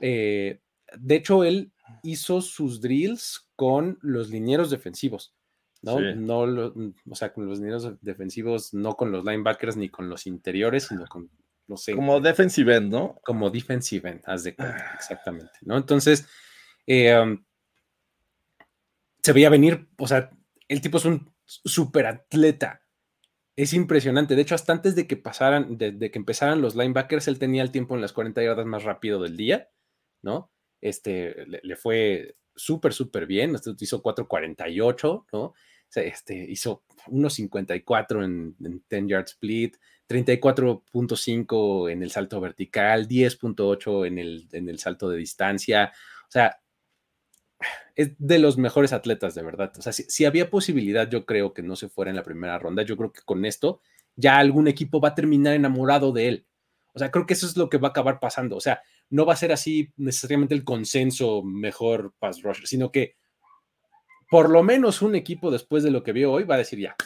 Eh, 0.00 0.60
de 0.96 1.14
hecho, 1.14 1.44
él 1.44 1.72
hizo 2.02 2.40
sus 2.40 2.80
drills 2.80 3.48
con 3.56 3.98
los 4.02 4.30
linieros 4.30 4.70
defensivos, 4.70 5.34
¿no? 5.82 6.00
no 6.00 6.46
mm, 6.46 6.94
o 7.10 7.14
sea, 7.14 7.32
con 7.32 7.46
los 7.46 7.58
linieros 7.58 7.94
defensivos, 8.00 8.74
no 8.74 8.96
con 8.96 9.12
los 9.12 9.24
linebackers 9.24 9.76
ni 9.76 9.88
con 9.88 10.08
los 10.08 10.26
interiores, 10.26 10.86
sino 10.86 11.06
con, 11.06 11.30
no 11.66 11.76
sé. 11.76 11.94
Como 11.94 12.20
defensive 12.20 12.76
end, 12.76 12.92
¿no? 12.92 13.20
Como 13.24 13.50
defensive 13.50 14.08
end, 14.08 14.22
haz 14.26 14.44
de 14.44 14.54
cuenta, 14.54 14.92
exactamente, 14.94 15.58
¿no? 15.62 15.76
Entonces, 15.76 16.26
um, 16.86 17.44
se 19.22 19.32
veía 19.32 19.50
venir, 19.50 19.88
o 19.98 20.06
sea, 20.06 20.30
el 20.68 20.80
tipo 20.80 20.98
es 20.98 21.04
un 21.04 21.32
super 21.44 22.06
atleta, 22.06 22.85
es 23.56 23.72
impresionante. 23.72 24.36
De 24.36 24.42
hecho, 24.42 24.54
hasta 24.54 24.72
antes 24.72 24.94
de 24.94 25.06
que 25.06 25.16
pasaran, 25.16 25.78
de, 25.78 26.10
que 26.10 26.18
empezaran 26.18 26.60
los 26.60 26.76
linebackers, 26.76 27.26
él 27.28 27.38
tenía 27.38 27.62
el 27.62 27.72
tiempo 27.72 27.94
en 27.94 28.02
las 28.02 28.12
40 28.12 28.42
yardas 28.42 28.66
más 28.66 28.84
rápido 28.84 29.22
del 29.22 29.36
día, 29.36 29.70
¿no? 30.22 30.52
Este, 30.82 31.46
le, 31.46 31.76
fue 31.76 32.36
súper, 32.54 32.92
súper 32.92 33.26
bien. 33.26 33.54
Este 33.54 33.72
hizo 33.80 34.02
4.48, 34.02 35.24
¿no? 35.32 35.54
este, 35.94 36.50
hizo 36.50 36.84
1.54 37.06 38.24
en, 38.24 38.56
en 38.62 38.84
10 38.88 39.04
yard 39.08 39.24
split, 39.24 39.76
34.5 40.08 41.90
en 41.90 42.02
el 42.02 42.10
salto 42.10 42.40
vertical, 42.40 43.08
10.8 43.08 44.06
en 44.06 44.18
el, 44.18 44.48
en 44.52 44.68
el 44.68 44.78
salto 44.78 45.08
de 45.08 45.16
distancia. 45.16 45.92
O 46.28 46.30
sea, 46.30 46.60
es 47.94 48.12
de 48.18 48.38
los 48.38 48.58
mejores 48.58 48.92
atletas, 48.92 49.34
de 49.34 49.42
verdad. 49.42 49.72
O 49.78 49.82
sea, 49.82 49.92
si, 49.92 50.24
había 50.24 50.50
posibilidad, 50.50 51.08
yo 51.08 51.24
creo 51.24 51.54
que 51.54 51.62
no 51.62 51.76
se 51.76 51.88
fuera 51.88 52.10
en 52.10 52.16
la 52.16 52.22
primera 52.22 52.58
ronda. 52.58 52.82
Yo 52.82 52.96
creo 52.96 53.12
que 53.12 53.22
con 53.22 53.44
esto 53.44 53.80
ya 54.14 54.38
algún 54.38 54.68
equipo 54.68 55.00
va 55.00 55.08
a 55.08 55.14
terminar 55.14 55.54
enamorado 55.54 56.12
de 56.12 56.28
él. 56.28 56.46
O 56.94 56.98
sea, 56.98 57.10
creo 57.10 57.26
que 57.26 57.34
eso 57.34 57.46
es 57.46 57.56
lo 57.56 57.68
que 57.68 57.78
va 57.78 57.88
a 57.88 57.90
acabar 57.90 58.20
pasando. 58.20 58.56
O 58.56 58.60
sea, 58.60 58.80
no 59.10 59.26
va 59.26 59.34
a 59.34 59.36
ser 59.36 59.52
así 59.52 59.92
necesariamente 59.96 60.54
el 60.54 60.64
consenso 60.64 61.42
mejor 61.42 62.14
pass 62.18 62.42
rusher, 62.42 62.66
sino 62.66 62.90
que 62.90 63.16
por 64.30 64.50
lo 64.50 64.62
menos 64.62 65.02
un 65.02 65.14
equipo 65.14 65.50
después 65.50 65.82
de 65.82 65.90
lo 65.90 66.02
que 66.02 66.12
vio 66.12 66.32
hoy 66.32 66.44
va 66.44 66.56
a 66.56 66.58
decir 66.58 66.78
ya, 66.78 66.96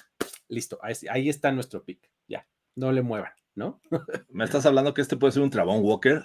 listo, 0.48 0.78
ahí, 0.82 1.28
está 1.28 1.52
nuestro 1.52 1.84
pick, 1.84 2.10
ya, 2.26 2.46
no 2.74 2.92
le 2.92 3.02
muevan, 3.02 3.32
¿no? 3.54 3.80
¿Me 4.30 4.44
estás 4.44 4.66
hablando 4.66 4.94
que 4.94 5.02
este 5.02 5.16
puede 5.16 5.32
ser 5.32 5.42
un 5.42 5.50
Trabón 5.50 5.82
Walker? 5.82 6.22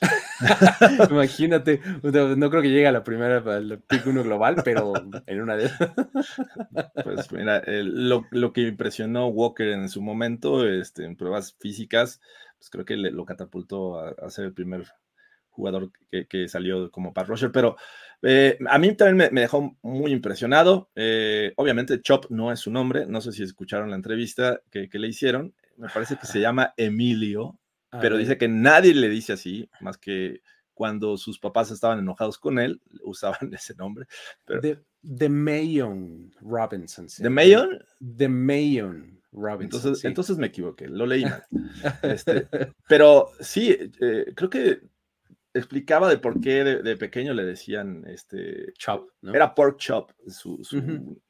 Imagínate, 1.10 1.80
no 2.02 2.50
creo 2.50 2.62
que 2.62 2.70
llegue 2.70 2.86
a 2.86 2.92
la 2.92 3.04
primera, 3.04 3.38
al 3.38 3.82
pick 3.86 4.06
uno 4.06 4.22
global, 4.22 4.62
pero 4.64 4.94
en 5.26 5.40
una 5.42 5.56
de 5.56 5.70
Pues 7.04 7.30
mira, 7.32 7.62
lo, 7.66 8.52
que 8.52 8.62
impresionó 8.62 9.28
Walker 9.28 9.68
en 9.68 9.88
su 9.88 10.00
momento, 10.00 10.66
este, 10.66 11.04
en 11.04 11.16
pruebas 11.16 11.54
físicas, 11.58 12.20
pues 12.58 12.70
creo 12.70 12.84
que 12.84 12.96
lo 12.96 13.24
catapultó 13.24 14.00
a, 14.00 14.30
ser 14.30 14.46
el 14.46 14.54
primer 14.54 14.86
jugador 15.50 15.90
que, 16.28 16.48
salió 16.48 16.90
como 16.90 17.12
Pat 17.12 17.28
rusher, 17.28 17.52
pero 17.52 17.76
eh, 18.22 18.58
a 18.68 18.78
mí 18.78 18.94
también 18.94 19.30
me, 19.32 19.40
dejó 19.40 19.76
muy 19.82 20.12
impresionado. 20.12 20.90
Eh, 20.94 21.52
obviamente 21.56 22.00
Chop 22.00 22.26
no 22.30 22.52
es 22.52 22.60
su 22.60 22.70
nombre, 22.70 23.06
no 23.06 23.20
sé 23.20 23.32
si 23.32 23.42
escucharon 23.42 23.90
la 23.90 23.96
entrevista 23.96 24.60
que, 24.70 24.88
le 24.92 25.08
hicieron, 25.08 25.54
me 25.80 25.88
parece 25.88 26.16
que 26.16 26.26
se 26.26 26.40
llama 26.40 26.74
Emilio, 26.76 27.58
pero 27.90 28.16
dice 28.16 28.38
que 28.38 28.48
nadie 28.48 28.94
le 28.94 29.08
dice 29.08 29.32
así, 29.32 29.68
más 29.80 29.98
que 29.98 30.42
cuando 30.74 31.16
sus 31.16 31.38
papás 31.38 31.70
estaban 31.70 31.98
enojados 31.98 32.38
con 32.38 32.58
él, 32.58 32.80
usaban 33.04 33.52
ese 33.54 33.74
nombre. 33.74 34.06
Pero... 34.44 34.60
De, 35.02 35.28
Mayon 35.30 36.30
Robinson. 36.40 37.06
¿De 37.18 37.30
Mayon? 37.30 37.82
De 37.98 38.28
Mayon 38.28 39.20
Robinson. 39.32 39.80
Entonces, 39.80 40.04
entonces 40.04 40.36
me 40.36 40.48
equivoqué, 40.48 40.88
lo 40.88 41.06
leí 41.06 41.24
mal. 41.24 41.44
Este, 42.02 42.46
pero 42.86 43.30
sí, 43.40 43.76
eh, 44.00 44.32
creo 44.34 44.50
que 44.50 44.80
explicaba 45.52 46.08
de 46.08 46.18
por 46.18 46.40
qué 46.40 46.64
de, 46.64 46.96
pequeño 46.96 47.34
le 47.34 47.44
decían 47.44 48.04
este 48.06 48.72
Chop, 48.74 49.10
Era 49.22 49.54
Pork 49.54 49.78
Chop 49.78 50.12
su, 50.28 50.60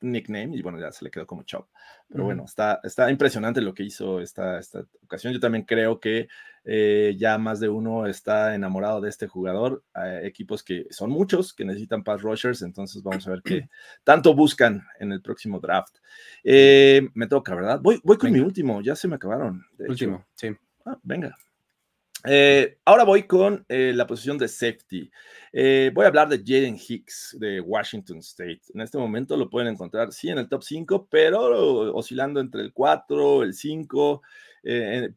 nickname 0.00 0.56
y 0.56 0.62
bueno, 0.62 0.78
ya 0.78 0.92
se 0.92 1.04
le 1.04 1.10
quedó 1.10 1.26
como 1.26 1.42
Chop. 1.44 1.68
Pero 2.08 2.24
bueno, 2.24 2.44
está, 2.44 2.80
está 2.82 3.08
impresionante 3.10 3.60
lo 3.60 3.72
que 3.72 3.84
hizo 3.84 4.20
esta, 4.20 4.58
esta 4.58 4.84
ocasión. 5.04 5.32
Yo 5.32 5.38
también 5.38 5.64
creo 5.64 6.00
que 6.00 6.28
eh, 6.64 7.14
ya 7.16 7.38
más 7.38 7.60
de 7.60 7.68
uno 7.68 8.06
está 8.06 8.54
enamorado 8.54 9.00
de 9.00 9.08
este 9.08 9.28
jugador. 9.28 9.84
Hay 9.94 10.26
equipos 10.26 10.62
que 10.62 10.86
son 10.90 11.10
muchos 11.10 11.54
que 11.54 11.64
necesitan 11.64 12.02
pass 12.02 12.22
rushers, 12.22 12.62
entonces 12.62 13.02
vamos 13.02 13.26
a 13.26 13.30
ver 13.30 13.42
qué 13.44 13.68
tanto 14.04 14.34
buscan 14.34 14.82
en 14.98 15.12
el 15.12 15.22
próximo 15.22 15.60
draft. 15.60 15.98
Eh, 16.42 17.08
me 17.14 17.28
toca, 17.28 17.54
¿verdad? 17.54 17.80
Voy, 17.80 18.00
voy 18.02 18.18
con 18.18 18.32
mi 18.32 18.40
último, 18.40 18.82
ya 18.82 18.96
se 18.96 19.08
me 19.08 19.14
acabaron. 19.14 19.64
Último, 19.78 20.26
sí. 20.34 20.48
Ah, 20.84 20.98
venga. 21.02 21.36
Eh, 22.24 22.78
ahora 22.84 23.04
voy 23.04 23.22
con 23.22 23.64
eh, 23.68 23.92
la 23.94 24.06
posición 24.06 24.36
de 24.36 24.48
safety. 24.48 25.10
Eh, 25.52 25.90
voy 25.94 26.04
a 26.04 26.08
hablar 26.08 26.28
de 26.28 26.38
Jaden 26.38 26.76
Hicks 26.76 27.36
de 27.38 27.60
Washington 27.60 28.18
State. 28.18 28.60
En 28.74 28.80
este 28.82 28.98
momento 28.98 29.36
lo 29.36 29.48
pueden 29.48 29.72
encontrar, 29.72 30.12
sí, 30.12 30.28
en 30.28 30.38
el 30.38 30.48
top 30.48 30.62
5, 30.62 31.08
pero 31.10 31.94
oscilando 31.94 32.40
entre 32.40 32.62
el 32.62 32.72
4, 32.72 33.42
el 33.42 33.54
5. 33.54 34.22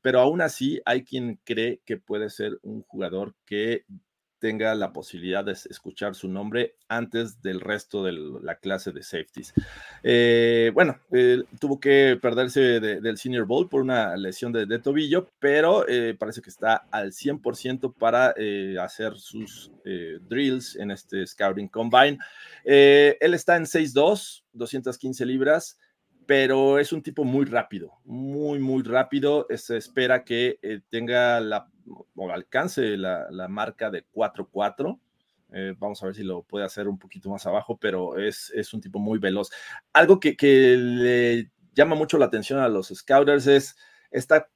pero 0.01 0.21
aún 0.21 0.41
así 0.41 0.81
hay 0.85 1.03
quien 1.03 1.39
cree 1.43 1.81
que 1.85 1.97
puede 1.97 2.29
ser 2.29 2.59
un 2.63 2.83
jugador 2.83 3.35
que 3.45 3.85
tenga 4.43 4.75
la 4.75 4.91
posibilidad 4.91 5.45
de 5.45 5.53
escuchar 5.53 6.15
su 6.15 6.27
nombre 6.27 6.75
antes 6.89 7.41
del 7.41 7.61
resto 7.61 8.03
de 8.03 8.11
la 8.11 8.55
clase 8.55 8.91
de 8.91 9.01
safeties. 9.01 9.53
Eh, 10.03 10.69
bueno, 10.73 10.99
tuvo 11.61 11.79
que 11.79 12.19
perderse 12.21 12.81
del 12.81 13.17
Senior 13.17 13.45
Bowl 13.45 13.69
por 13.69 13.79
una 13.79 14.17
lesión 14.17 14.51
de, 14.51 14.79
tobillo, 14.79 15.29
pero 15.39 15.87
eh, 15.87 16.13
parece 16.19 16.41
que 16.41 16.49
está 16.49 16.87
al 16.91 17.13
100% 17.13 17.93
para 17.93 18.33
eh, 18.35 18.75
hacer 18.81 19.15
sus 19.15 19.71
drills 20.27 20.75
en 20.75 20.91
este 20.91 21.25
Scouting 21.25 21.69
Combine. 21.69 22.17
él 22.65 23.33
está 23.33 23.55
en 23.55 23.63
6'2, 23.63 24.43
215 24.51 25.25
libras 25.25 25.77
pero 26.25 26.79
es 26.79 26.93
un 26.93 27.01
tipo 27.01 27.23
muy 27.23 27.45
rápido, 27.45 27.99
muy, 28.05 28.59
muy 28.59 28.83
rápido. 28.83 29.47
Se 29.55 29.77
espera 29.77 30.23
que 30.23 30.57
tenga 30.89 31.39
la 31.39 31.69
o 32.15 32.31
alcance 32.31 32.97
la, 32.97 33.47
marca 33.49 33.89
de 33.89 34.05
4-4. 34.11 34.99
Eh, 35.55 35.75
vamos 35.77 36.01
a 36.01 36.07
ver 36.07 36.15
si 36.15 36.23
lo 36.23 36.43
puede 36.43 36.65
hacer 36.65 36.87
un 36.87 36.97
poquito 36.97 37.29
más 37.29 37.45
abajo, 37.45 37.77
pero 37.77 38.17
es, 38.17 38.51
es 38.55 38.73
un 38.73 38.81
tipo 38.81 38.99
muy 38.99 39.19
veloz. 39.19 39.49
Algo 39.91 40.19
que, 40.19 40.35
que, 40.35 40.75
le 40.77 41.51
llama 41.73 41.95
mucho 41.95 42.17
la 42.17 42.25
atención 42.25 42.59
a 42.59 42.69
los 42.69 42.87
scouters 42.89 43.47
es 43.47 43.75
esta 44.11 44.49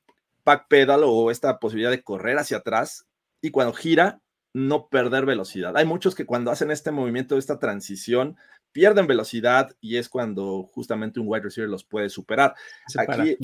back 0.45 0.67
pedal 0.67 1.01
o 1.03 1.29
esta 1.29 1.59
posibilidad 1.59 1.91
de 1.91 2.03
correr 2.03 2.37
hacia 2.37 2.57
atrás 2.57 3.07
y 3.41 3.51
cuando 3.51 3.73
gira 3.73 4.21
no 4.53 4.87
perder 4.87 5.25
velocidad. 5.25 5.77
Hay 5.77 5.85
muchos 5.85 6.15
que 6.15 6.25
cuando 6.25 6.51
hacen 6.51 6.71
este 6.71 6.91
movimiento, 6.91 7.37
esta 7.37 7.59
transición, 7.59 8.37
pierden 8.71 9.07
velocidad 9.07 9.75
y 9.81 9.97
es 9.97 10.09
cuando 10.09 10.63
justamente 10.63 11.19
un 11.19 11.27
wide 11.27 11.43
receiver 11.43 11.69
los 11.69 11.83
puede 11.83 12.09
superar. 12.09 12.55
Aquí, 12.97 13.37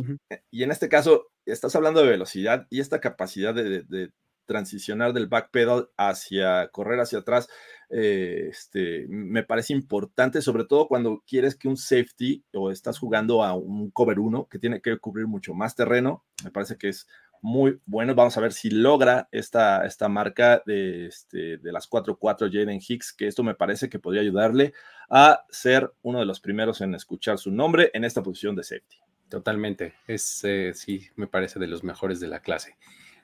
y 0.51 0.63
en 0.63 0.71
este 0.71 0.89
caso, 0.89 1.27
estás 1.45 1.75
hablando 1.75 2.01
de 2.01 2.09
velocidad 2.09 2.67
y 2.69 2.79
esta 2.79 2.99
capacidad 2.99 3.53
de, 3.53 4.12
transicionar 4.45 5.13
del 5.13 5.27
backpedal 5.27 5.89
hacia 5.95 6.67
correr 6.67 6.99
hacia 6.99 7.19
atrás, 7.19 7.47
eh, 7.89 8.47
este, 8.49 9.05
me 9.07 9.43
parece 9.43 9.71
importante, 9.71 10.41
sobre 10.41 10.65
todo 10.65 10.89
cuando 10.89 11.23
quieres 11.25 11.55
que 11.55 11.69
un 11.69 11.77
safety 11.77 12.43
o 12.53 12.69
estás 12.69 12.99
jugando 12.99 13.41
a 13.41 13.53
un 13.53 13.89
cover 13.91 14.19
1 14.19 14.49
que 14.49 14.59
tiene 14.59 14.81
que 14.81 14.97
cubrir 14.97 15.27
mucho 15.27 15.53
más 15.53 15.75
terreno, 15.75 16.25
me 16.43 16.51
parece 16.51 16.77
que 16.77 16.89
es 16.89 17.07
muy 17.43 17.82
bueno. 17.86 18.15
Vamos 18.15 18.38
a 18.38 18.41
ver 18.41 18.53
si 18.53 18.69
logra 18.69 19.27
esta, 19.29 19.86
esta 19.86 20.08
marca 20.08 20.63
de, 20.65 21.08
este, 21.08 21.58
de 21.58 21.71
las 21.73 21.89
4-4 21.89 22.49
Jaden 22.49 22.79
Hicks, 22.79 23.12
que 23.12 23.27
esto 23.27 23.43
me 23.43 23.53
parece 23.53 23.89
que 23.89 23.99
podría 23.99 24.21
ayudarle 24.21 24.73
a 25.10 25.43
ser 25.49 25.91
uno 26.03 26.19
de 26.19 26.25
los 26.25 26.39
primeros 26.39 26.79
en 26.79 26.95
escuchar 26.95 27.38
su 27.38 27.51
nombre 27.51 27.91
en 27.93 28.06
esta 28.06 28.23
posición 28.23 28.56
de 28.56 28.63
safety. 28.63 28.95
Totalmente. 29.27 29.93
Es, 30.08 30.41
eh, 30.45 30.71
sí, 30.73 31.06
me 31.17 31.27
parece 31.27 31.60
de 31.60 31.67
los 31.67 31.84
mejores 31.84 32.21
de 32.21 32.29
la 32.29 32.39
clase. 32.39 32.77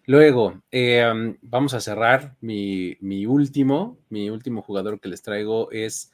Luego, 0.06 0.64
eh, 0.70 1.38
vamos 1.42 1.74
a 1.74 1.80
cerrar 1.80 2.36
mi, 2.42 2.98
último, 3.26 4.00
mi 4.10 4.30
último 4.30 4.62
jugador 4.62 5.00
que 5.00 5.08
les 5.08 5.22
traigo 5.22 5.72
es 5.72 6.12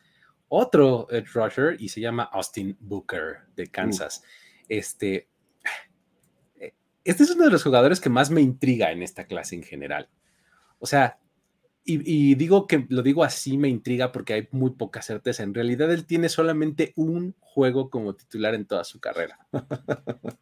otro 0.48 1.08
edge 1.10 1.34
rusher 1.34 1.76
y 1.80 1.90
se 1.90 2.02
llama 2.02 2.30
Austin 2.32 2.78
Booker 2.80 3.48
de 3.56 3.66
Kansas. 3.66 4.22
Este, 4.70 5.28
este 7.06 7.24
es 7.24 7.32
uno 7.32 7.46
de 7.46 7.52
los 7.52 7.64
jugadores 7.64 8.02
que 8.02 8.10
más 8.10 8.32
me 8.32 8.42
intriga 8.42 8.92
en 8.92 9.04
esta 9.04 9.26
clase 9.26 9.56
en 9.56 9.64
general. 9.64 10.10
O 10.80 10.88
sea, 10.88 11.20
y, 11.88 12.34
digo 12.34 12.66
que 12.66 12.88
lo 12.90 13.04
digo 13.04 13.24
así, 13.24 13.58
me 13.58 13.70
intriga 13.70 14.12
porque 14.12 14.34
hay 14.34 14.48
muy 14.52 14.72
poca 14.72 15.04
certeza. 15.04 15.44
En 15.44 15.54
realidad, 15.54 15.92
él 15.94 16.06
tiene 16.08 16.30
solamente 16.30 16.94
un 16.96 17.36
juego 17.40 17.92
como 17.92 18.16
titular 18.16 18.56
en 18.56 18.66
toda 18.66 18.84
su 18.84 19.00
carrera. 19.00 19.38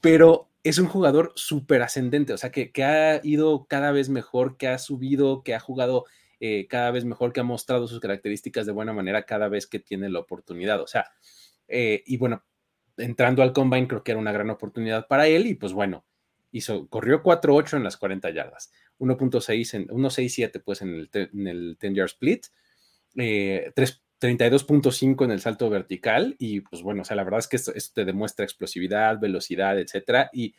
Pero 0.00 0.50
es 0.62 0.78
un 0.78 0.86
jugador 0.86 1.32
súper 1.34 1.82
ascendente, 1.82 2.32
o 2.32 2.38
sea, 2.38 2.52
que, 2.52 2.70
ha 2.84 3.20
ido 3.24 3.66
cada 3.68 3.90
vez 3.90 4.08
mejor, 4.08 4.56
que 4.56 4.68
ha 4.68 4.78
subido, 4.78 5.42
que 5.42 5.56
ha 5.56 5.60
jugado 5.60 6.04
eh, 6.38 6.68
cada 6.68 6.92
vez 6.92 7.04
mejor, 7.04 7.32
que 7.32 7.40
ha 7.40 7.44
mostrado 7.44 7.88
sus 7.88 7.98
características 7.98 8.66
de 8.66 8.72
buena 8.72 8.92
manera 8.92 9.24
cada 9.24 9.48
vez 9.48 9.66
que 9.66 9.80
tiene 9.80 10.08
la 10.08 10.20
oportunidad. 10.20 10.80
O 10.80 10.86
sea, 10.86 11.10
eh, 11.66 12.04
y 12.06 12.18
bueno, 12.18 12.44
entrando 13.02 13.42
al 13.42 13.52
combine 13.52 13.88
creo 13.88 14.02
que 14.02 14.12
era 14.12 14.20
una 14.20 14.32
gran 14.32 14.50
oportunidad 14.50 15.06
para 15.06 15.26
él 15.26 15.46
y 15.46 15.54
pues 15.54 15.72
bueno, 15.72 16.04
hizo, 16.50 16.88
corrió 16.88 17.22
4-8 17.22 17.76
en 17.76 17.84
las 17.84 17.96
40 17.96 18.30
yardas 18.30 18.72
1.6 18.98 19.74
en 19.74 19.88
1.67 19.88 20.62
pues 20.64 20.82
en 20.82 20.94
el, 20.94 21.10
en 21.12 21.46
el 21.46 21.76
10 21.80 21.94
yard 21.94 22.06
split, 22.06 22.46
32.5 23.14 25.20
eh, 25.20 25.24
en 25.24 25.30
el 25.30 25.40
salto 25.40 25.68
vertical 25.68 26.36
y 26.38 26.60
pues 26.60 26.82
bueno, 26.82 27.02
o 27.02 27.04
sea, 27.04 27.16
la 27.16 27.24
verdad 27.24 27.40
es 27.40 27.48
que 27.48 27.56
esto, 27.56 27.72
te 27.94 28.04
demuestra 28.04 28.44
explosividad, 28.44 29.18
velocidad, 29.18 29.78
etcétera 29.78 30.30
y 30.32 30.54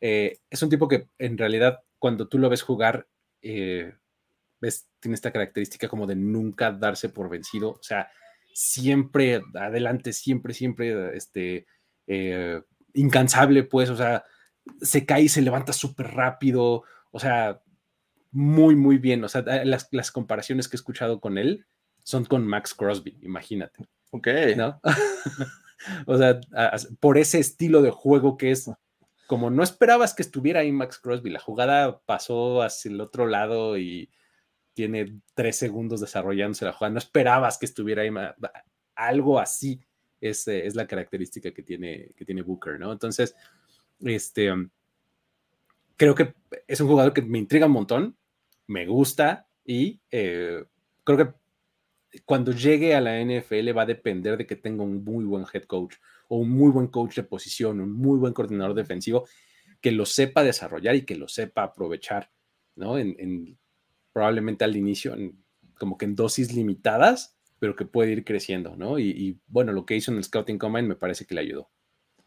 eh, 0.00 0.38
es 0.50 0.62
un 0.62 0.68
tipo 0.68 0.86
que 0.86 1.08
en 1.18 1.38
realidad 1.38 1.80
cuando 1.98 2.28
tú 2.28 2.38
lo 2.38 2.48
ves 2.48 2.62
jugar, 2.62 3.08
eh, 3.42 3.94
ves, 4.60 4.88
tiene 5.00 5.14
esta 5.14 5.32
característica 5.32 5.88
como 5.88 6.06
de 6.06 6.14
nunca 6.14 6.70
darse 6.70 7.08
por 7.08 7.28
vencido, 7.28 7.70
o 7.70 7.82
sea, 7.82 8.10
siempre 8.52 9.40
adelante, 9.54 10.12
siempre, 10.12 10.54
siempre, 10.54 11.16
este, 11.16 11.66
incansable, 12.94 13.64
pues, 13.64 13.90
o 13.90 13.96
sea, 13.96 14.24
se 14.80 15.06
cae 15.06 15.22
y 15.22 15.28
se 15.28 15.42
levanta 15.42 15.72
súper 15.72 16.08
rápido, 16.08 16.82
o 17.10 17.18
sea, 17.20 17.62
muy, 18.30 18.76
muy 18.76 18.98
bien. 18.98 19.24
O 19.24 19.28
sea, 19.28 19.42
las, 19.64 20.12
comparaciones 20.12 20.68
que 20.68 20.76
he 20.76 20.78
escuchado 20.78 21.20
con 21.20 21.38
él 21.38 21.66
son 22.04 22.24
con 22.24 22.46
Max 22.46 22.74
Crosby, 22.74 23.18
imagínate. 23.22 23.88
Ok. 24.10 24.28
¿No? 24.56 24.80
o 26.06 26.18
sea, 26.18 26.40
por 27.00 27.18
ese 27.18 27.38
estilo 27.38 27.82
de 27.82 27.90
juego 27.90 28.36
que 28.36 28.50
es 28.50 28.70
como 29.26 29.50
no 29.50 29.62
esperabas 29.62 30.14
que 30.14 30.22
estuviera 30.22 30.60
ahí 30.60 30.72
Max 30.72 30.98
Crosby, 30.98 31.28
la 31.28 31.38
jugada 31.38 32.00
pasó 32.06 32.62
hacia 32.62 32.90
el 32.90 33.00
otro 33.00 33.26
lado 33.26 33.76
y 33.76 34.10
tiene 34.72 35.20
tres 35.34 35.56
segundos 35.56 36.00
desarrollándose 36.00 36.64
la 36.64 36.72
jugada, 36.72 36.94
no 36.94 36.98
esperabas 36.98 37.58
que 37.58 37.66
estuviera 37.66 38.02
ahí, 38.02 38.10
algo 38.94 39.38
así 39.38 39.82
es, 40.20 40.46
es 40.48 40.74
la 40.74 40.86
característica 40.86 41.52
que 41.52 41.62
tiene, 41.62 42.10
que 42.16 42.24
tiene 42.24 42.42
Booker, 42.42 42.78
¿no? 42.78 42.92
Entonces, 42.92 43.34
este, 44.00 44.50
creo 45.96 46.14
que 46.14 46.34
es 46.66 46.80
un 46.80 46.88
jugador 46.88 47.12
que 47.12 47.22
me 47.22 47.38
intriga 47.38 47.66
un 47.66 47.72
montón, 47.72 48.16
me 48.66 48.86
gusta 48.86 49.48
y 49.64 50.00
eh, 50.10 50.64
creo 51.04 51.18
que 51.18 51.34
cuando 52.24 52.52
llegue 52.52 52.94
a 52.94 53.00
la 53.00 53.22
NFL 53.22 53.76
va 53.76 53.82
a 53.82 53.86
depender 53.86 54.38
de 54.38 54.46
que 54.46 54.56
tenga 54.56 54.82
un 54.82 55.04
muy 55.04 55.24
buen 55.24 55.44
head 55.52 55.64
coach 55.64 55.96
o 56.28 56.38
un 56.38 56.50
muy 56.50 56.70
buen 56.70 56.86
coach 56.88 57.16
de 57.16 57.22
posición, 57.22 57.80
un 57.80 57.92
muy 57.92 58.18
buen 58.18 58.32
coordinador 58.32 58.74
defensivo 58.74 59.26
que 59.80 59.92
lo 59.92 60.06
sepa 60.06 60.42
desarrollar 60.42 60.96
y 60.96 61.04
que 61.04 61.16
lo 61.16 61.28
sepa 61.28 61.64
aprovechar, 61.64 62.30
¿no? 62.74 62.98
En, 62.98 63.58
probablemente 64.12 64.64
al 64.64 64.76
inicio, 64.76 65.14
como 65.78 65.96
que 65.96 66.06
en 66.06 66.16
dosis 66.16 66.52
limitadas, 66.52 67.37
pero 67.58 67.76
que 67.76 67.84
puede 67.84 68.12
ir 68.12 68.24
creciendo, 68.24 68.76
¿no? 68.76 68.98
Y, 68.98 69.10
y, 69.10 69.38
bueno, 69.46 69.72
lo 69.72 69.84
que 69.86 69.96
hizo 69.96 70.10
en 70.10 70.18
el 70.18 70.24
Scouting 70.24 70.58
Combine 70.58 70.88
me 70.88 70.96
parece 70.96 71.26
que 71.26 71.34
le 71.34 71.42
ayudó. 71.42 71.70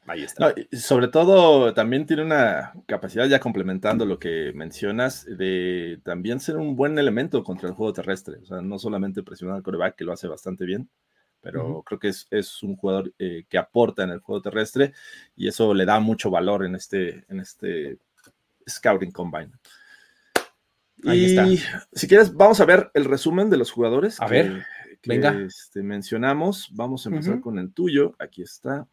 Ahí 0.07 0.23
está. 0.23 0.53
sobre 0.73 1.07
todo, 1.07 1.73
también 1.73 2.05
tiene 2.05 2.23
una 2.23 2.73
capacidad, 2.87 3.27
ya 3.27 3.39
complementando 3.39 4.05
lo 4.05 4.17
que 4.17 4.51
mencionas, 4.55 5.25
de 5.25 5.99
también 6.03 6.39
ser 6.39 6.57
un 6.57 6.75
buen 6.75 6.97
elemento 6.97 7.43
contra 7.43 7.69
el 7.69 7.75
juego 7.75 7.93
terrestre. 7.93 8.37
O 8.41 8.45
sea, 8.45 8.61
no 8.61 8.79
solamente 8.79 9.21
presionar 9.21 9.57
al 9.57 9.63
coreback, 9.63 9.95
que 9.95 10.03
lo 10.03 10.11
hace 10.11 10.27
bastante 10.27 10.65
bien, 10.65 10.89
pero 11.39 11.83
creo 11.83 11.99
que 11.99 12.09
es, 12.09 12.27
es, 12.31 12.63
un 12.63 12.75
jugador 12.75 13.13
eh, 13.19 13.45
que 13.47 13.57
aporta 13.57 14.03
en 14.03 14.09
el 14.09 14.19
juego 14.19 14.41
terrestre 14.41 14.93
y 15.35 15.47
eso 15.47 15.73
le 15.73 15.85
da 15.85 15.99
mucho 15.99 16.31
valor 16.31 16.65
en 16.65 16.75
este, 16.75 17.25
en 17.29 17.39
este 17.39 17.97
Scouting 18.67 19.11
Combine. 19.11 19.51
Ahí 21.05 21.21
y 21.21 21.25
está. 21.25 21.79
si 21.93 22.07
quieres, 22.07 22.33
vamos 22.33 22.59
a 22.59 22.65
ver 22.65 22.91
el 22.93 23.05
resumen 23.05 23.49
de 23.49 23.57
los 23.57 23.71
jugadores. 23.71 24.19
A 24.19 24.27
ver, 24.27 24.65
venga. 25.05 25.39
Este, 25.41 25.83
mencionamos. 25.83 26.69
Vamos 26.73 27.05
a 27.05 27.09
empezar 27.09 27.41
con 27.41 27.59
el 27.59 27.73
tuyo. 27.73 28.15
Aquí 28.19 28.41
está. 28.41 28.87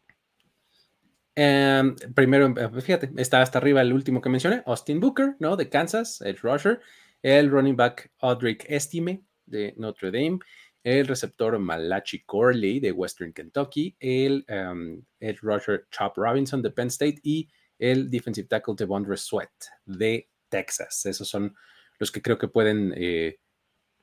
Em, 1.35 1.95
primero, 2.13 2.53
eh, 2.57 2.81
fíjate, 2.81 3.11
está 3.15 3.41
hasta 3.41 3.59
arriba 3.59 3.81
el 3.81 3.93
último 3.93 4.19
que 4.19 4.29
mencioné, 4.29 4.61
Austin 4.65 4.99
Booker, 4.99 5.37
¿no? 5.39 5.55
De 5.55 5.69
Kansas, 5.69 6.19
el 6.19 6.37
rusher, 6.37 6.81
el 7.21 7.49
running 7.49 7.77
back 7.77 8.11
Audric 8.19 8.65
Estime 8.67 9.23
de 9.45 9.73
Notre 9.77 10.11
Dame, 10.11 10.39
el 10.83 11.07
receptor 11.07 11.57
Malachi 11.57 12.23
Corley 12.25 12.81
de 12.81 12.91
Western 12.91 13.31
Kentucky, 13.31 13.95
el, 13.99 14.45
um, 14.49 15.01
el 15.21 15.37
rusher 15.37 15.87
Chop 15.91 16.17
Robinson 16.17 16.61
de 16.61 16.71
Penn 16.71 16.87
State 16.87 17.19
y 17.23 17.47
el 17.77 18.09
defensive 18.09 18.47
tackle 18.47 18.75
Devondre 18.77 19.15
Sweat 19.15 19.49
de 19.85 20.29
Texas. 20.49 21.05
Esos 21.05 21.29
son 21.29 21.55
los 21.99 22.11
que 22.11 22.21
creo 22.21 22.37
que 22.37 22.47
pueden... 22.47 22.93
Eh, 22.97 23.39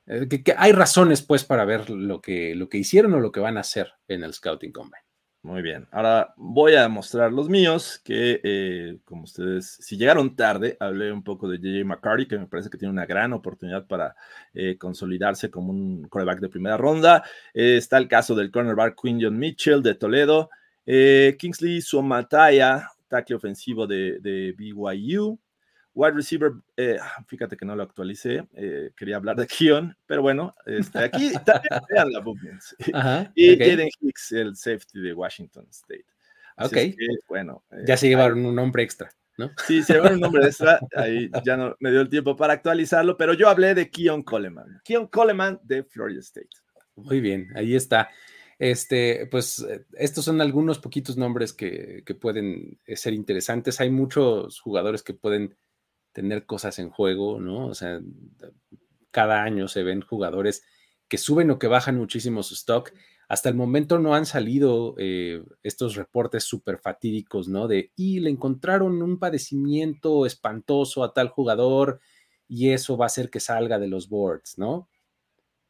eh, 0.07 0.27
que, 0.27 0.55
hay 0.57 0.71
razones 0.71 1.21
pues 1.21 1.43
para 1.43 1.65
ver 1.65 1.89
lo 1.89 2.21
que, 2.21 2.55
lo 2.55 2.69
que 2.69 2.77
hicieron 2.77 3.13
o 3.13 3.19
lo 3.19 3.31
que 3.31 3.39
van 3.39 3.57
a 3.57 3.61
hacer 3.61 3.91
en 4.07 4.23
el 4.23 4.33
Scouting 4.33 4.71
Combine. 4.71 5.03
Muy 5.43 5.61
bien, 5.61 5.87
ahora 5.91 6.33
voy 6.35 6.75
a 6.75 6.89
mostrar 6.89 7.31
los 7.31 7.47
míos, 7.47 8.01
que 8.03 8.41
eh, 8.43 8.97
como 9.05 9.23
ustedes, 9.23 9.77
si 9.79 9.95
llegaron 9.95 10.35
tarde, 10.35 10.75
hablé 10.79 11.11
un 11.11 11.23
poco 11.23 11.47
de 11.47 11.57
JJ 11.57 11.85
McCarty, 11.85 12.27
que 12.27 12.37
me 12.37 12.47
parece 12.47 12.69
que 12.69 12.77
tiene 12.77 12.91
una 12.91 13.05
gran 13.05 13.31
oportunidad 13.31 13.87
para 13.87 14.15
eh, 14.53 14.77
consolidarse 14.77 15.49
como 15.49 15.71
un 15.71 16.07
coreback 16.09 16.39
de 16.39 16.49
primera 16.49 16.75
ronda. 16.75 17.23
Está 17.53 17.97
el 17.97 18.07
caso 18.07 18.35
del 18.35 18.51
cornerback 18.51 18.99
Quinn 18.99 19.19
John 19.21 19.37
Mitchell 19.37 19.81
de 19.83 19.95
Toledo, 19.95 20.49
Kingsley 20.85 21.81
Suamataya, 21.81 22.89
tackle 23.07 23.35
ofensivo 23.37 23.87
de, 23.87 24.19
de 24.19 24.53
BYU, 24.57 25.39
Wide 25.97 26.11
receiver, 26.11 26.53
eh, 26.77 26.99
fíjate 27.25 27.57
que 27.57 27.65
no 27.65 27.75
lo 27.75 27.81
actualicé, 27.81 28.47
eh, 28.53 28.91
quería 28.95 29.15
hablar 29.15 29.35
de 29.35 29.47
Keon, 29.47 29.97
pero 30.05 30.21
bueno, 30.21 30.53
este, 30.67 30.99
aquí 30.99 31.31
también 31.45 31.81
vean 31.89 32.11
la 32.11 32.21
movements. 32.21 32.75
y 33.33 33.55
okay. 33.55 33.89
Hicks, 34.01 34.31
el 34.33 34.55
safety 34.55 34.99
de 35.01 35.13
Washington 35.13 35.65
State. 35.71 36.05
ok. 36.57 36.77
bueno. 37.27 37.63
ya 37.83 37.97
se 37.97 38.05
eh, 38.05 38.09
llevaron 38.09 38.45
un 38.45 38.53
nombre 38.53 38.83
extra, 38.83 39.09
¿no? 39.39 39.49
Sí, 39.65 39.81
se 39.81 39.93
llevaron 39.93 40.17
un 40.17 40.21
nombre 40.21 40.45
extra, 40.45 40.79
ahí 40.95 41.31
ya 41.43 41.57
no 41.57 41.75
me 41.79 41.89
dio 41.89 42.01
el 42.01 42.09
tiempo 42.09 42.35
para 42.35 42.53
actualizarlo, 42.53 43.17
pero 43.17 43.33
yo 43.33 43.49
hablé 43.49 43.73
de 43.73 43.89
Keon 43.89 44.21
Coleman. 44.21 44.79
Keon 44.83 45.07
Coleman 45.07 45.59
de 45.63 45.83
Florida 45.83 46.19
State. 46.19 46.49
Muy 46.95 47.21
bien, 47.21 47.49
ahí 47.55 47.75
está. 47.75 48.11
Este, 48.59 49.27
pues 49.31 49.65
estos 49.93 50.25
son 50.25 50.41
algunos 50.41 50.77
poquitos 50.77 51.17
nombres 51.17 51.53
que, 51.53 52.03
que 52.05 52.13
pueden 52.13 52.79
ser 52.85 53.13
interesantes. 53.13 53.81
Hay 53.81 53.89
muchos 53.89 54.59
jugadores 54.59 55.01
que 55.01 55.15
pueden 55.15 55.55
tener 56.17 56.47
cosas 56.47 56.79
en 56.79 56.89
juego, 56.89 57.39
¿no? 57.39 57.67
O 57.67 57.75
sea, 57.75 58.01
cada 59.11 59.43
año 59.43 59.67
se 59.67 59.83
ven 59.83 60.01
jugadores 60.01 60.63
que 61.07 61.19
suben 61.19 61.51
o 61.51 61.59
que 61.59 61.67
bajan 61.67 61.95
muchísimo 61.95 62.41
su 62.41 62.55
stock. 62.55 62.91
Hasta 63.27 63.49
el 63.49 63.55
momento 63.55 63.99
no 63.99 64.15
han 64.15 64.25
salido 64.25 64.95
eh, 64.97 65.43
estos 65.61 65.95
reportes 65.95 66.43
súper 66.43 66.79
fatídicos, 66.79 67.47
¿no? 67.47 67.67
De, 67.67 67.91
y 67.95 68.19
le 68.19 68.31
encontraron 68.31 68.99
un 69.03 69.19
padecimiento 69.19 70.25
espantoso 70.25 71.03
a 71.03 71.13
tal 71.13 71.29
jugador 71.29 71.99
y 72.47 72.71
eso 72.71 72.97
va 72.97 73.05
a 73.05 73.13
hacer 73.13 73.29
que 73.29 73.39
salga 73.39 73.77
de 73.77 73.87
los 73.87 74.09
boards, 74.09 74.57
¿no? 74.57 74.89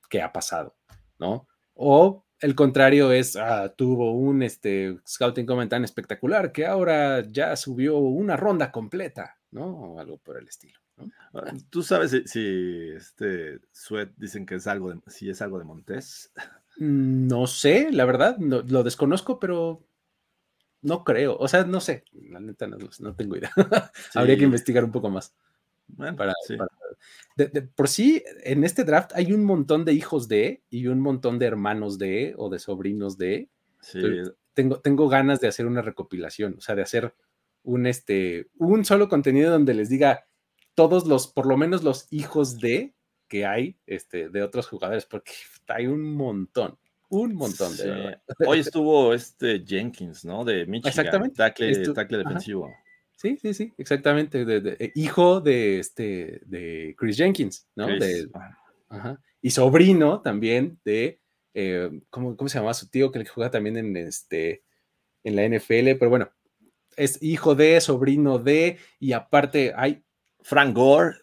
¿Qué 0.10 0.22
ha 0.22 0.32
pasado, 0.32 0.78
¿no? 1.20 1.50
O 1.74 2.24
el 2.40 2.56
contrario 2.56 3.12
es, 3.12 3.36
ah, 3.36 3.74
tuvo 3.76 4.14
un 4.14 4.44
este, 4.44 4.98
scouting 5.06 5.46
comment 5.46 5.70
tan 5.70 5.84
espectacular 5.84 6.54
que 6.54 6.66
ahora 6.66 7.22
ya 7.30 7.54
subió 7.58 7.98
una 7.98 8.38
ronda 8.38 8.72
completa. 8.72 9.37
¿No? 9.52 9.66
O 9.66 10.00
algo 10.00 10.18
por 10.18 10.38
el 10.38 10.48
estilo. 10.48 10.80
Ah, 11.34 11.54
¿Tú 11.70 11.84
sabes 11.84 12.12
si, 12.26 12.90
este 12.96 13.60
Sweat 13.72 14.10
dicen 14.18 14.46
que 14.46 14.56
es 14.56 14.68
algo 14.68 14.92
de, 14.92 15.00
si 15.08 15.30
es 15.30 15.42
algo 15.42 15.60
de 15.60 15.66
Montés? 15.66 16.32
Mm, 16.80 17.26
no 17.26 17.48
sé, 17.48 17.92
la 17.92 18.06
verdad, 18.06 18.38
lo 18.38 18.84
desconozco, 18.84 19.40
pero 19.40 19.84
no 20.82 21.04
creo. 21.04 21.38
O 21.38 21.48
sea, 21.48 21.64
no 21.64 21.82
sé, 21.82 22.04
la 22.30 22.40
neta 22.40 22.68
no, 22.68 23.16
tengo 23.16 23.36
idea. 23.36 23.52
Habría 24.14 24.38
que 24.38 24.44
investigar 24.44 24.84
un 24.84 24.92
poco 24.92 25.10
más. 25.10 25.34
para, 26.16 26.34
por 27.76 27.88
sí, 27.88 28.24
en 28.44 28.64
este 28.64 28.84
draft 28.84 29.12
hay 29.16 29.34
un 29.34 29.44
montón 29.44 29.86
de 29.86 29.94
hijos 29.94 30.28
de 30.28 30.62
y 30.70 30.88
un 30.88 31.00
montón 31.00 31.40
de 31.40 31.48
hermanos 31.48 31.98
de 31.98 32.36
o 32.38 32.50
de 32.50 32.60
sobrinos 32.60 33.18
de. 33.18 33.50
Tengo, 34.54 34.80
tengo 34.80 35.08
ganas 35.08 35.40
de 35.40 35.48
hacer 35.48 35.68
una 35.68 35.82
recopilación, 35.82 36.56
o 36.58 36.62
sea, 36.62 36.76
de 36.76 36.82
hacer 36.82 37.14
un, 37.68 37.86
este, 37.86 38.48
un 38.58 38.86
solo 38.86 39.10
contenido 39.10 39.52
donde 39.52 39.74
les 39.74 39.90
diga 39.90 40.26
todos 40.74 41.06
los, 41.06 41.28
por 41.28 41.46
lo 41.46 41.58
menos 41.58 41.84
los 41.84 42.08
hijos 42.12 42.60
de 42.60 42.96
que 43.28 43.46
hay 43.46 43.78
este, 43.86 44.30
de 44.30 44.42
otros 44.42 44.68
jugadores, 44.68 45.06
porque 45.06 45.34
hay 45.68 45.86
un 45.86 46.16
montón, 46.16 46.78
un 47.10 47.36
montón 47.36 47.76
de 47.76 48.20
Hoy 48.46 48.60
estuvo 48.60 49.14
este 49.14 49.66
Jenkins, 49.66 50.24
¿no? 50.24 50.46
De 50.46 50.66
Michigan. 50.66 50.90
Exactamente. 50.90 51.36
Tackle, 51.36 52.18
defensivo. 52.18 52.74
Sí, 53.18 53.38
sí, 53.42 53.54
sí, 53.54 53.74
exactamente. 53.78 54.46
De, 54.46 54.92
hijo 54.96 55.42
de, 55.42 55.80
este, 55.80 56.40
de 56.46 56.96
Chris 56.98 57.18
Jenkins, 57.18 57.68
¿no? 57.76 57.88
ajá. 58.88 59.22
Y 59.42 59.50
sobrino 59.50 60.22
también 60.22 60.80
de, 60.86 61.20
eh, 61.54 61.90
¿cómo, 62.10 62.38
¿cómo, 62.38 62.48
se 62.48 62.60
llama 62.60 62.74
su 62.74 62.90
tío 62.90 63.12
que 63.12 63.26
juega 63.26 63.52
también 63.52 63.76
en, 63.76 63.98
este, 63.98 64.64
en 65.24 65.36
la 65.36 65.44
NFL? 65.46 65.98
Pero 65.98 66.10
bueno, 66.10 66.32
es 66.98 67.22
hijo 67.22 67.56
de, 67.56 67.80
sobrino 67.80 68.40
de, 68.40 68.78
y 69.00 69.14
aparte 69.14 69.74
hay 69.76 70.04
Frank 70.42 70.76
Gore. 70.76 71.16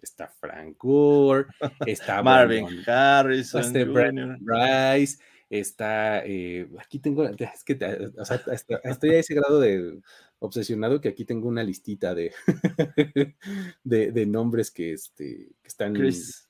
Está 0.00 0.28
Frank 0.28 0.76
Gore, 0.78 1.46
está 1.84 2.22
Marvin 2.22 2.82
Harrison, 2.86 3.60
este 3.60 3.84
Bryce, 3.84 5.18
está, 5.50 6.24
eh, 6.24 6.68
aquí 6.78 6.98
tengo, 7.00 7.24
es 7.28 7.64
que, 7.64 7.78
o 8.16 8.24
sea, 8.24 8.40
estoy 8.84 9.10
a 9.10 9.18
ese 9.18 9.34
grado 9.34 9.60
de 9.60 10.00
obsesionado 10.38 11.00
que 11.00 11.10
aquí 11.10 11.26
tengo 11.26 11.48
una 11.48 11.62
listita 11.62 12.14
de, 12.14 12.32
de, 13.84 14.26
nombres 14.26 14.70
que, 14.70 14.94
este, 14.94 15.50
que 15.60 15.68
están... 15.68 15.92
Chris 15.92 16.49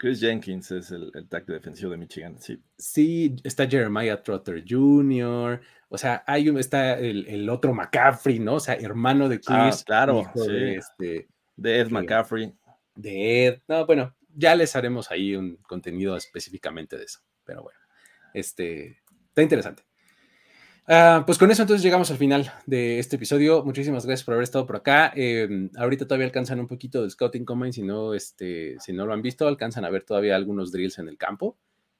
Jenkins 0.00 0.70
es 0.70 0.90
el, 0.90 1.10
el 1.14 1.28
tackle 1.28 1.54
defensivo 1.54 1.90
de 1.90 1.96
Michigan, 1.96 2.38
sí. 2.40 2.58
Sí, 2.78 3.36
está 3.44 3.68
Jeremiah 3.68 4.22
Trotter 4.22 4.64
Jr., 4.66 5.60
o 5.92 5.98
sea, 5.98 6.22
hay 6.26 6.48
un, 6.48 6.56
está 6.56 6.96
el, 6.98 7.48
otro 7.50 7.74
McCaffrey, 7.74 8.38
¿no? 8.38 8.54
O 8.54 8.60
sea, 8.60 8.74
hermano 8.74 9.28
de 9.28 9.40
ah, 9.48 9.70
Chris. 9.70 9.82
claro, 9.82 10.22
de, 10.36 10.76
este, 10.76 11.28
de 11.56 11.80
Ed 11.80 11.90
McCaffrey. 11.90 12.54
De 12.94 13.46
Ed, 13.46 13.62
no, 13.66 13.86
bueno, 13.86 14.14
ya 14.32 14.54
les 14.54 14.76
haremos 14.76 15.10
ahí 15.10 15.34
un 15.34 15.56
contenido 15.56 16.16
específicamente 16.16 16.96
de 16.96 17.04
eso, 17.04 17.18
pero 17.44 17.64
bueno, 17.64 17.80
este, 18.34 19.00
está 19.28 19.42
interesante. 19.42 19.82
Ah, 20.92 21.22
pues 21.24 21.38
con 21.38 21.48
eso 21.52 21.62
entonces 21.62 21.84
llegamos 21.84 22.10
al 22.10 22.16
final 22.16 22.52
de 22.66 22.98
este 22.98 23.14
episodio. 23.14 23.62
Muchísimas 23.64 24.04
gracias 24.04 24.24
por 24.24 24.34
haber 24.34 24.42
estado 24.42 24.66
por 24.66 24.74
acá. 24.74 25.12
Em, 25.14 25.70
ahorita 25.76 26.04
todavía 26.04 26.26
alcanzan 26.26 26.58
un 26.58 26.66
poquito 26.66 27.04
de 27.04 27.10
Scouting 27.10 27.44
Combine, 27.44 27.72
si 27.72 27.84
no, 27.84 28.12
este, 28.12 28.74
si 28.80 28.92
no 28.92 29.06
lo 29.06 29.12
han 29.12 29.22
visto, 29.22 29.46
alcanzan 29.46 29.84
a 29.84 29.90
ver 29.90 30.02
todavía 30.02 30.34
algunos 30.34 30.72
drills 30.72 30.98
en 30.98 31.06
el 31.06 31.16
campo. 31.16 31.56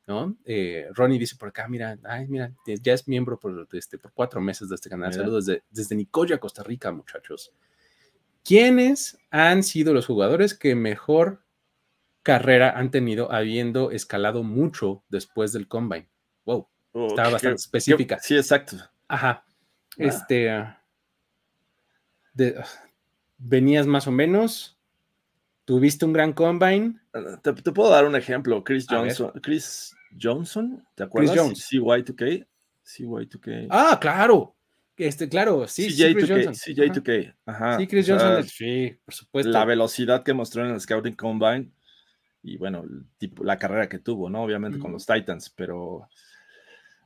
¿no? 0.08 0.36
Eh, 0.44 0.88
Ronnie 0.92 1.20
dice 1.20 1.36
por 1.36 1.50
acá, 1.50 1.68
mira, 1.68 2.00
ay, 2.02 2.26
mira, 2.26 2.52
ya 2.66 2.92
es 2.92 3.06
miembro 3.06 3.38
por, 3.38 3.68
este, 3.74 3.96
por 3.96 4.12
cuatro 4.12 4.40
meses 4.40 4.68
de 4.68 4.74
este 4.74 4.90
canal. 4.90 5.14
Saludos 5.14 5.46
desde, 5.46 5.62
desde 5.70 5.94
Nicoya, 5.94 6.38
Costa 6.38 6.64
Rica, 6.64 6.90
muchachos. 6.90 7.52
¿Quiénes 8.42 9.18
han 9.30 9.62
sido 9.62 9.94
los 9.94 10.06
jugadores 10.06 10.58
que 10.58 10.74
mejor 10.74 11.44
carrera 12.24 12.76
han 12.76 12.90
tenido 12.90 13.30
habiendo 13.30 13.92
escalado 13.92 14.42
mucho 14.42 15.04
después 15.08 15.52
del 15.52 15.68
combine? 15.68 16.08
Wow, 16.92 17.08
estaba 17.08 17.30
bastante 17.30 17.56
específica. 17.56 18.18
sí, 18.20 18.36
exacto. 18.36 18.76
Ajá. 19.08 19.44
Ah. 19.44 19.46
Este. 19.96 20.50
Ah, 20.50 20.82
venías 23.38 23.86
más 23.86 24.06
o 24.06 24.10
menos. 24.10 24.78
Tuviste 25.64 26.04
un 26.04 26.12
gran 26.12 26.32
combine. 26.32 27.00
Te, 27.42 27.52
puedo 27.52 27.90
dar 27.90 28.06
un 28.06 28.16
ejemplo. 28.16 28.64
Chris 28.64 28.86
Johnson. 28.88 29.32
Chris 29.40 29.94
Johnson, 30.20 30.84
¿te 30.94 31.04
acuerdas? 31.04 31.32
Chris 31.32 31.42
Jones. 31.42 31.68
CY2K. 31.70 32.46
CY2K. 32.84 33.66
Ah, 33.70 33.98
claro. 34.00 34.56
Este, 34.96 35.28
claro, 35.28 35.66
sí, 35.66 35.88
CJ2K. 35.88 36.54
Sí, 36.54 36.74
CJ2K. 36.74 37.34
Ajá. 37.46 37.78
Sí, 37.78 37.86
Chris 37.86 38.06
Johnson, 38.08 38.44
sí, 38.44 38.96
por 39.04 39.14
supuesto. 39.14 39.50
La 39.50 39.64
velocidad 39.64 40.22
que 40.22 40.34
mostró 40.34 40.64
en 40.64 40.72
el 40.72 40.80
Scouting 40.80 41.14
Combine 41.14 41.70
y 42.42 42.56
bueno, 42.56 42.84
tipo, 43.18 43.44
la 43.44 43.58
carrera 43.58 43.88
que 43.88 43.98
tuvo, 43.98 44.28
¿no? 44.28 44.42
Obviamente 44.42 44.78
con 44.78 44.92
los 44.92 45.06
Titans, 45.06 45.50
pero 45.50 46.08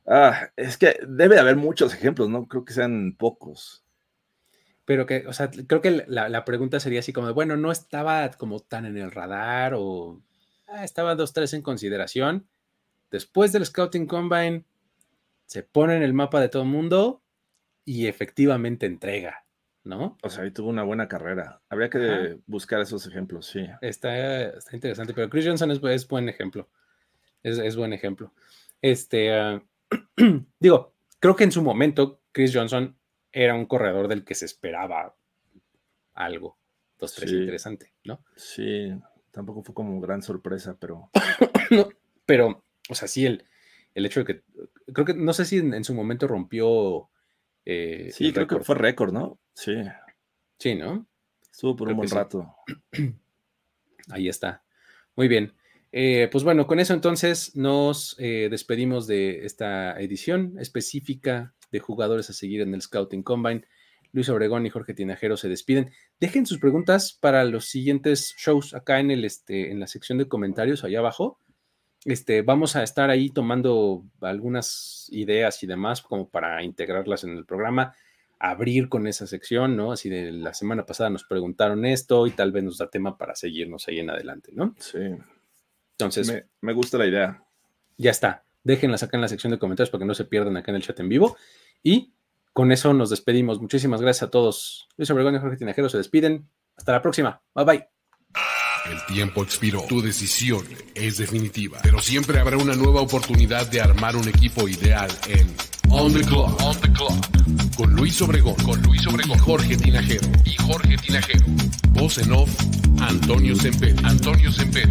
ah, 0.07 0.49
es 0.55 0.77
que 0.77 0.99
debe 1.07 1.39
haber 1.39 1.55
muchos 1.55 1.93
ejemplos, 1.93 2.29
¿no? 2.29 2.47
Creo 2.47 2.65
que 2.65 2.73
sean 2.73 3.15
pocos. 3.17 3.83
Pero 4.85 5.05
que, 5.05 5.25
o 5.27 5.33
sea, 5.33 5.49
creo 5.49 5.81
que 5.81 6.05
la, 6.07 6.45
pregunta 6.45 6.79
sería 6.79 6.99
así 6.99 7.11
como, 7.11 7.33
bueno, 7.33 7.57
no 7.57 7.71
estaba 7.71 8.29
como 8.31 8.59
tan 8.59 8.85
en 8.85 8.97
el 8.97 9.11
radar 9.11 9.73
o 9.75 10.21
ah, 10.67 10.83
estaba 10.83 11.15
dos, 11.15 11.33
tres 11.33 11.53
en 11.53 11.63
consideración. 11.63 12.47
Después 13.09 13.51
del 13.51 13.65
Scouting 13.65 14.05
Combine, 14.05 14.65
se 15.45 15.63
pone 15.63 15.95
en 15.95 16.03
el 16.03 16.13
mapa 16.13 16.39
de 16.39 16.49
todo 16.49 16.63
el 16.63 16.69
mundo 16.69 17.23
y 17.83 18.07
efectivamente 18.07 18.85
entrega, 18.85 19.45
¿no? 19.83 20.17
O 20.23 20.29
sea, 20.29 20.43
ahí 20.43 20.51
tuvo 20.51 20.69
una 20.69 20.83
buena 20.83 21.07
carrera. 21.07 21.61
Habría 21.69 21.89
que 21.89 22.39
buscar 22.47 22.81
esos 22.81 23.05
ejemplos, 23.07 23.47
sí. 23.47 23.65
Está, 23.81 24.53
interesante, 24.71 25.13
pero 25.13 25.29
Chris 25.29 25.45
Johnson 25.45 25.71
es, 25.71 26.07
buen 26.07 26.29
ejemplo. 26.29 26.69
Es, 27.43 27.75
buen 27.75 27.93
ejemplo. 27.93 28.33
Este, 28.81 29.33
ah, 29.33 29.63
digo, 30.59 30.95
creo 31.19 31.35
que 31.35 31.43
en 31.43 31.51
su 31.51 31.61
momento 31.61 32.21
Chris 32.31 32.51
Johnson 32.53 32.97
era 33.31 33.55
un 33.55 33.65
corredor 33.65 34.07
del 34.07 34.23
que 34.23 34.35
se 34.35 34.45
esperaba 34.45 35.15
algo. 36.13 36.57
Dos, 36.97 37.13
tres, 37.13 37.31
interesante, 37.31 37.93
¿no? 38.05 38.23
Sí, 38.35 38.93
tampoco 39.31 39.63
fue 39.63 39.75
como 39.75 39.99
gran 39.99 40.21
sorpresa, 40.21 40.77
pero. 40.79 41.09
no, 41.71 41.89
pero, 42.25 42.63
o 42.89 42.95
sea, 42.95 43.07
sí, 43.07 43.25
el, 43.25 43.45
el 43.93 44.05
hecho 44.05 44.21
de 44.21 44.25
que. 44.25 44.43
Creo 44.93 45.05
que 45.05 45.13
no 45.13 45.33
sé 45.33 45.45
si 45.45 45.57
en 45.57 45.83
su 45.83 45.93
momento 45.93 46.27
rompió 46.27 47.09
eh, 47.65 48.11
sí, 48.11 48.31
creo 48.31 48.47
que 48.47 48.59
fue 48.59 48.75
récord, 48.75 49.11
¿no? 49.11 49.39
Sí. 49.53 49.75
Sí, 50.59 50.75
¿no? 50.75 51.07
Estuvo 51.51 51.75
por 51.75 51.89
un 51.89 51.97
buen 51.97 52.09
rato. 52.09 52.55
Ahí 54.11 54.29
está. 54.29 54.63
Muy 55.15 55.27
bien. 55.27 55.55
Eh, 55.91 56.27
pues 56.31 56.43
bueno, 56.43 56.67
con 56.67 56.79
eso 56.79 56.93
entonces 56.93 57.55
nos 57.55 58.15
eh, 58.19 58.47
despedimos 58.51 59.07
de 59.07 59.45
esta 59.45 59.99
edición 59.99 60.55
específica 60.59 61.53
de 61.71 61.79
jugadores 61.79 62.29
a 62.29 62.33
seguir 62.33 62.61
en 62.61 62.73
el 62.73 62.81
Scouting 62.81 63.23
Combine. 63.23 63.65
Luis 64.11 64.29
Obregón 64.29 64.65
y 64.65 64.69
Jorge 64.69 64.93
Tinajero 64.93 65.35
se 65.35 65.49
despiden. 65.49 65.91
Dejen 66.19 66.45
sus 66.45 66.59
preguntas 66.59 67.17
para 67.19 67.43
los 67.43 67.65
siguientes 67.65 68.33
shows 68.37 68.73
acá 68.73 68.99
en, 68.99 69.11
el, 69.11 69.25
este, 69.25 69.71
en 69.71 69.79
la 69.79 69.87
sección 69.87 70.17
de 70.17 70.27
comentarios 70.27 70.83
allá 70.83 70.99
abajo. 70.99 71.39
Este, 72.05 72.41
vamos 72.41 72.75
a 72.75 72.83
estar 72.83 73.09
ahí 73.09 73.29
tomando 73.29 74.05
algunas 74.21 75.09
ideas 75.11 75.61
y 75.63 75.67
demás 75.67 76.01
como 76.01 76.29
para 76.29 76.63
integrarlas 76.63 77.23
en 77.23 77.31
el 77.31 77.45
programa, 77.45 77.93
abrir 78.39 78.89
con 78.89 79.07
esa 79.07 79.27
sección, 79.27 79.75
¿no? 79.75 79.91
Así 79.91 80.09
de 80.09 80.31
la 80.31 80.53
semana 80.53 80.85
pasada 80.85 81.09
nos 81.09 81.23
preguntaron 81.23 81.83
esto 81.83 82.27
y 82.27 82.31
tal 82.31 82.51
vez 82.51 82.63
nos 82.63 82.77
da 82.77 82.89
tema 82.89 83.17
para 83.17 83.35
seguirnos 83.35 83.87
ahí 83.87 83.99
en 83.99 84.11
adelante, 84.11 84.51
¿no? 84.53 84.75
Sí. 84.79 84.99
Entonces. 85.97 86.45
Me, 86.61 86.73
gusta 86.73 86.97
la 86.97 87.07
idea. 87.07 87.43
Ya 87.97 88.11
está. 88.11 88.45
Déjenlas 88.63 89.03
acá 89.03 89.15
en 89.15 89.21
la 89.21 89.27
sección 89.27 89.51
de 89.51 89.59
comentarios 89.59 89.89
para 89.89 90.01
que 90.01 90.05
no 90.05 90.13
se 90.13 90.25
pierdan 90.25 90.57
acá 90.57 90.71
en 90.71 90.77
el 90.77 90.83
chat 90.83 90.99
en 90.99 91.09
vivo. 91.09 91.37
Y 91.81 92.13
con 92.51 92.71
eso 92.71 92.93
nos 92.93 93.09
despedimos. 93.09 93.61
Muchísimas 93.61 94.01
gracias 94.01 94.23
a 94.23 94.31
todos. 94.31 94.87
Luis 94.97 95.09
Obregón 95.11 95.35
y 95.35 95.39
Jorge 95.39 95.57
Tinajero 95.57 95.87
se 95.87 95.97
despiden. 95.97 96.49
Hasta 96.75 96.91
la 96.91 97.01
próxima. 97.01 97.41
Bye 97.53 97.65
bye. 97.65 97.89
El 98.91 99.03
tiempo 99.13 99.43
expiró. 99.43 99.83
Tu 99.87 100.01
decisión 100.01 100.63
es 100.93 101.17
definitiva. 101.17 101.79
Pero 101.81 101.99
siempre 101.99 102.39
habrá 102.39 102.57
una 102.57 102.75
nueva 102.75 103.01
oportunidad 103.01 103.67
de 103.67 103.81
armar 103.81 104.15
un 104.15 104.27
equipo 104.27 104.67
ideal 104.67 105.09
en 105.27 105.55
On 105.89 106.13
the 106.13 106.21
Clock. 106.21 106.61
On 106.61 106.79
the 106.81 106.91
Clock. 106.91 107.75
Con 107.77 107.93
Luis 107.95 108.21
Obregón. 108.21 108.55
Con 108.63 108.81
Luis 108.83 109.07
Obregón. 109.07 109.39
Jorge 109.39 109.77
Tinajero. 109.77 110.27
Y 110.43 110.55
Jorge 110.61 110.97
Tinajero. 110.97 111.45
Voz 111.91 112.17
en 112.17 112.31
off. 112.33 112.49
Antonio 112.99 113.55
Semper. 113.55 113.95
Antonio 114.03 114.51
Semper. 114.51 114.89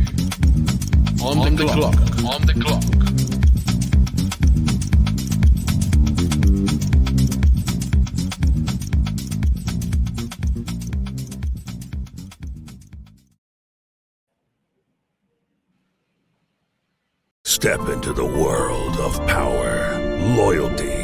On, 1.24 1.56
the, 1.56 1.64
clock. 1.64 1.94
On 2.22 2.42
the 2.46 2.52
Clock. 2.52 2.82
Step 17.44 17.88
into 17.88 18.12
the 18.12 18.24
world 18.24 18.98
of 18.98 19.26
power, 19.26 19.98
loyalty, 20.36 21.03